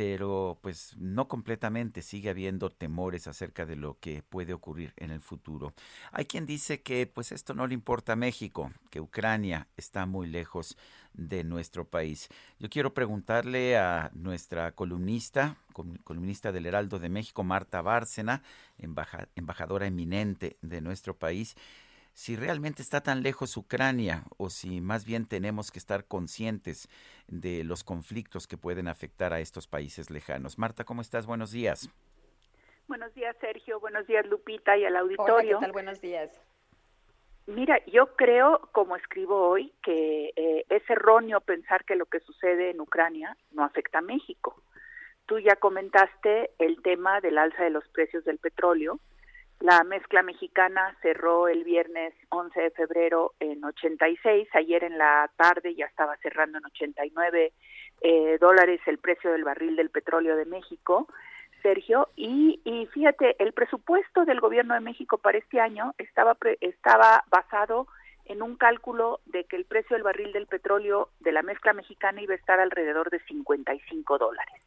[0.00, 5.20] pero pues no completamente sigue habiendo temores acerca de lo que puede ocurrir en el
[5.20, 5.74] futuro.
[6.10, 10.26] Hay quien dice que pues esto no le importa a México, que Ucrania está muy
[10.26, 10.78] lejos
[11.12, 12.30] de nuestro país.
[12.58, 15.58] Yo quiero preguntarle a nuestra columnista,
[16.04, 18.42] columnista del Heraldo de México, Marta Bárcena,
[19.34, 21.56] embajadora eminente de nuestro país,
[22.12, 26.88] si realmente está tan lejos Ucrania o si más bien tenemos que estar conscientes
[27.28, 30.58] de los conflictos que pueden afectar a estos países lejanos.
[30.58, 31.26] Marta, ¿cómo estás?
[31.26, 31.88] Buenos días.
[32.88, 33.78] Buenos días, Sergio.
[33.78, 35.34] Buenos días, Lupita, y al auditorio.
[35.34, 35.72] Hola, ¿qué tal?
[35.72, 36.40] Buenos días.
[37.46, 42.70] Mira, yo creo, como escribo hoy, que eh, es erróneo pensar que lo que sucede
[42.70, 44.62] en Ucrania no afecta a México.
[45.26, 49.00] Tú ya comentaste el tema del alza de los precios del petróleo
[49.60, 54.48] la mezcla mexicana cerró el viernes 11 de febrero en 86.
[54.54, 57.52] Ayer en la tarde ya estaba cerrando en 89
[58.00, 61.08] eh, dólares el precio del barril del petróleo de México.
[61.62, 67.22] Sergio, y, y fíjate, el presupuesto del gobierno de México para este año estaba, estaba
[67.30, 67.86] basado
[68.24, 72.22] en un cálculo de que el precio del barril del petróleo de la mezcla mexicana
[72.22, 74.62] iba a estar alrededor de 55 dólares.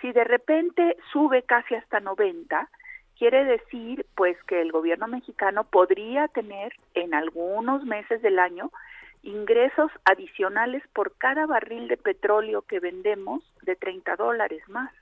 [0.00, 2.68] Si de repente sube casi hasta 90,
[3.24, 8.70] quiere decir pues que el gobierno mexicano podría tener en algunos meses del año
[9.22, 14.92] ingresos adicionales por cada barril de petróleo que vendemos de 30 dólares más.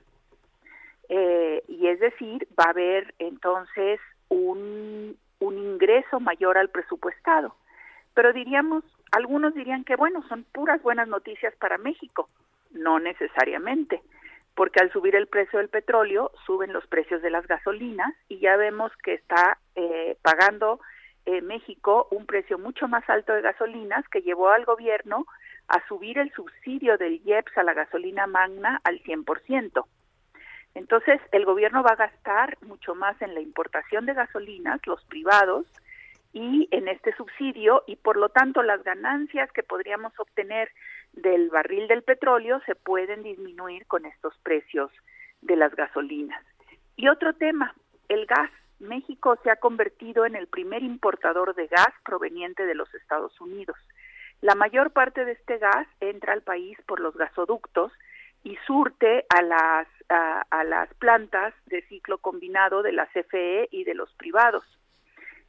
[1.09, 7.53] eh, y es decir, va a haber entonces un, un ingreso mayor al presupuestado.
[8.13, 12.29] Pero diríamos, algunos dirían que bueno, son puras buenas noticias para México.
[12.71, 14.01] No necesariamente,
[14.55, 18.55] porque al subir el precio del petróleo, suben los precios de las gasolinas y ya
[18.55, 20.79] vemos que está eh, pagando
[21.25, 25.25] eh, México un precio mucho más alto de gasolinas que llevó al gobierno
[25.67, 29.85] a subir el subsidio del IEPS a la gasolina magna al 100%.
[30.75, 35.65] Entonces, el gobierno va a gastar mucho más en la importación de gasolinas, los privados,
[36.33, 40.69] y en este subsidio, y por lo tanto las ganancias que podríamos obtener
[41.13, 44.91] del barril del petróleo se pueden disminuir con estos precios
[45.41, 46.43] de las gasolinas.
[46.95, 47.73] Y otro tema,
[48.09, 48.51] el gas.
[48.79, 53.77] México se ha convertido en el primer importador de gas proveniente de los Estados Unidos.
[54.41, 57.93] La mayor parte de este gas entra al país por los gasoductos
[58.43, 63.95] y surte a las, a, las plantas de ciclo combinado de la CFE y de
[63.95, 64.65] los privados.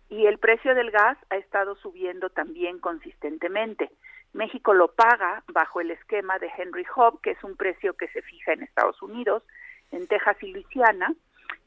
[0.09, 3.91] Y el precio del gas ha estado subiendo también consistentemente.
[4.35, 8.21] México lo paga bajo el esquema de Henry Hub, que es un precio que se
[8.21, 9.45] fija en Estados Unidos,
[9.93, 11.15] en Texas y Luisiana,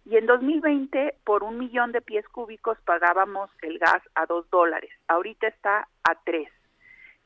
[0.06, 4.92] y en 2020 por un millón de pies cúbicos pagábamos el gas a dos dólares.
[5.08, 6.50] Ahorita está a tres.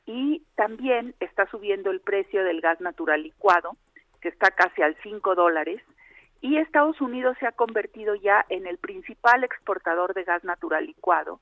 [0.05, 3.77] Y también está subiendo el precio del gas natural licuado,
[4.19, 5.81] que está casi al 5 dólares,
[6.41, 11.39] y Estados Unidos se ha convertido ya en el principal exportador de gas natural licuado.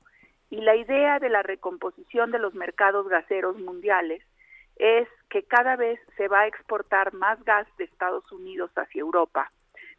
[0.50, 4.22] Y la idea de la recomposición de los mercados gaseros mundiales
[4.76, 9.52] es que cada vez se va a exportar más gas de Estados Unidos hacia Europa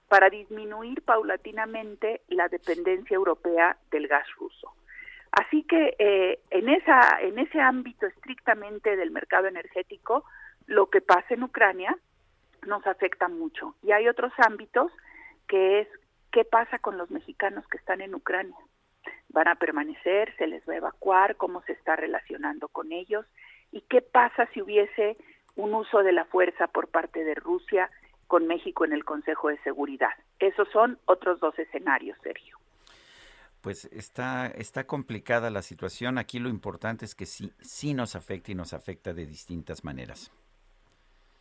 [0.08, 4.74] para disminuir paulatinamente la dependencia europea del gas ruso.
[5.32, 10.26] Así que eh, en, esa, en ese ámbito estrictamente del mercado energético,
[10.68, 11.98] lo que pasa en Ucrania
[12.68, 13.76] nos afecta mucho.
[13.84, 14.92] Y hay otros ámbitos
[15.48, 15.88] que es
[16.32, 18.58] qué pasa con los mexicanos que están en Ucrania.
[19.30, 20.36] ¿Van a permanecer?
[20.38, 21.36] ¿Se les va a evacuar?
[21.38, 23.26] ¿Cómo se está relacionando con ellos?
[23.72, 25.18] ¿Y qué pasa si hubiese
[25.56, 27.90] un uso de la fuerza por parte de Rusia
[28.28, 30.12] con México en el Consejo de Seguridad?
[30.40, 32.58] Esos son otros dos escenarios, Sergio.
[33.62, 36.18] Pues está, está complicada la situación.
[36.18, 40.32] Aquí lo importante es que sí, sí nos afecta y nos afecta de distintas maneras.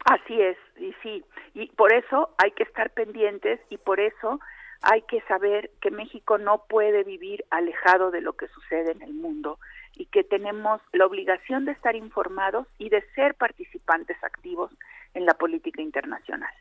[0.05, 1.24] Así es, y sí,
[1.55, 4.41] y por eso hay que estar pendientes y por eso
[4.82, 9.15] hay que saber que México no puede vivir alejado de lo que sucede en el
[9.15, 9.59] mundo
[9.94, 14.70] y que tenemos la obligación de estar informados y de ser participantes activos
[15.15, 16.52] en la política internacional.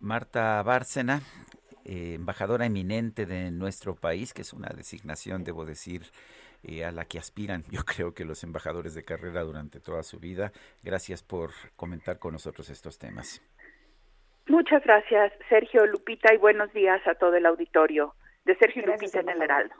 [0.00, 1.20] Marta Bárcena,
[1.84, 6.06] eh, embajadora eminente de nuestro país, que es una designación, debo decir,
[6.62, 10.18] eh, a la que aspiran, yo creo que los embajadores de carrera durante toda su
[10.18, 10.52] vida.
[10.82, 13.40] Gracias por comentar con nosotros estos temas.
[14.50, 19.28] Muchas gracias, Sergio Lupita, y buenos días a todo el auditorio de Sergio Lupita en
[19.28, 19.76] el Heraldo.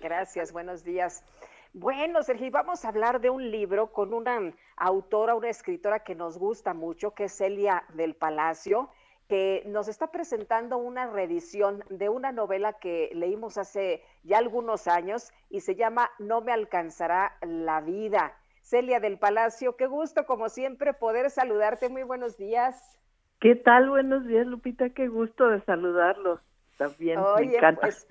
[0.00, 1.24] Gracias, buenos días.
[1.72, 4.38] Bueno, Sergio, vamos a hablar de un libro con una
[4.76, 8.88] autora, una escritora que nos gusta mucho, que es Celia del Palacio
[9.28, 15.32] que nos está presentando una reedición de una novela que leímos hace ya algunos años
[15.50, 18.36] y se llama No me alcanzará la vida.
[18.60, 21.88] Celia del Palacio, qué gusto como siempre poder saludarte.
[21.88, 23.01] Muy buenos días.
[23.42, 23.90] ¿Qué tal?
[23.90, 24.90] Buenos días, Lupita.
[24.90, 26.38] Qué gusto de saludarlos.
[26.78, 27.80] También me encanta.
[27.80, 28.06] Pues,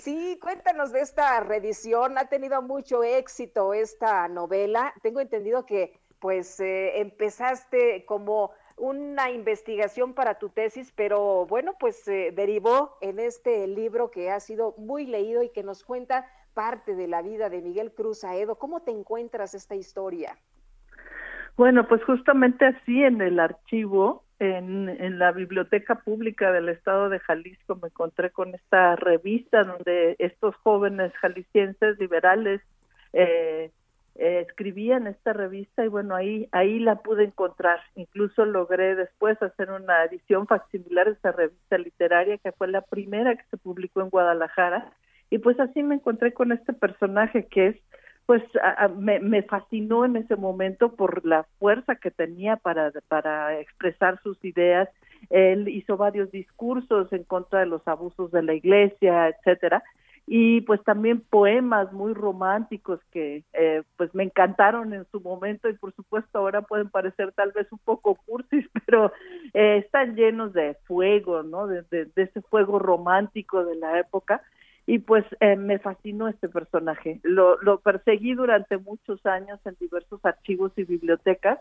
[0.00, 2.16] sí, cuéntanos de esta reedición.
[2.16, 4.94] Ha tenido mucho éxito esta novela.
[5.02, 12.02] Tengo entendido que pues eh, empezaste como una investigación para tu tesis, pero bueno, pues
[12.02, 16.94] se derivó en este libro que ha sido muy leído y que nos cuenta parte
[16.94, 18.54] de la vida de Miguel Cruz Aedo.
[18.54, 20.38] ¿Cómo te encuentras esta historia?
[21.58, 27.20] Bueno, pues justamente así en el archivo, en, en la Biblioteca Pública del Estado de
[27.20, 32.60] Jalisco, me encontré con esta revista donde estos jóvenes jaliscienses liberales
[33.12, 33.70] eh,
[34.16, 37.80] eh, escribía en esta revista y bueno, ahí, ahí la pude encontrar.
[37.96, 43.34] Incluso logré después hacer una edición facsimilar de esta revista literaria que fue la primera
[43.34, 44.92] que se publicó en Guadalajara.
[45.30, 47.76] Y pues así me encontré con este personaje que es,
[48.26, 48.42] pues
[48.96, 54.42] me, me fascinó en ese momento por la fuerza que tenía para, para expresar sus
[54.44, 54.88] ideas.
[55.30, 59.82] Él hizo varios discursos en contra de los abusos de la iglesia, etcétera
[60.26, 65.74] y pues también poemas muy románticos que eh, pues me encantaron en su momento y
[65.74, 69.12] por supuesto ahora pueden parecer tal vez un poco cursis pero
[69.52, 74.42] eh, están llenos de fuego no de, de, ese fuego romántico de la época
[74.86, 80.24] y pues eh, me fascinó este personaje lo, lo perseguí durante muchos años en diversos
[80.24, 81.58] archivos y bibliotecas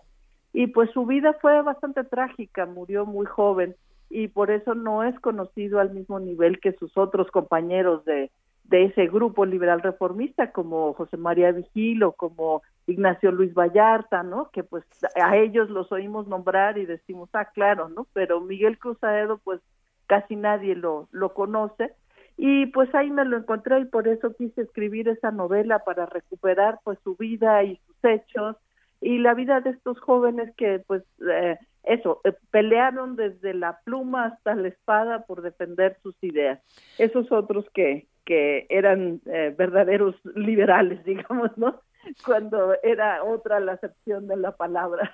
[0.52, 3.76] y pues su vida fue bastante trágica murió muy joven
[4.10, 8.30] y por eso no es conocido al mismo nivel que sus otros compañeros de,
[8.66, 14.50] de ese grupo liberal reformista como José María Vigil o como Ignacio Luis Vallarta, ¿no?
[14.52, 14.84] Que pues
[15.22, 18.08] a ellos los oímos nombrar y decimos, ah, claro, ¿no?
[18.14, 19.62] Pero Miguel Cruzaedo pues
[20.06, 21.94] casi nadie lo, lo conoce
[22.38, 26.80] y pues ahí me lo encontré y por eso quise escribir esa novela para recuperar
[26.84, 28.56] pues su vida y sus hechos
[29.02, 34.26] y la vida de estos jóvenes que pues eh, eso, eh, pelearon desde la pluma
[34.26, 36.60] hasta la espada por defender sus ideas.
[36.98, 41.82] Esos otros que, que eran eh, verdaderos liberales, digamos, ¿no?
[42.26, 45.14] Cuando era otra la acepción de la palabra.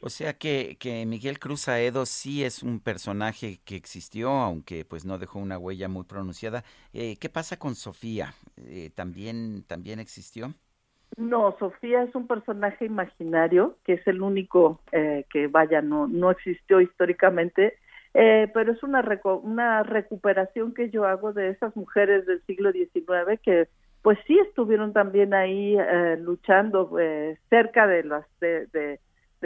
[0.00, 5.04] O sea que, que Miguel Cruz Aedo sí es un personaje que existió, aunque pues
[5.04, 6.64] no dejó una huella muy pronunciada.
[6.92, 8.34] Eh, ¿Qué pasa con Sofía?
[8.56, 10.54] Eh, ¿también, ¿También existió?
[11.16, 16.30] No, Sofía es un personaje imaginario, que es el único eh, que, vaya, no, no
[16.30, 17.78] existió históricamente,
[18.14, 19.04] eh, pero es una,
[19.42, 23.68] una recuperación que yo hago de esas mujeres del siglo XIX que
[24.02, 28.98] pues sí estuvieron también ahí eh, luchando eh, cerca de las de, de,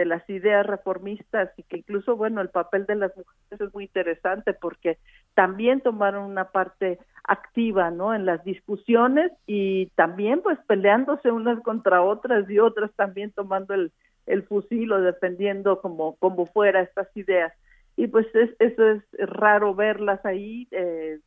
[0.04, 4.52] las ideas reformistas y que incluso bueno el papel de las mujeres es muy interesante
[4.52, 4.98] porque
[5.34, 12.02] también tomaron una parte activa no en las discusiones y también pues peleándose unas contra
[12.02, 13.90] otras y otras también tomando el,
[14.26, 17.52] el fusil o defendiendo como como fuera estas ideas.
[17.96, 21.18] Y pues es, eso es raro verlas ahí eh,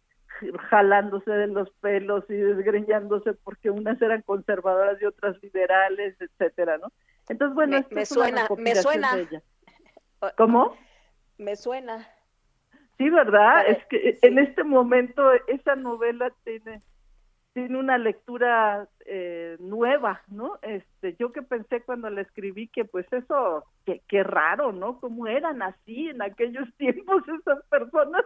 [0.69, 6.91] jalándose de los pelos y desgreñándose porque unas eran conservadoras y otras liberales, etcétera, ¿no?
[7.27, 9.17] Entonces, bueno, me, suena, me suena.
[10.37, 10.75] ¿Cómo?
[11.37, 12.07] Me suena.
[12.97, 13.67] Sí, ¿verdad?
[13.67, 16.81] Es que en este momento esa novela tiene
[17.53, 20.59] tiene una lectura eh, nueva, ¿no?
[20.61, 24.99] Este, yo que pensé cuando la escribí que pues eso, que, qué raro, ¿no?
[24.99, 28.23] Cómo eran así en aquellos tiempos esas personas,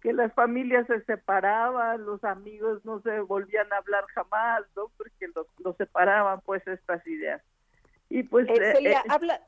[0.00, 4.90] que las familias se separaban, los amigos no se volvían a hablar jamás, ¿no?
[4.96, 7.42] Porque los, los separaban pues estas ideas.
[8.08, 8.48] Y pues...
[8.48, 9.42] Eh, Celia, eh, habla...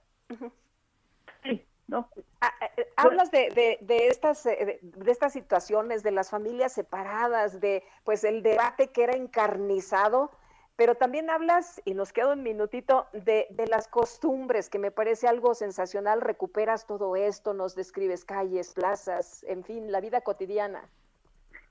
[1.43, 1.67] Sí.
[1.87, 2.09] No.
[2.41, 2.53] Ah,
[2.97, 8.23] hablas de, de, de estas de, de, estas situaciones de las familias separadas de pues
[8.23, 10.31] el debate que era encarnizado
[10.81, 15.29] pero también hablas y nos queda un minutito de, de las costumbres que me parece
[15.29, 16.23] algo sensacional.
[16.23, 20.81] Recuperas todo esto nos describes calles plazas en fin la vida cotidiana.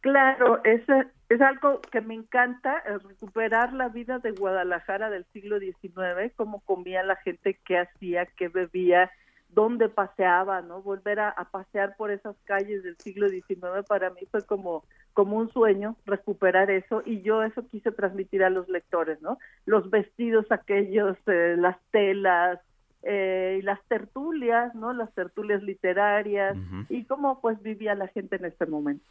[0.02, 0.84] Claro, es,
[1.28, 7.02] es algo que me encanta, recuperar la vida de Guadalajara del siglo XIX, cómo comía
[7.02, 9.10] la gente, qué hacía, qué bebía,
[9.50, 10.82] dónde paseaba, ¿no?
[10.82, 15.38] Volver a, a, pasear por esas calles del siglo XIX para mí fue como, como
[15.38, 19.38] un sueño recuperar eso y yo eso quise transmitir a los lectores, ¿no?
[19.66, 22.60] Los vestidos aquellos, eh, las telas,
[23.04, 24.94] eh, y las tertulias, ¿no?
[24.94, 26.86] Las tertulias literarias uh -huh.
[26.90, 29.06] y cómo pues vivía la gente en este momento.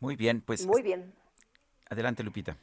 [0.00, 0.66] Muy bien, pues.
[0.66, 1.12] Muy bien.
[1.88, 2.56] Adelante, Lupita.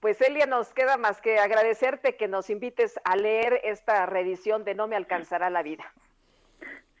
[0.00, 4.74] Pues Elia, nos queda más que agradecerte que nos invites a leer esta reedición de
[4.74, 5.84] No me alcanzará la vida.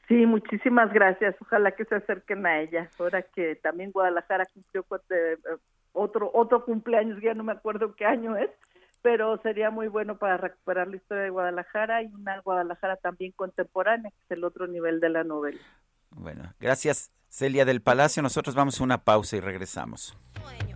[0.08, 1.34] Sí, muchísimas gracias.
[1.40, 2.88] Ojalá que se acerquen a ella.
[2.98, 5.36] Ahora que también Guadalajara cumplió eh,
[5.92, 8.50] otro otro cumpleaños, ya no me acuerdo qué año es,
[9.02, 14.10] pero sería muy bueno para recuperar la historia de Guadalajara y una Guadalajara también contemporánea,
[14.10, 15.60] que es el otro nivel de la novela.
[16.10, 18.22] Bueno, gracias Celia del Palacio.
[18.22, 20.16] Nosotros vamos a una pausa y regresamos.
[20.40, 20.75] Sueño.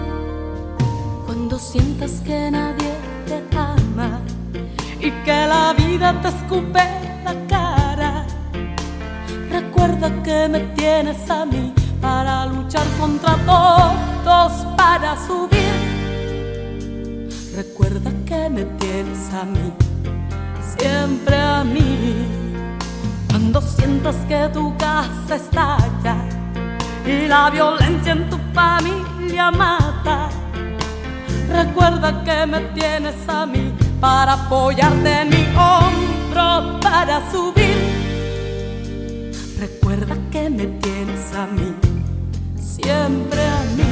[1.33, 2.91] Cuando sientas que nadie
[3.25, 4.19] te ama
[4.99, 6.83] y que la vida te escupe
[7.23, 8.25] la cara,
[9.49, 15.71] recuerda que me tienes a mí para luchar contra todos, para subir.
[17.55, 19.71] Recuerda que me tienes a mí,
[20.77, 22.27] siempre a mí.
[23.29, 26.17] Cuando sientas que tu casa estalla
[27.05, 30.29] y la violencia en tu familia mata,
[31.49, 38.01] recuerda que me tienes a mí para apoyarte en mi hombro, para subir.
[39.59, 41.75] Recuerda que me tienes a mí,
[42.59, 43.83] siempre a mí.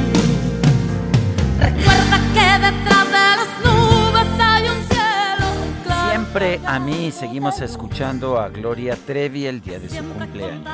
[1.60, 5.48] Recuerda que detrás de las nubes hay un cielo
[5.84, 6.10] claro.
[6.10, 10.68] Siempre a mí seguimos escuchando a Gloria Trevi el día de su cumpleaños.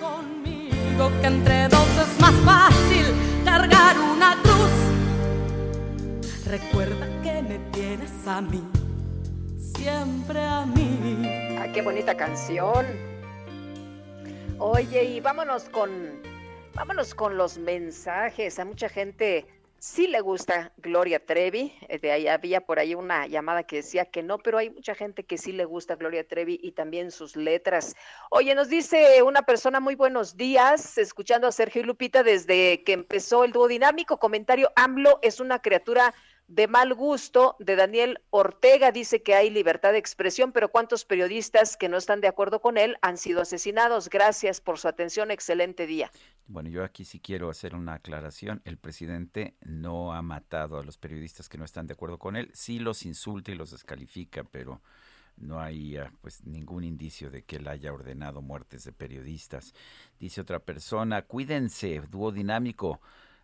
[0.00, 3.06] Conmigo que entre dos es más fácil
[3.44, 4.49] cargar una cruz.
[6.50, 8.60] Recuerda que me tienes a mí,
[9.56, 11.22] siempre a mí.
[11.56, 12.86] Ah, qué bonita canción.
[14.58, 16.20] Oye, y vámonos con
[16.74, 18.58] vámonos con los mensajes.
[18.58, 19.46] A mucha gente
[19.78, 21.72] sí le gusta Gloria Trevi.
[21.88, 24.96] Eh, De ahí había por ahí una llamada que decía que no, pero hay mucha
[24.96, 27.94] gente que sí le gusta Gloria Trevi y también sus letras.
[28.30, 32.92] Oye, nos dice una persona muy buenos días, escuchando a Sergio y Lupita desde que
[32.92, 34.18] empezó el dúo dinámico.
[34.18, 36.12] Comentario, AMLO es una criatura
[36.50, 41.76] de mal gusto de Daniel Ortega dice que hay libertad de expresión, pero ¿cuántos periodistas
[41.76, 44.10] que no están de acuerdo con él han sido asesinados?
[44.10, 46.10] Gracias por su atención, excelente día.
[46.48, 48.62] Bueno, yo aquí sí quiero hacer una aclaración.
[48.64, 52.50] El presidente no ha matado a los periodistas que no están de acuerdo con él.
[52.52, 54.82] Sí los insulta y los descalifica, pero
[55.36, 59.72] no hay ah, pues ningún indicio de que él haya ordenado muertes de periodistas.
[60.18, 63.00] Dice otra persona, cuídense, dúo dinámico.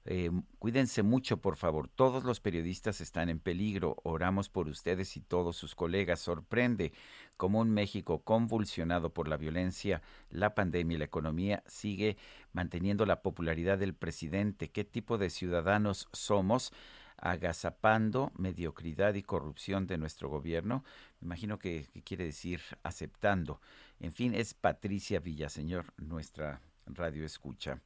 [0.09, 0.31] Eh,
[0.61, 1.89] cuídense mucho, por favor.
[1.89, 3.97] Todos los periodistas están en peligro.
[4.05, 6.21] Oramos por ustedes y todos sus colegas.
[6.21, 6.93] Sorprende
[7.37, 12.17] cómo un México convulsionado por la violencia, la pandemia y la economía sigue
[12.53, 14.71] manteniendo la popularidad del presidente.
[14.71, 16.73] ¿Qué tipo de ciudadanos somos?
[17.19, 20.85] agazapando mediocridad y corrupción de nuestro gobierno.
[21.21, 23.59] Me imagino que, que quiere decir aceptando.
[24.01, 27.81] En fin, es Patricia Villaseñor, nuestra radio escucha.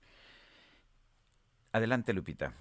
[1.73, 2.55] Adelante, Lupita.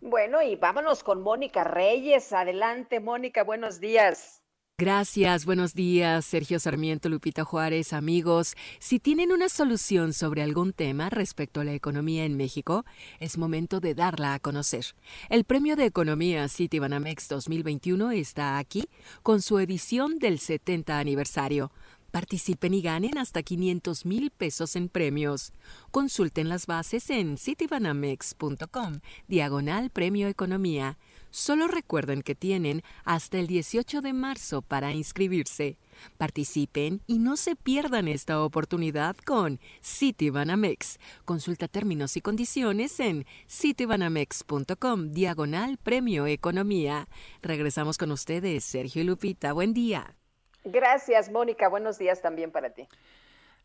[0.00, 2.32] Bueno, y vámonos con Mónica Reyes.
[2.32, 4.40] Adelante, Mónica, buenos días.
[4.80, 8.54] Gracias, buenos días, Sergio Sarmiento, Lupita Juárez, amigos.
[8.78, 12.86] Si tienen una solución sobre algún tema respecto a la economía en México,
[13.18, 14.86] es momento de darla a conocer.
[15.28, 18.88] El Premio de Economía Citibanamex 2021 está aquí
[19.22, 21.72] con su edición del 70 aniversario.
[22.10, 25.52] Participen y ganen hasta 500 mil pesos en premios.
[25.90, 30.98] Consulten las bases en citibanamex.com, diagonal Premio Economía.
[31.30, 35.78] Solo recuerden que tienen hasta el 18 de marzo para inscribirse.
[36.18, 40.98] Participen y no se pierdan esta oportunidad con Citibanamex.
[41.24, 47.08] Consulta términos y condiciones en citibanamex.com, diagonal Premio Economía.
[47.42, 49.52] Regresamos con ustedes, Sergio y Lupita.
[49.52, 50.16] Buen día.
[50.64, 51.68] Gracias, Mónica.
[51.68, 52.86] Buenos días también para ti.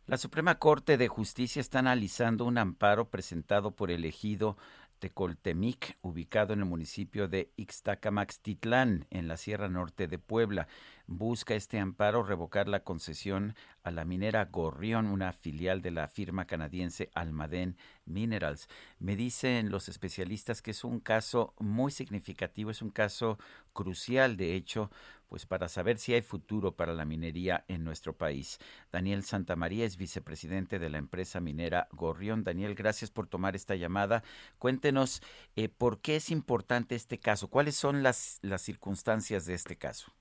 [0.07, 4.55] La Suprema Corte de Justicia está analizando un amparo presentado por el ejido
[4.99, 10.67] Tecoltemic, ubicado en el municipio de Ixtacamaxtitlán, en la Sierra Norte de Puebla.
[11.07, 16.45] Busca este amparo revocar la concesión a la minera Gorrión, una filial de la firma
[16.45, 18.67] canadiense Almaden Minerals.
[18.99, 23.37] Me dicen los especialistas que es un caso muy significativo, es un caso
[23.73, 24.89] crucial, de hecho,
[25.27, 28.59] pues para saber si hay futuro para la minería en nuestro país.
[28.91, 32.43] Daniel Santamaría es vicepresidente de la empresa minera Gorrión.
[32.43, 34.23] Daniel, gracias por tomar esta llamada.
[34.57, 35.21] Cuéntenos
[35.55, 40.11] eh, por qué es importante este caso, cuáles son las, las circunstancias de este caso.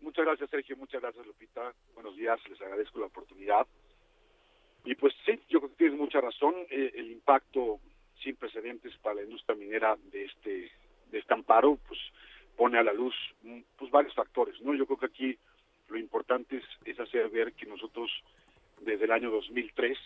[0.00, 0.76] Muchas gracias, Sergio.
[0.76, 1.72] Muchas gracias, Lupita.
[1.94, 2.38] Buenos días.
[2.48, 3.66] Les agradezco la oportunidad.
[4.84, 6.54] Y pues sí, yo creo que tienes mucha razón.
[6.70, 7.80] Eh, el impacto
[8.22, 10.70] sin precedentes para la industria minera de este
[11.10, 12.00] de este amparo, pues
[12.56, 13.14] pone a la luz
[13.76, 14.74] pues varios factores, ¿no?
[14.74, 15.38] Yo creo que aquí
[15.88, 18.10] lo importante es, es hacer ver que nosotros
[18.80, 19.98] desde el año 2003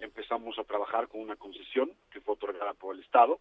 [0.00, 3.38] empezamos a trabajar con una concesión que fue otorgada por el Estado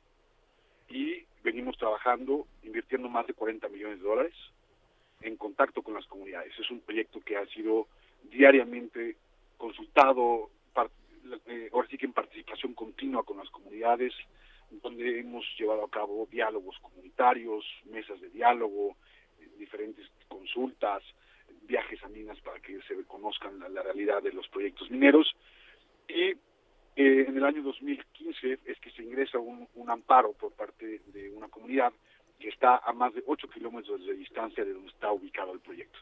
[0.90, 4.34] y venimos trabajando, invirtiendo más de 40 millones de dólares
[5.22, 6.54] en contacto con las comunidades.
[6.60, 7.88] Es un proyecto que ha sido
[8.24, 9.18] diariamente
[9.58, 10.50] consultado,
[11.48, 14.14] eh, ahora sí que en participación continua con las comunidades,
[14.70, 18.98] donde hemos llevado a cabo diálogos comunitarios, mesas de diálogo,
[19.40, 21.04] eh, diferentes consultas,
[21.62, 25.36] viajes a minas para que se conozcan la, realidad de los proyectos mineros.
[26.08, 26.38] Y eh,
[26.96, 31.48] en el año 2015 es que se ingresa un, un amparo por parte de una
[31.48, 31.94] comunidad
[32.40, 36.00] que está a más de 8 kilómetros de distancia de donde está ubicado el proyecto.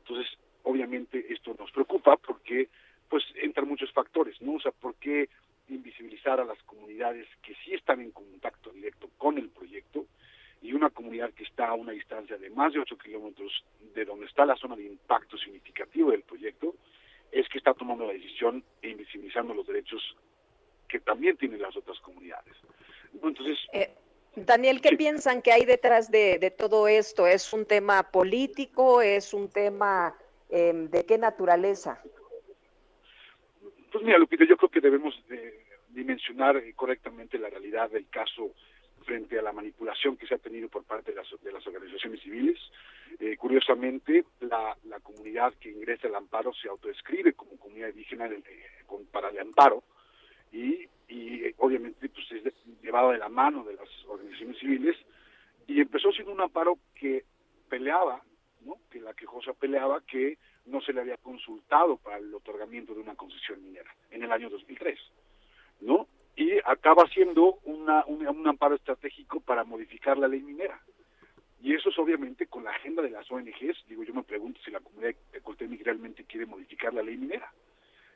[0.00, 2.68] Entonces, obviamente esto nos preocupa porque
[3.08, 4.54] pues entran muchos factores, ¿no?
[4.54, 5.28] O sea, ¿por qué
[5.68, 10.06] invisibilizar a las comunidades que sí están en contacto directo con el proyecto
[10.60, 13.64] y una comunidad que está a una distancia de más de 8 kilómetros
[13.94, 16.74] de donde está la zona de impacto significativo del proyecto,
[17.30, 20.16] es que está tomando la decisión e invisibilizando los derechos
[20.88, 22.54] que también tienen las otras comunidades.
[23.22, 23.90] Entonces, eh,
[24.34, 27.26] Daniel, ¿qué piensan que hay detrás de, todo esto?
[27.26, 29.02] ¿Es un tema político?
[29.02, 30.16] ¿Es un tema
[30.48, 32.00] em, de qué naturaleza?
[33.90, 35.14] Pues mira, Lupita, yo creo que debemos
[35.90, 38.54] dimensionar eh, correctamente la realidad del caso
[39.04, 42.58] frente a la manipulación que se ha tenido por parte de las, de organizaciones civiles.
[43.18, 48.42] Eh, curiosamente, la, comunidad que ingresa al amparo se autodescribe como comunidad indígena eh,
[49.10, 49.82] para el amparo
[50.52, 52.52] y, y obviamente pues, es
[52.82, 54.96] llevada de la mano de las organizaciones civiles
[55.66, 57.24] y empezó siendo un amparo que
[57.68, 58.22] peleaba,
[58.66, 58.76] ¿no?
[58.90, 60.36] que la quejosa peleaba que
[60.68, 64.50] no se le había consultado para el otorgamiento de una concesión minera en el año
[64.50, 64.98] 2003,
[65.80, 66.06] ¿no?
[66.36, 70.80] Y acaba siendo una, un, amparo estratégico para modificar la ley minera.
[71.60, 73.86] Y eso es obviamente con la agenda de las ONGs.
[73.88, 77.52] Digo, yo me pregunto si la comunidad de Coltemic realmente quiere modificar la ley minera.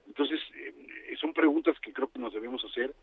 [0.06, 2.94] Entonces, eh, son preguntas que creo que nos debemos hacer,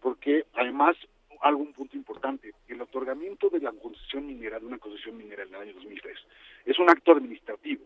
[0.00, 0.96] porque además,
[1.42, 5.60] algún punto importante, el otorgamiento de la concesión minera, de una concesión minera en el
[5.60, 6.16] año 2003,
[6.64, 7.84] es un acto administrativo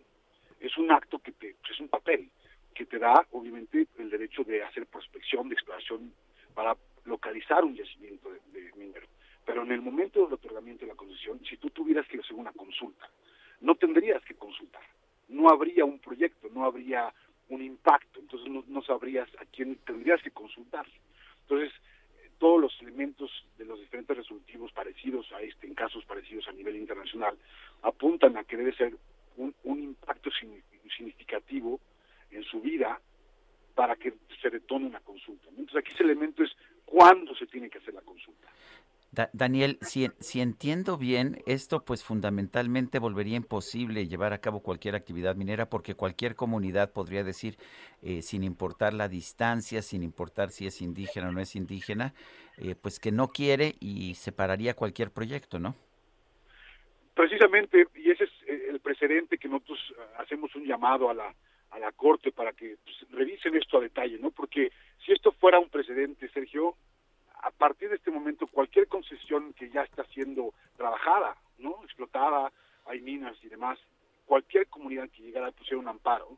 [0.60, 2.30] es un acto que te, pues, es un papel
[2.74, 6.12] que te da obviamente el derecho de hacer prospección, de exploración
[6.54, 9.06] para localizar un yacimiento de, minero.
[9.44, 12.52] Pero en el momento del otorgamiento de la concesión, si tú tuvieras que hacer una
[12.52, 13.08] consulta,
[13.60, 14.82] no tendrías que consultar.
[15.28, 17.12] No habría un proyecto, no habría
[17.48, 20.86] un impacto, entonces no, no sabrías a quién tendrías que consultar.
[21.42, 21.72] Entonces,
[22.38, 26.76] todos los elementos de los diferentes resolutivos parecidos a este, en casos parecidos a nivel
[26.76, 27.36] internacional,
[27.82, 28.96] apuntan a que debe ser
[29.36, 30.30] un, impacto
[30.96, 31.80] significativo
[32.30, 33.00] en su vida
[33.74, 35.48] para que se retome una consulta.
[35.50, 36.50] Entonces aquí ese elemento es
[36.84, 38.48] cuándo se tiene que hacer la consulta.
[39.32, 45.36] Daniel, si, si, entiendo bien, esto pues fundamentalmente volvería imposible llevar a cabo cualquier actividad
[45.36, 47.56] minera porque cualquier comunidad podría decir,
[48.02, 52.12] eh, sin importar la distancia, sin importar si es indígena o no es indígena,
[52.58, 55.74] eh, pues que no quiere y separaría cualquier proyecto, ¿no?
[57.14, 61.35] Precisamente, y ese es el precedente que nosotros eh, hacemos un llamado a la,
[61.70, 64.31] a la Corte para que pues, revisen esto a detalle, ¿no?
[64.31, 64.73] Porque
[65.05, 66.77] si esto fuera un precedente, Sergio,
[67.43, 71.82] a partir de este momento cualquier concesión que ya está siendo trabajada, ¿no?
[71.85, 72.52] Explotada,
[72.86, 73.78] hay minas y demás,
[74.24, 76.36] cualquier comunidad que llegara a pusiera un amparo,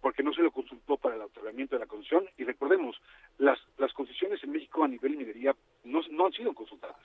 [0.00, 3.00] porque no se lo consultó para el otorgamiento de la concesión, y recordemos,
[3.38, 6.96] las, las concesiones en México a nivel minería no, no han sido consultadas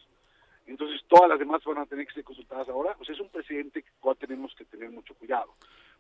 [0.72, 2.95] entonces todas las demás van a tener que ser consultadas ahora.
[3.03, 5.53] Sea, es un presidente que cual tenemos que tener mucho cuidado,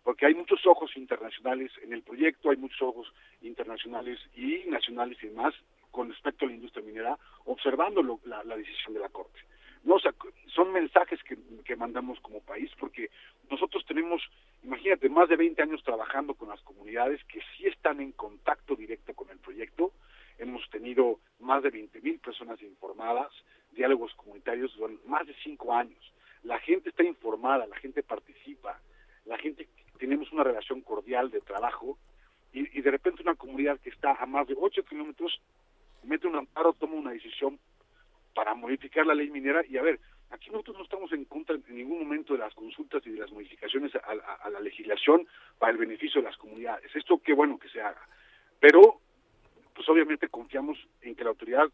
[0.03, 5.27] porque hay muchos ojos internacionales en el proyecto, hay muchos ojos internacionales y nacionales y
[5.27, 5.53] demás
[5.91, 9.39] con respecto a la industria minera, observando la, decisión de la Corte.
[9.83, 9.99] No, o
[10.55, 13.09] son mensajes que, que mandamos como país, porque
[13.49, 14.21] nosotros tenemos,
[14.63, 19.13] imagínate, más de 20 años trabajando con las comunidades que sí están en contacto directo
[19.13, 19.91] con el proyecto.
[20.37, 23.31] Hemos tenido más de 20 mil personas informadas,
[23.71, 25.99] diálogos comunitarios durante más de cinco años.
[26.43, 28.79] La gente está informada, la gente participa,
[29.25, 29.67] la gente
[29.99, 31.97] tenemos una relación cordial de trabajo
[32.53, 35.39] y, de repente una comunidad que está a más de ocho kilómetros
[36.03, 37.59] mete un amparo, toma una decisión
[38.33, 39.99] para modificar la ley minera y a ver,
[40.31, 43.31] aquí nosotros no estamos en contra en ningún momento de las consultas y de las
[43.31, 45.27] modificaciones a, la legislación
[45.59, 46.93] para el beneficio de las comunidades.
[46.95, 48.01] Esto qué bueno que se haga.
[48.59, 48.99] Pero,
[49.75, 51.69] pues obviamente confiamos en que la autoridad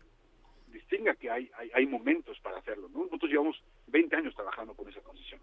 [0.67, 2.89] distinga que hay, hay, momentos para hacerlo.
[2.89, 5.39] Nosotros llevamos 20 años trabajando con esa concesión.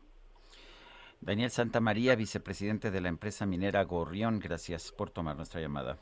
[1.20, 5.98] Daniel Santa María, vicepresidente de la empresa minera Gorrión, gracias por tomar nuestra llamada.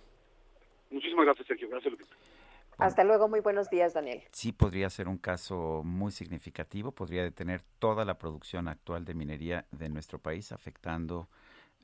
[0.90, 1.68] Muchísimas gracias, Sergio.
[1.68, 2.14] Gracias, Lupita.
[2.78, 4.22] Hasta luego, muy buenos días, Daniel.
[4.32, 9.66] Sí, podría ser un caso muy significativo, podría detener toda la producción actual de minería
[9.70, 11.28] de nuestro país, afectando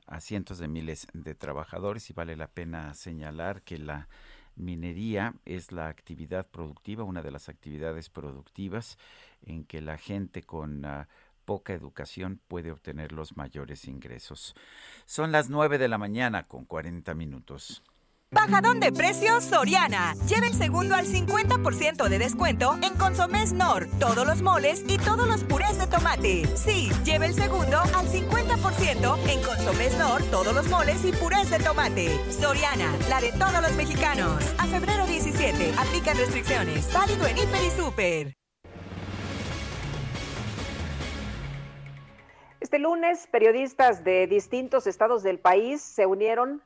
[0.07, 4.09] a cientos de miles de trabajadores y vale la pena señalar que la
[4.55, 8.97] minería es la actividad productiva, una de las actividades productivas
[9.41, 11.07] en que la gente con ah,
[11.45, 14.55] poca educación puede obtener los mayores ingresos.
[15.05, 17.81] Son las 9 de la mañana con 40 minutos.
[18.31, 20.13] Bajadón de precios Soriana.
[20.27, 25.27] Lleva el segundo al 50% de descuento en Consomés Nor, todos los moles y todos
[25.27, 26.45] los purés de tomate.
[26.55, 31.57] Sí, lleva el segundo al 50% en Consomés Nor, todos los moles y purés de
[31.57, 32.19] tomate.
[32.31, 34.43] Soriana, la de todos los mexicanos.
[34.59, 36.93] A febrero 17, aplican restricciones.
[36.93, 38.33] Válido en Hiper y Super.
[42.59, 46.61] Este lunes, periodistas de distintos estados del país se unieron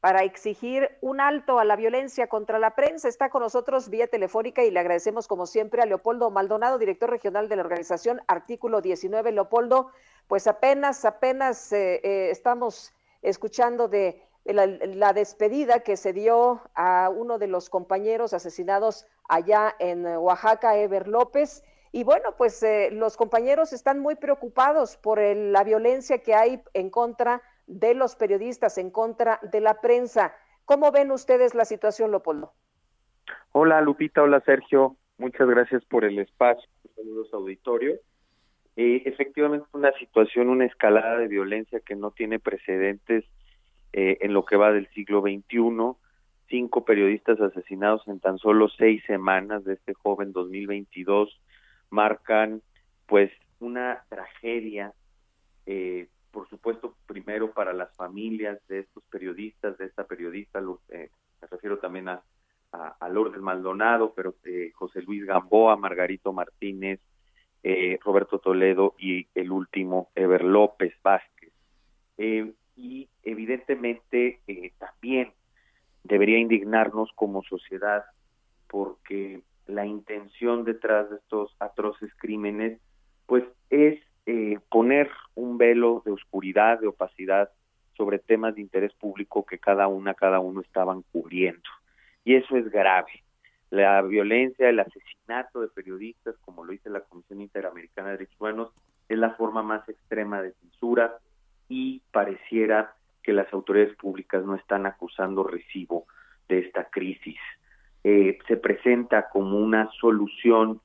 [0.00, 3.08] para exigir un alto a la violencia contra la prensa.
[3.08, 7.48] Está con nosotros vía telefónica y le agradecemos como siempre a Leopoldo Maldonado, director regional
[7.48, 9.32] de la organización Artículo 19.
[9.32, 9.90] Leopoldo,
[10.26, 17.38] pues apenas, apenas eh, eh, estamos escuchando de la, despedida que se dio a uno
[17.38, 21.62] de los compañeros asesinados allá en Oaxaca, Ever López.
[21.92, 26.88] Y bueno, pues eh, los compañeros están muy preocupados por la violencia que hay en
[26.88, 30.34] contra de los periodistas, en contra de la prensa.
[30.64, 32.52] ¿Cómo ven ustedes la situación, Leopoldo?
[33.52, 36.68] Hola Lupita, hola Sergio, muchas gracias por el espacio.
[36.96, 37.94] Saludos auditorio.
[38.76, 43.24] Eh, efectivamente, una situación, una escalada de violencia que no tiene precedentes
[43.92, 45.96] eh, en lo que va del siglo XXI.
[46.48, 51.40] Cinco periodistas asesinados en tan solo seis semanas de este joven 2022
[51.90, 52.62] marcan,
[53.06, 54.92] pues, una tragedia
[55.66, 61.10] eh, por supuesto, primero para las familias de estos periodistas, de esta periodista, eh,
[61.40, 62.22] me refiero también a,
[62.72, 67.00] a, Lourdes Maldonado, pero eh, José Luis Gamboa, Margarito Martínez,
[67.62, 71.52] eh, Roberto Toledo y el último, Ever López Vázquez.
[72.76, 74.40] y evidentemente
[74.78, 75.32] también
[76.04, 78.04] debería indignarnos como sociedad
[78.68, 82.80] porque la intención detrás de estos atroces crímenes
[83.26, 84.00] pues es
[84.30, 87.50] eh, poner un velo de oscuridad, de opacidad
[87.96, 91.68] sobre temas de interés público que cada una, cada uno estaban cubriendo.
[92.24, 93.24] Y eso es grave.
[93.70, 98.72] La violencia, el asesinato de periodistas, como lo dice la Comisión Interamericana de Derechos Humanos,
[99.08, 101.18] es la forma más extrema de censura
[101.68, 102.94] y pareciera
[103.24, 106.06] que las autoridades públicas no están acusando recibo
[106.48, 107.38] de esta crisis.
[108.04, 110.80] Eh, se presenta como una solución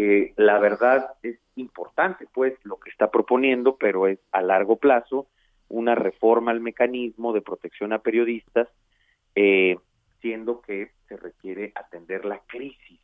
[0.00, 5.26] que la verdad es importante, pues, lo que está proponiendo, pero es a largo plazo
[5.68, 8.66] una reforma al mecanismo de protección a periodistas,
[9.34, 9.76] eh,
[10.22, 12.98] siendo que se requiere atender la crisis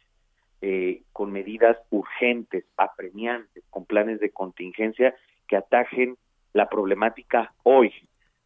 [0.62, 5.14] eh, con medidas urgentes, apremiantes, con planes de contingencia
[5.46, 6.16] que atajen
[6.54, 7.92] la problemática hoy,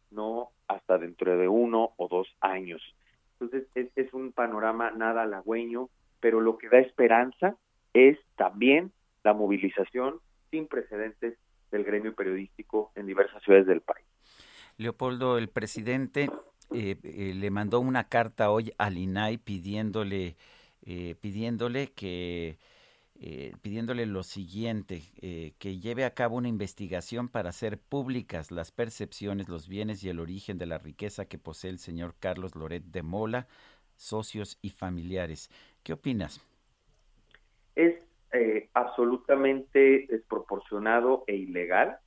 [0.09, 2.81] no hasta dentro de uno o dos años.
[3.39, 5.87] Entonces, es, es un panorama nada halagüeño,
[6.19, 7.55] pero lo que da esperanza
[7.93, 8.91] es también
[9.23, 11.37] la movilización sin precedentes
[11.71, 14.05] del gremio periodístico en diversas ciudades del país.
[14.77, 16.29] Leopoldo, el presidente
[16.73, 20.35] eh, eh, le mandó una carta hoy al INAI pidiéndole,
[20.83, 22.57] eh, pidiéndole que
[23.61, 25.03] pidiéndole lo siguiente,
[25.59, 30.19] que lleve a cabo una investigación para hacer públicas las percepciones, los bienes y el
[30.19, 33.47] origen de la riqueza que posee el señor Carlos Loret de Mola,
[33.95, 35.51] socios y familiares.
[35.83, 36.41] ¿Qué opinas?
[37.75, 37.95] Es
[38.33, 41.97] eh, absolutamente desproporcionado e ilegal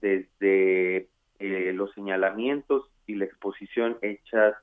[0.00, 1.08] desde
[1.38, 4.54] eh, los señalamientos y la exposición hechas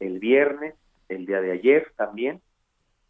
[0.00, 0.74] el viernes,
[1.08, 2.40] el día de ayer también,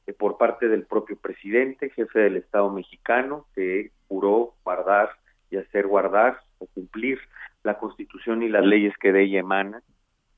[0.06, 5.10] eh, por parte del propio presidente, jefe del Estado mexicano, que juró guardar
[5.50, 7.18] y hacer guardar o cumplir
[7.62, 9.82] la Constitución y las leyes que de ella emanan,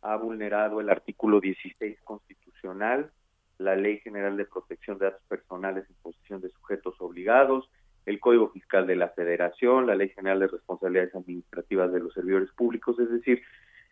[0.02, 3.10] ha vulnerado el artículo 16 constitucional,
[3.58, 7.68] la Ley General de Protección de Datos Personales en posición de sujetos obligados,
[8.06, 12.50] el Código Fiscal de la Federación, la Ley General de Responsabilidades Administrativas de los Servidores
[12.52, 13.42] Públicos, es decir,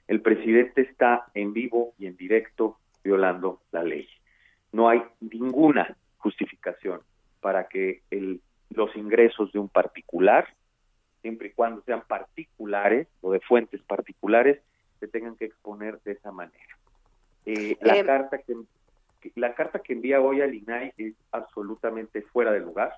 [0.08, 4.08] el presidente está en vivo y en directo violando la ley.
[4.72, 7.00] No hay ninguna justificación
[7.40, 10.46] para que el, los ingresos de un particular,
[11.22, 14.60] siempre y cuando sean particulares o de fuentes particulares,
[15.00, 16.78] se tengan que exponer de esa manera.
[17.44, 18.54] Eh, la eh, carta que
[19.34, 22.92] la carta que envía hoy al INAI es absolutamente fuera de lugar,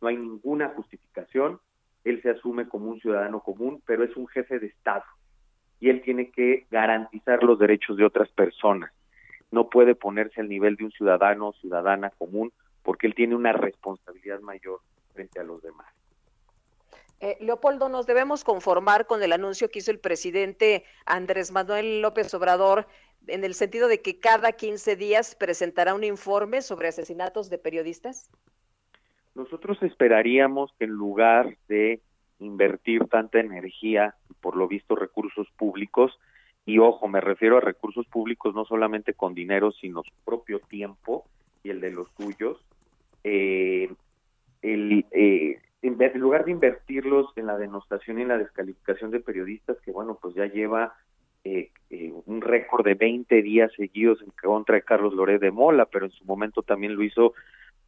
[0.00, 1.60] no hay ninguna justificación,
[2.04, 5.04] él se asume como un ciudadano común, pero es un jefe de Estado
[5.80, 8.92] y él tiene que garantizar los derechos de otras personas.
[9.50, 13.52] No puede ponerse al nivel de un ciudadano o ciudadana común porque él tiene una
[13.52, 14.80] responsabilidad mayor
[15.12, 15.86] frente a los demás.
[17.20, 22.32] Eh, Leopoldo, nos debemos conformar con el anuncio que hizo el presidente Andrés Manuel López
[22.34, 22.86] Obrador
[23.26, 28.30] en el sentido de que cada 15 días presentará un informe sobre asesinatos de periodistas?
[29.34, 32.00] Nosotros esperaríamos que en lugar de
[32.38, 36.18] invertir tanta energía, por lo visto recursos públicos,
[36.64, 41.24] y ojo, me refiero a recursos públicos no solamente con dinero, sino su propio tiempo
[41.62, 42.58] y el de los suyos,
[43.24, 43.90] eh,
[44.62, 49.78] el, eh, en lugar de invertirlos en la denostación y en la descalificación de periodistas,
[49.80, 50.94] que bueno, pues ya lleva
[51.44, 55.86] eh, eh, un récord de 20 días seguidos en contra de Carlos Loret de Mola,
[55.86, 57.34] pero en su momento también lo hizo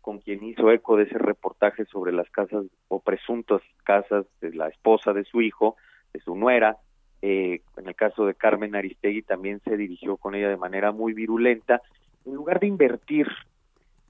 [0.01, 4.69] con quien hizo eco de ese reportaje sobre las casas o presuntas casas de la
[4.69, 5.77] esposa de su hijo,
[6.13, 6.79] de su nuera,
[7.23, 11.13] eh, en el caso de Carmen Aristegui también se dirigió con ella de manera muy
[11.13, 11.83] virulenta,
[12.25, 13.27] en lugar de invertir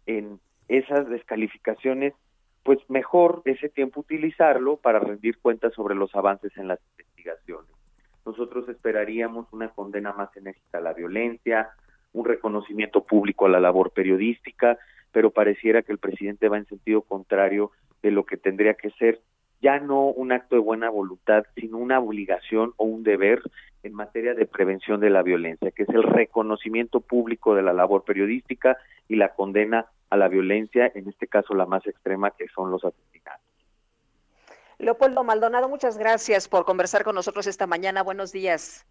[0.07, 0.39] en
[0.69, 2.15] esas descalificaciones,
[2.63, 7.80] pues mejor ese tiempo utilizarlo para rendir cuentas sobre los avances en las investigaciones.
[8.25, 11.71] Nosotros esperaríamos una condena más enérgica a la violencia,
[12.13, 14.79] un reconocimiento público a la labor periodística,
[15.13, 19.21] pero pareciera que el presidente va en sentido contrario de lo que tendría que ser
[19.61, 23.43] ya no un acto de buena voluntad, sino una obligación o un deber
[23.83, 28.05] en materia de prevención de la violencia, que es el reconocimiento público de la labor
[28.05, 32.71] periodística y la condena a la violencia, en este caso la más extrema, que son
[32.71, 33.50] los asesinatos.
[34.81, 38.03] Leopoldo Maldonado, muchas gracias por conversar con nosotros esta mañana.
[38.03, 38.87] Buenos días.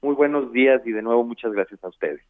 [0.00, 2.22] Muy buenos días y de nuevo muchas gracias a ustedes.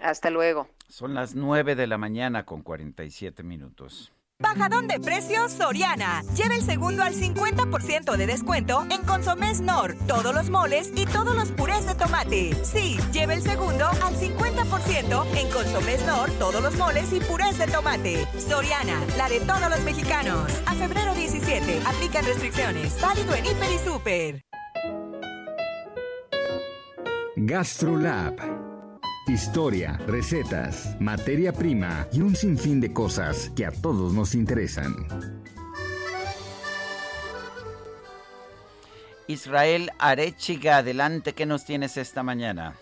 [0.00, 0.66] Hasta luego.
[0.88, 4.12] Son las 9 de la mañana con 47 minutos.
[4.38, 6.22] Bajadón de precios Soriana.
[6.36, 11.34] Lleva el segundo al 50% de descuento en Consomés Nor, todos los moles y todos
[11.34, 12.54] los purés de tomate.
[12.62, 17.66] Sí, lleva el segundo al 50% en Consomés Nor, todos los moles y purés de
[17.66, 18.26] tomate.
[18.38, 20.52] Soriana, la de todos los mexicanos.
[20.66, 23.00] A febrero 17, aplican restricciones.
[23.00, 24.42] Válido en Hiper y Super.
[27.36, 28.65] GastroLab
[29.28, 34.94] Historia, recetas, materia prima y un sinfín de cosas que a todos nos interesan.
[39.26, 42.74] Israel Arechiga, adelante, ¿qué nos tienes esta mañana?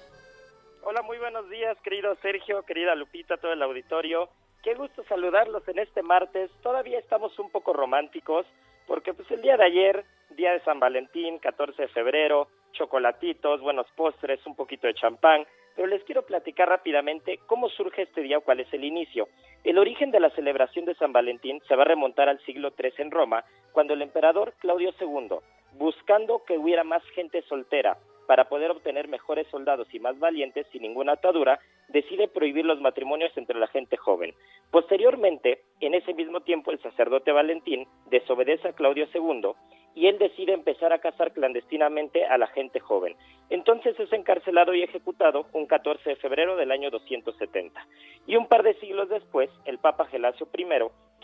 [0.82, 4.28] Hola, muy buenos días, querido Sergio, querida Lupita, todo el auditorio.
[4.62, 6.50] Qué gusto saludarlos en este martes.
[6.62, 8.44] Todavía estamos un poco románticos
[8.86, 10.04] porque pues el día de ayer,
[10.36, 15.88] día de San Valentín, 14 de febrero, chocolatitos, buenos postres, un poquito de champán pero
[15.88, 19.28] les quiero platicar rápidamente cómo surge este día o cuál es el inicio.
[19.64, 22.92] El origen de la celebración de San Valentín se va a remontar al siglo III
[22.98, 25.36] en Roma, cuando el emperador Claudio II,
[25.72, 27.96] buscando que hubiera más gente soltera
[28.26, 33.36] para poder obtener mejores soldados y más valientes sin ninguna atadura, decide prohibir los matrimonios
[33.36, 34.34] entre la gente joven.
[34.70, 39.52] Posteriormente, en ese mismo tiempo, el sacerdote Valentín desobedece a Claudio II
[39.94, 43.14] y él decide empezar a casar clandestinamente a la gente joven.
[43.50, 47.86] Entonces es encarcelado y ejecutado un 14 de febrero del año 270.
[48.26, 50.66] Y un par de siglos después, el Papa Gelasio I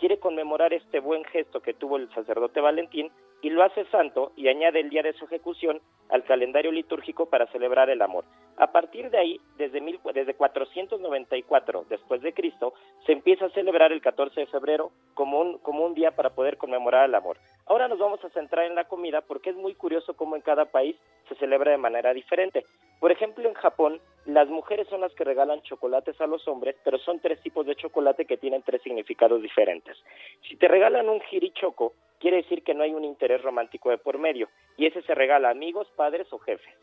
[0.01, 3.11] quiere conmemorar este buen gesto que tuvo el sacerdote Valentín
[3.43, 7.45] y lo hace santo y añade el día de su ejecución al calendario litúrgico para
[7.51, 8.25] celebrar el amor.
[8.57, 12.73] A partir de ahí, desde, mil, desde 494 después de Cristo,
[13.05, 16.57] se empieza a celebrar el 14 de febrero como un, como un día para poder
[16.57, 17.37] conmemorar el amor.
[17.67, 20.65] Ahora nos vamos a centrar en la comida porque es muy curioso cómo en cada
[20.65, 20.95] país
[21.29, 22.65] se celebra de manera diferente.
[22.99, 26.99] Por ejemplo, en Japón, las mujeres son las que regalan chocolates a los hombres, pero
[26.99, 29.90] son tres tipos de chocolate que tienen tres significados diferentes.
[30.47, 34.17] Si te regalan un girichoco, quiere decir que no hay un interés romántico de por
[34.17, 36.73] medio, y ese se regala a amigos, padres o jefes.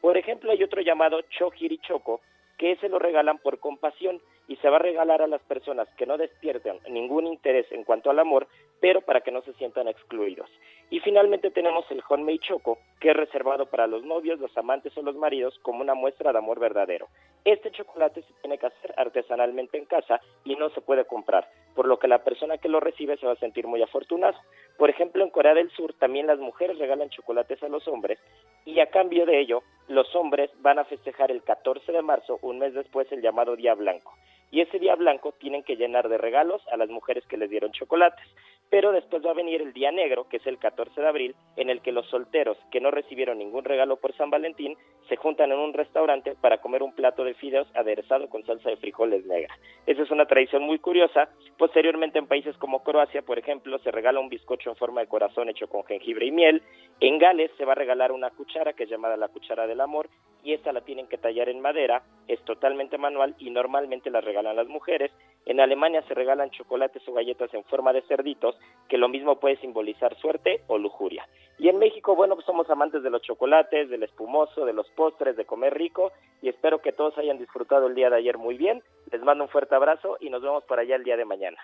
[0.00, 2.20] Por ejemplo, hay otro llamado choco,
[2.58, 6.06] que ese lo regalan por compasión y se va a regalar a las personas que
[6.06, 8.46] no despierten ningún interés en cuanto al amor,
[8.80, 10.48] pero para que no se sientan excluidos.
[10.90, 15.02] Y finalmente tenemos el Honmei Choco, que es reservado para los novios, los amantes o
[15.02, 17.08] los maridos como una muestra de amor verdadero.
[17.44, 21.86] Este chocolate se tiene que hacer artesanalmente en casa y no se puede comprar, por
[21.86, 24.36] lo que la persona que lo recibe se va a sentir muy afortunado.
[24.76, 28.18] Por ejemplo, en Corea del Sur también las mujeres regalan chocolates a los hombres
[28.64, 32.58] y a cambio de ello, los hombres van a festejar el 14 de marzo, un
[32.58, 34.12] mes después, el llamado Día Blanco
[34.50, 37.72] y ese día blanco tienen que llenar de regalos a las mujeres que les dieron
[37.72, 38.24] chocolates.
[38.70, 41.70] Pero después va a venir el día negro, que es el 14 de abril, en
[41.70, 44.76] el que los solteros que no recibieron ningún regalo por San Valentín
[45.08, 48.76] se juntan en un restaurante para comer un plato de fideos aderezado con salsa de
[48.76, 49.56] frijoles negra.
[49.86, 51.28] Esa es una tradición muy curiosa.
[51.56, 55.48] Posteriormente en países como Croacia, por ejemplo, se regala un bizcocho en forma de corazón
[55.48, 56.62] hecho con jengibre y miel.
[57.00, 60.08] En Gales se va a regalar una cuchara que es llamada la cuchara del amor
[60.46, 64.54] y esta la tienen que tallar en madera, es totalmente manual y normalmente la regalan
[64.54, 65.10] las mujeres.
[65.44, 68.56] En Alemania se regalan chocolates o galletas en forma de cerditos,
[68.88, 71.28] que lo mismo puede simbolizar suerte o lujuria.
[71.58, 75.36] Y en México, bueno, pues somos amantes de los chocolates, del espumoso, de los postres,
[75.36, 78.84] de comer rico y espero que todos hayan disfrutado el día de ayer muy bien.
[79.10, 81.58] Les mando un fuerte abrazo y nos vemos por allá el día de mañana.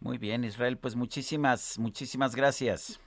[0.00, 2.98] Muy bien, Israel, pues muchísimas, muchísimas gracias.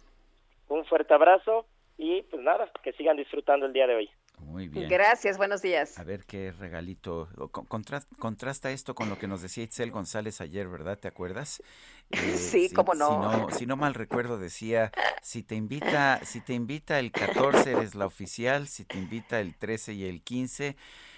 [0.68, 1.66] Un fuerte abrazo
[1.98, 4.10] y pues nada, que sigan disfrutando el día de hoy.
[4.42, 4.90] Muy bien.
[4.90, 5.98] Gracias, buenos días.
[6.00, 7.30] A ver qué regalito.
[7.50, 10.98] contrasta esto con lo que nos decía Itzel González ayer, ¿verdad?
[10.98, 11.62] ¿Te acuerdas?
[12.12, 13.48] Eh, sí, cómo no.
[13.52, 13.78] Si no.
[13.78, 18.68] mal recuerdo, decía: si te invita, si te invita el 14, eres la oficial.
[18.68, 20.76] Si te invita el 13 y el 15,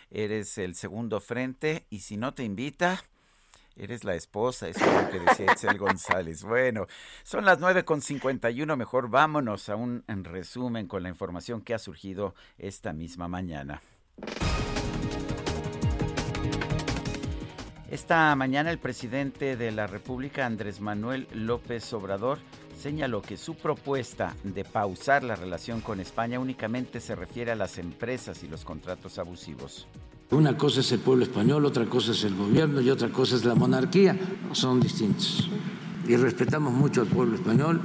[0.09, 1.85] eres el segundo frente.
[1.89, 3.01] Y si no te invita,
[3.75, 6.43] Eres la esposa, eso es lo que decía Excel González.
[6.51, 6.87] Bueno,
[7.23, 8.01] son las nueve con
[8.61, 8.77] uno.
[8.77, 13.81] mejor vámonos a un en resumen con la información que ha surgido esta misma mañana.
[17.89, 22.39] Esta mañana el presidente de la República, Andrés Manuel López Obrador,
[22.77, 27.77] señaló que su propuesta de pausar la relación con España únicamente se refiere a las
[27.77, 29.87] empresas y los contratos abusivos.
[30.31, 33.43] Una cosa es el pueblo español, otra cosa es el gobierno y otra cosa es
[33.43, 34.17] la monarquía.
[34.53, 35.49] Son distintos.
[36.07, 37.81] Y respetamos mucho al pueblo español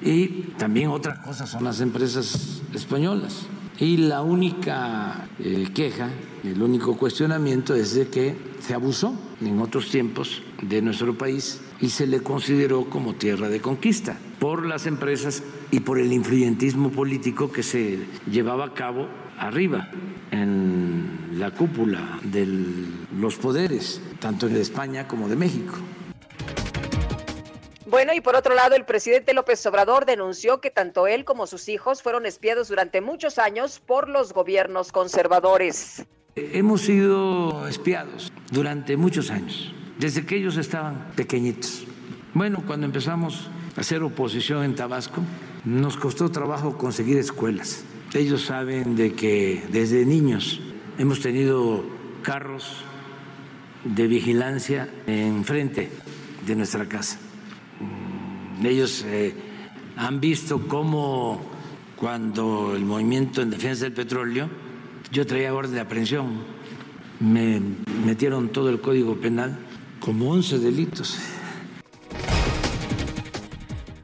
[0.00, 0.28] y
[0.58, 3.46] también otras cosas son las empresas españolas.
[3.80, 6.10] Y la única eh, queja,
[6.42, 11.90] el único cuestionamiento es de que se abusó en otros tiempos de nuestro país y
[11.90, 17.52] se le consideró como tierra de conquista por las empresas y por el influyentismo político
[17.52, 18.00] que se
[18.30, 19.08] llevaba a cabo
[19.38, 19.88] arriba
[20.32, 22.48] en la cúpula de
[23.16, 25.74] los poderes, tanto de España como de México.
[27.90, 31.70] Bueno, y por otro lado, el presidente López Obrador denunció que tanto él como sus
[31.70, 36.04] hijos fueron espiados durante muchos años por los gobiernos conservadores.
[36.36, 41.84] Hemos sido espiados durante muchos años, desde que ellos estaban pequeñitos.
[42.34, 45.22] Bueno, cuando empezamos a hacer oposición en Tabasco,
[45.64, 47.84] nos costó trabajo conseguir escuelas.
[48.12, 50.60] Ellos saben de que desde niños
[50.98, 51.86] hemos tenido
[52.20, 52.84] carros
[53.84, 55.88] de vigilancia enfrente
[56.44, 57.18] de nuestra casa
[58.64, 59.34] ellos eh,
[59.96, 61.40] han visto cómo
[61.96, 64.48] cuando el movimiento en defensa del petróleo,
[65.10, 66.28] yo traía orden de aprehensión,
[67.20, 67.60] me
[68.04, 69.58] metieron todo el código penal
[70.00, 71.18] como 11 delitos.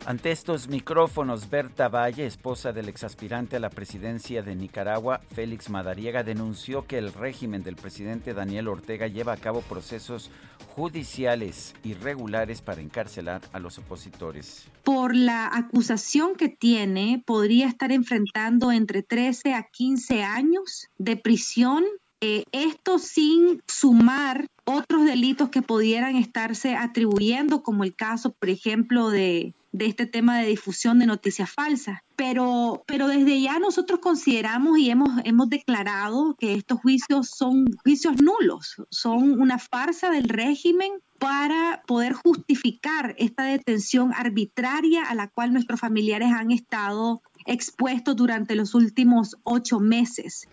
[0.06, 6.22] Ante estos micrófonos, Berta Valle, esposa del exaspirante a la presidencia de Nicaragua, Félix Madariaga,
[6.22, 10.30] denunció que el régimen del presidente Daniel Ortega lleva a cabo procesos
[10.76, 14.68] judiciales irregulares para encarcelar a los opositores.
[14.82, 21.82] Por la acusación que tiene, podría estar enfrentando entre 13 a 15 años de prisión
[22.20, 29.10] eh, esto sin sumar otros delitos que pudieran estarse atribuyendo, como el caso, por ejemplo,
[29.10, 31.98] de, de este tema de difusión de noticias falsas.
[32.14, 38.22] Pero, pero desde ya nosotros consideramos y hemos, hemos declarado que estos juicios son juicios
[38.22, 45.52] nulos, son una farsa del régimen para poder justificar esta detención arbitraria a la cual
[45.52, 50.46] nuestros familiares han estado expuestos durante los últimos ocho meses.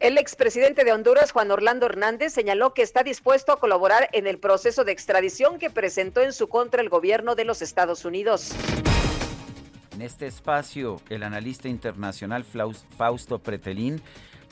[0.00, 4.38] El expresidente de Honduras, Juan Orlando Hernández, señaló que está dispuesto a colaborar en el
[4.38, 8.54] proceso de extradición que presentó en su contra el gobierno de los Estados Unidos.
[9.92, 12.44] En este espacio, el analista internacional
[12.96, 14.00] Fausto Pretelín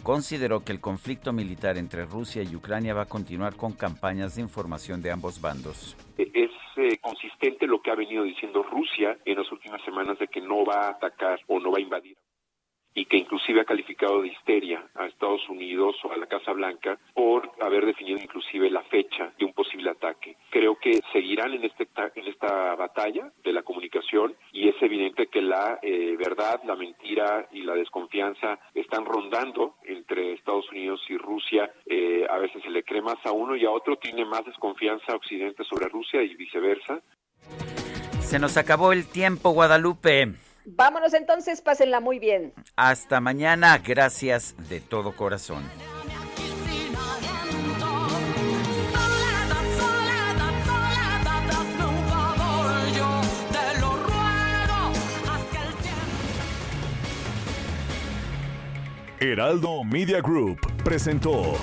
[0.03, 4.43] consideró que el conflicto militar entre Rusia y Ucrania va a continuar con campañas de
[4.43, 5.97] información de ambos bandos.
[6.19, 10.43] Es eh, consistente lo que ha venido diciendo Rusia en las últimas semanas de que
[10.43, 12.19] no va a atacar o no va a invadir
[12.99, 16.99] y que inclusive ha calificado de histeria a Estados Unidos o a la Casa Blanca
[17.15, 20.37] por haber definido inclusive la fecha de un posible ataque.
[20.51, 21.87] Creo que seguirán en, este,
[22.17, 27.49] en esta batalla de la comunicación y es evidente que la eh, verdad, la mentira
[27.53, 31.71] y la desconfianza están rondando entre Estados Unidos y Rusia.
[31.87, 35.15] Eh, a veces se le cree más a uno y a otro tiene más desconfianza
[35.15, 37.01] Occidente sobre Rusia y viceversa.
[38.19, 40.48] Se nos acabó el tiempo, Guadalupe.
[40.71, 42.53] Vámonos entonces, pásenla muy bien.
[42.77, 45.65] Hasta mañana, gracias de todo corazón.
[59.21, 61.57] Heraldo Media Group presentó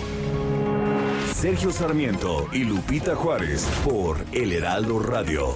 [1.34, 5.56] Sergio Sarmiento y Lupita Juárez por El Heraldo Radio.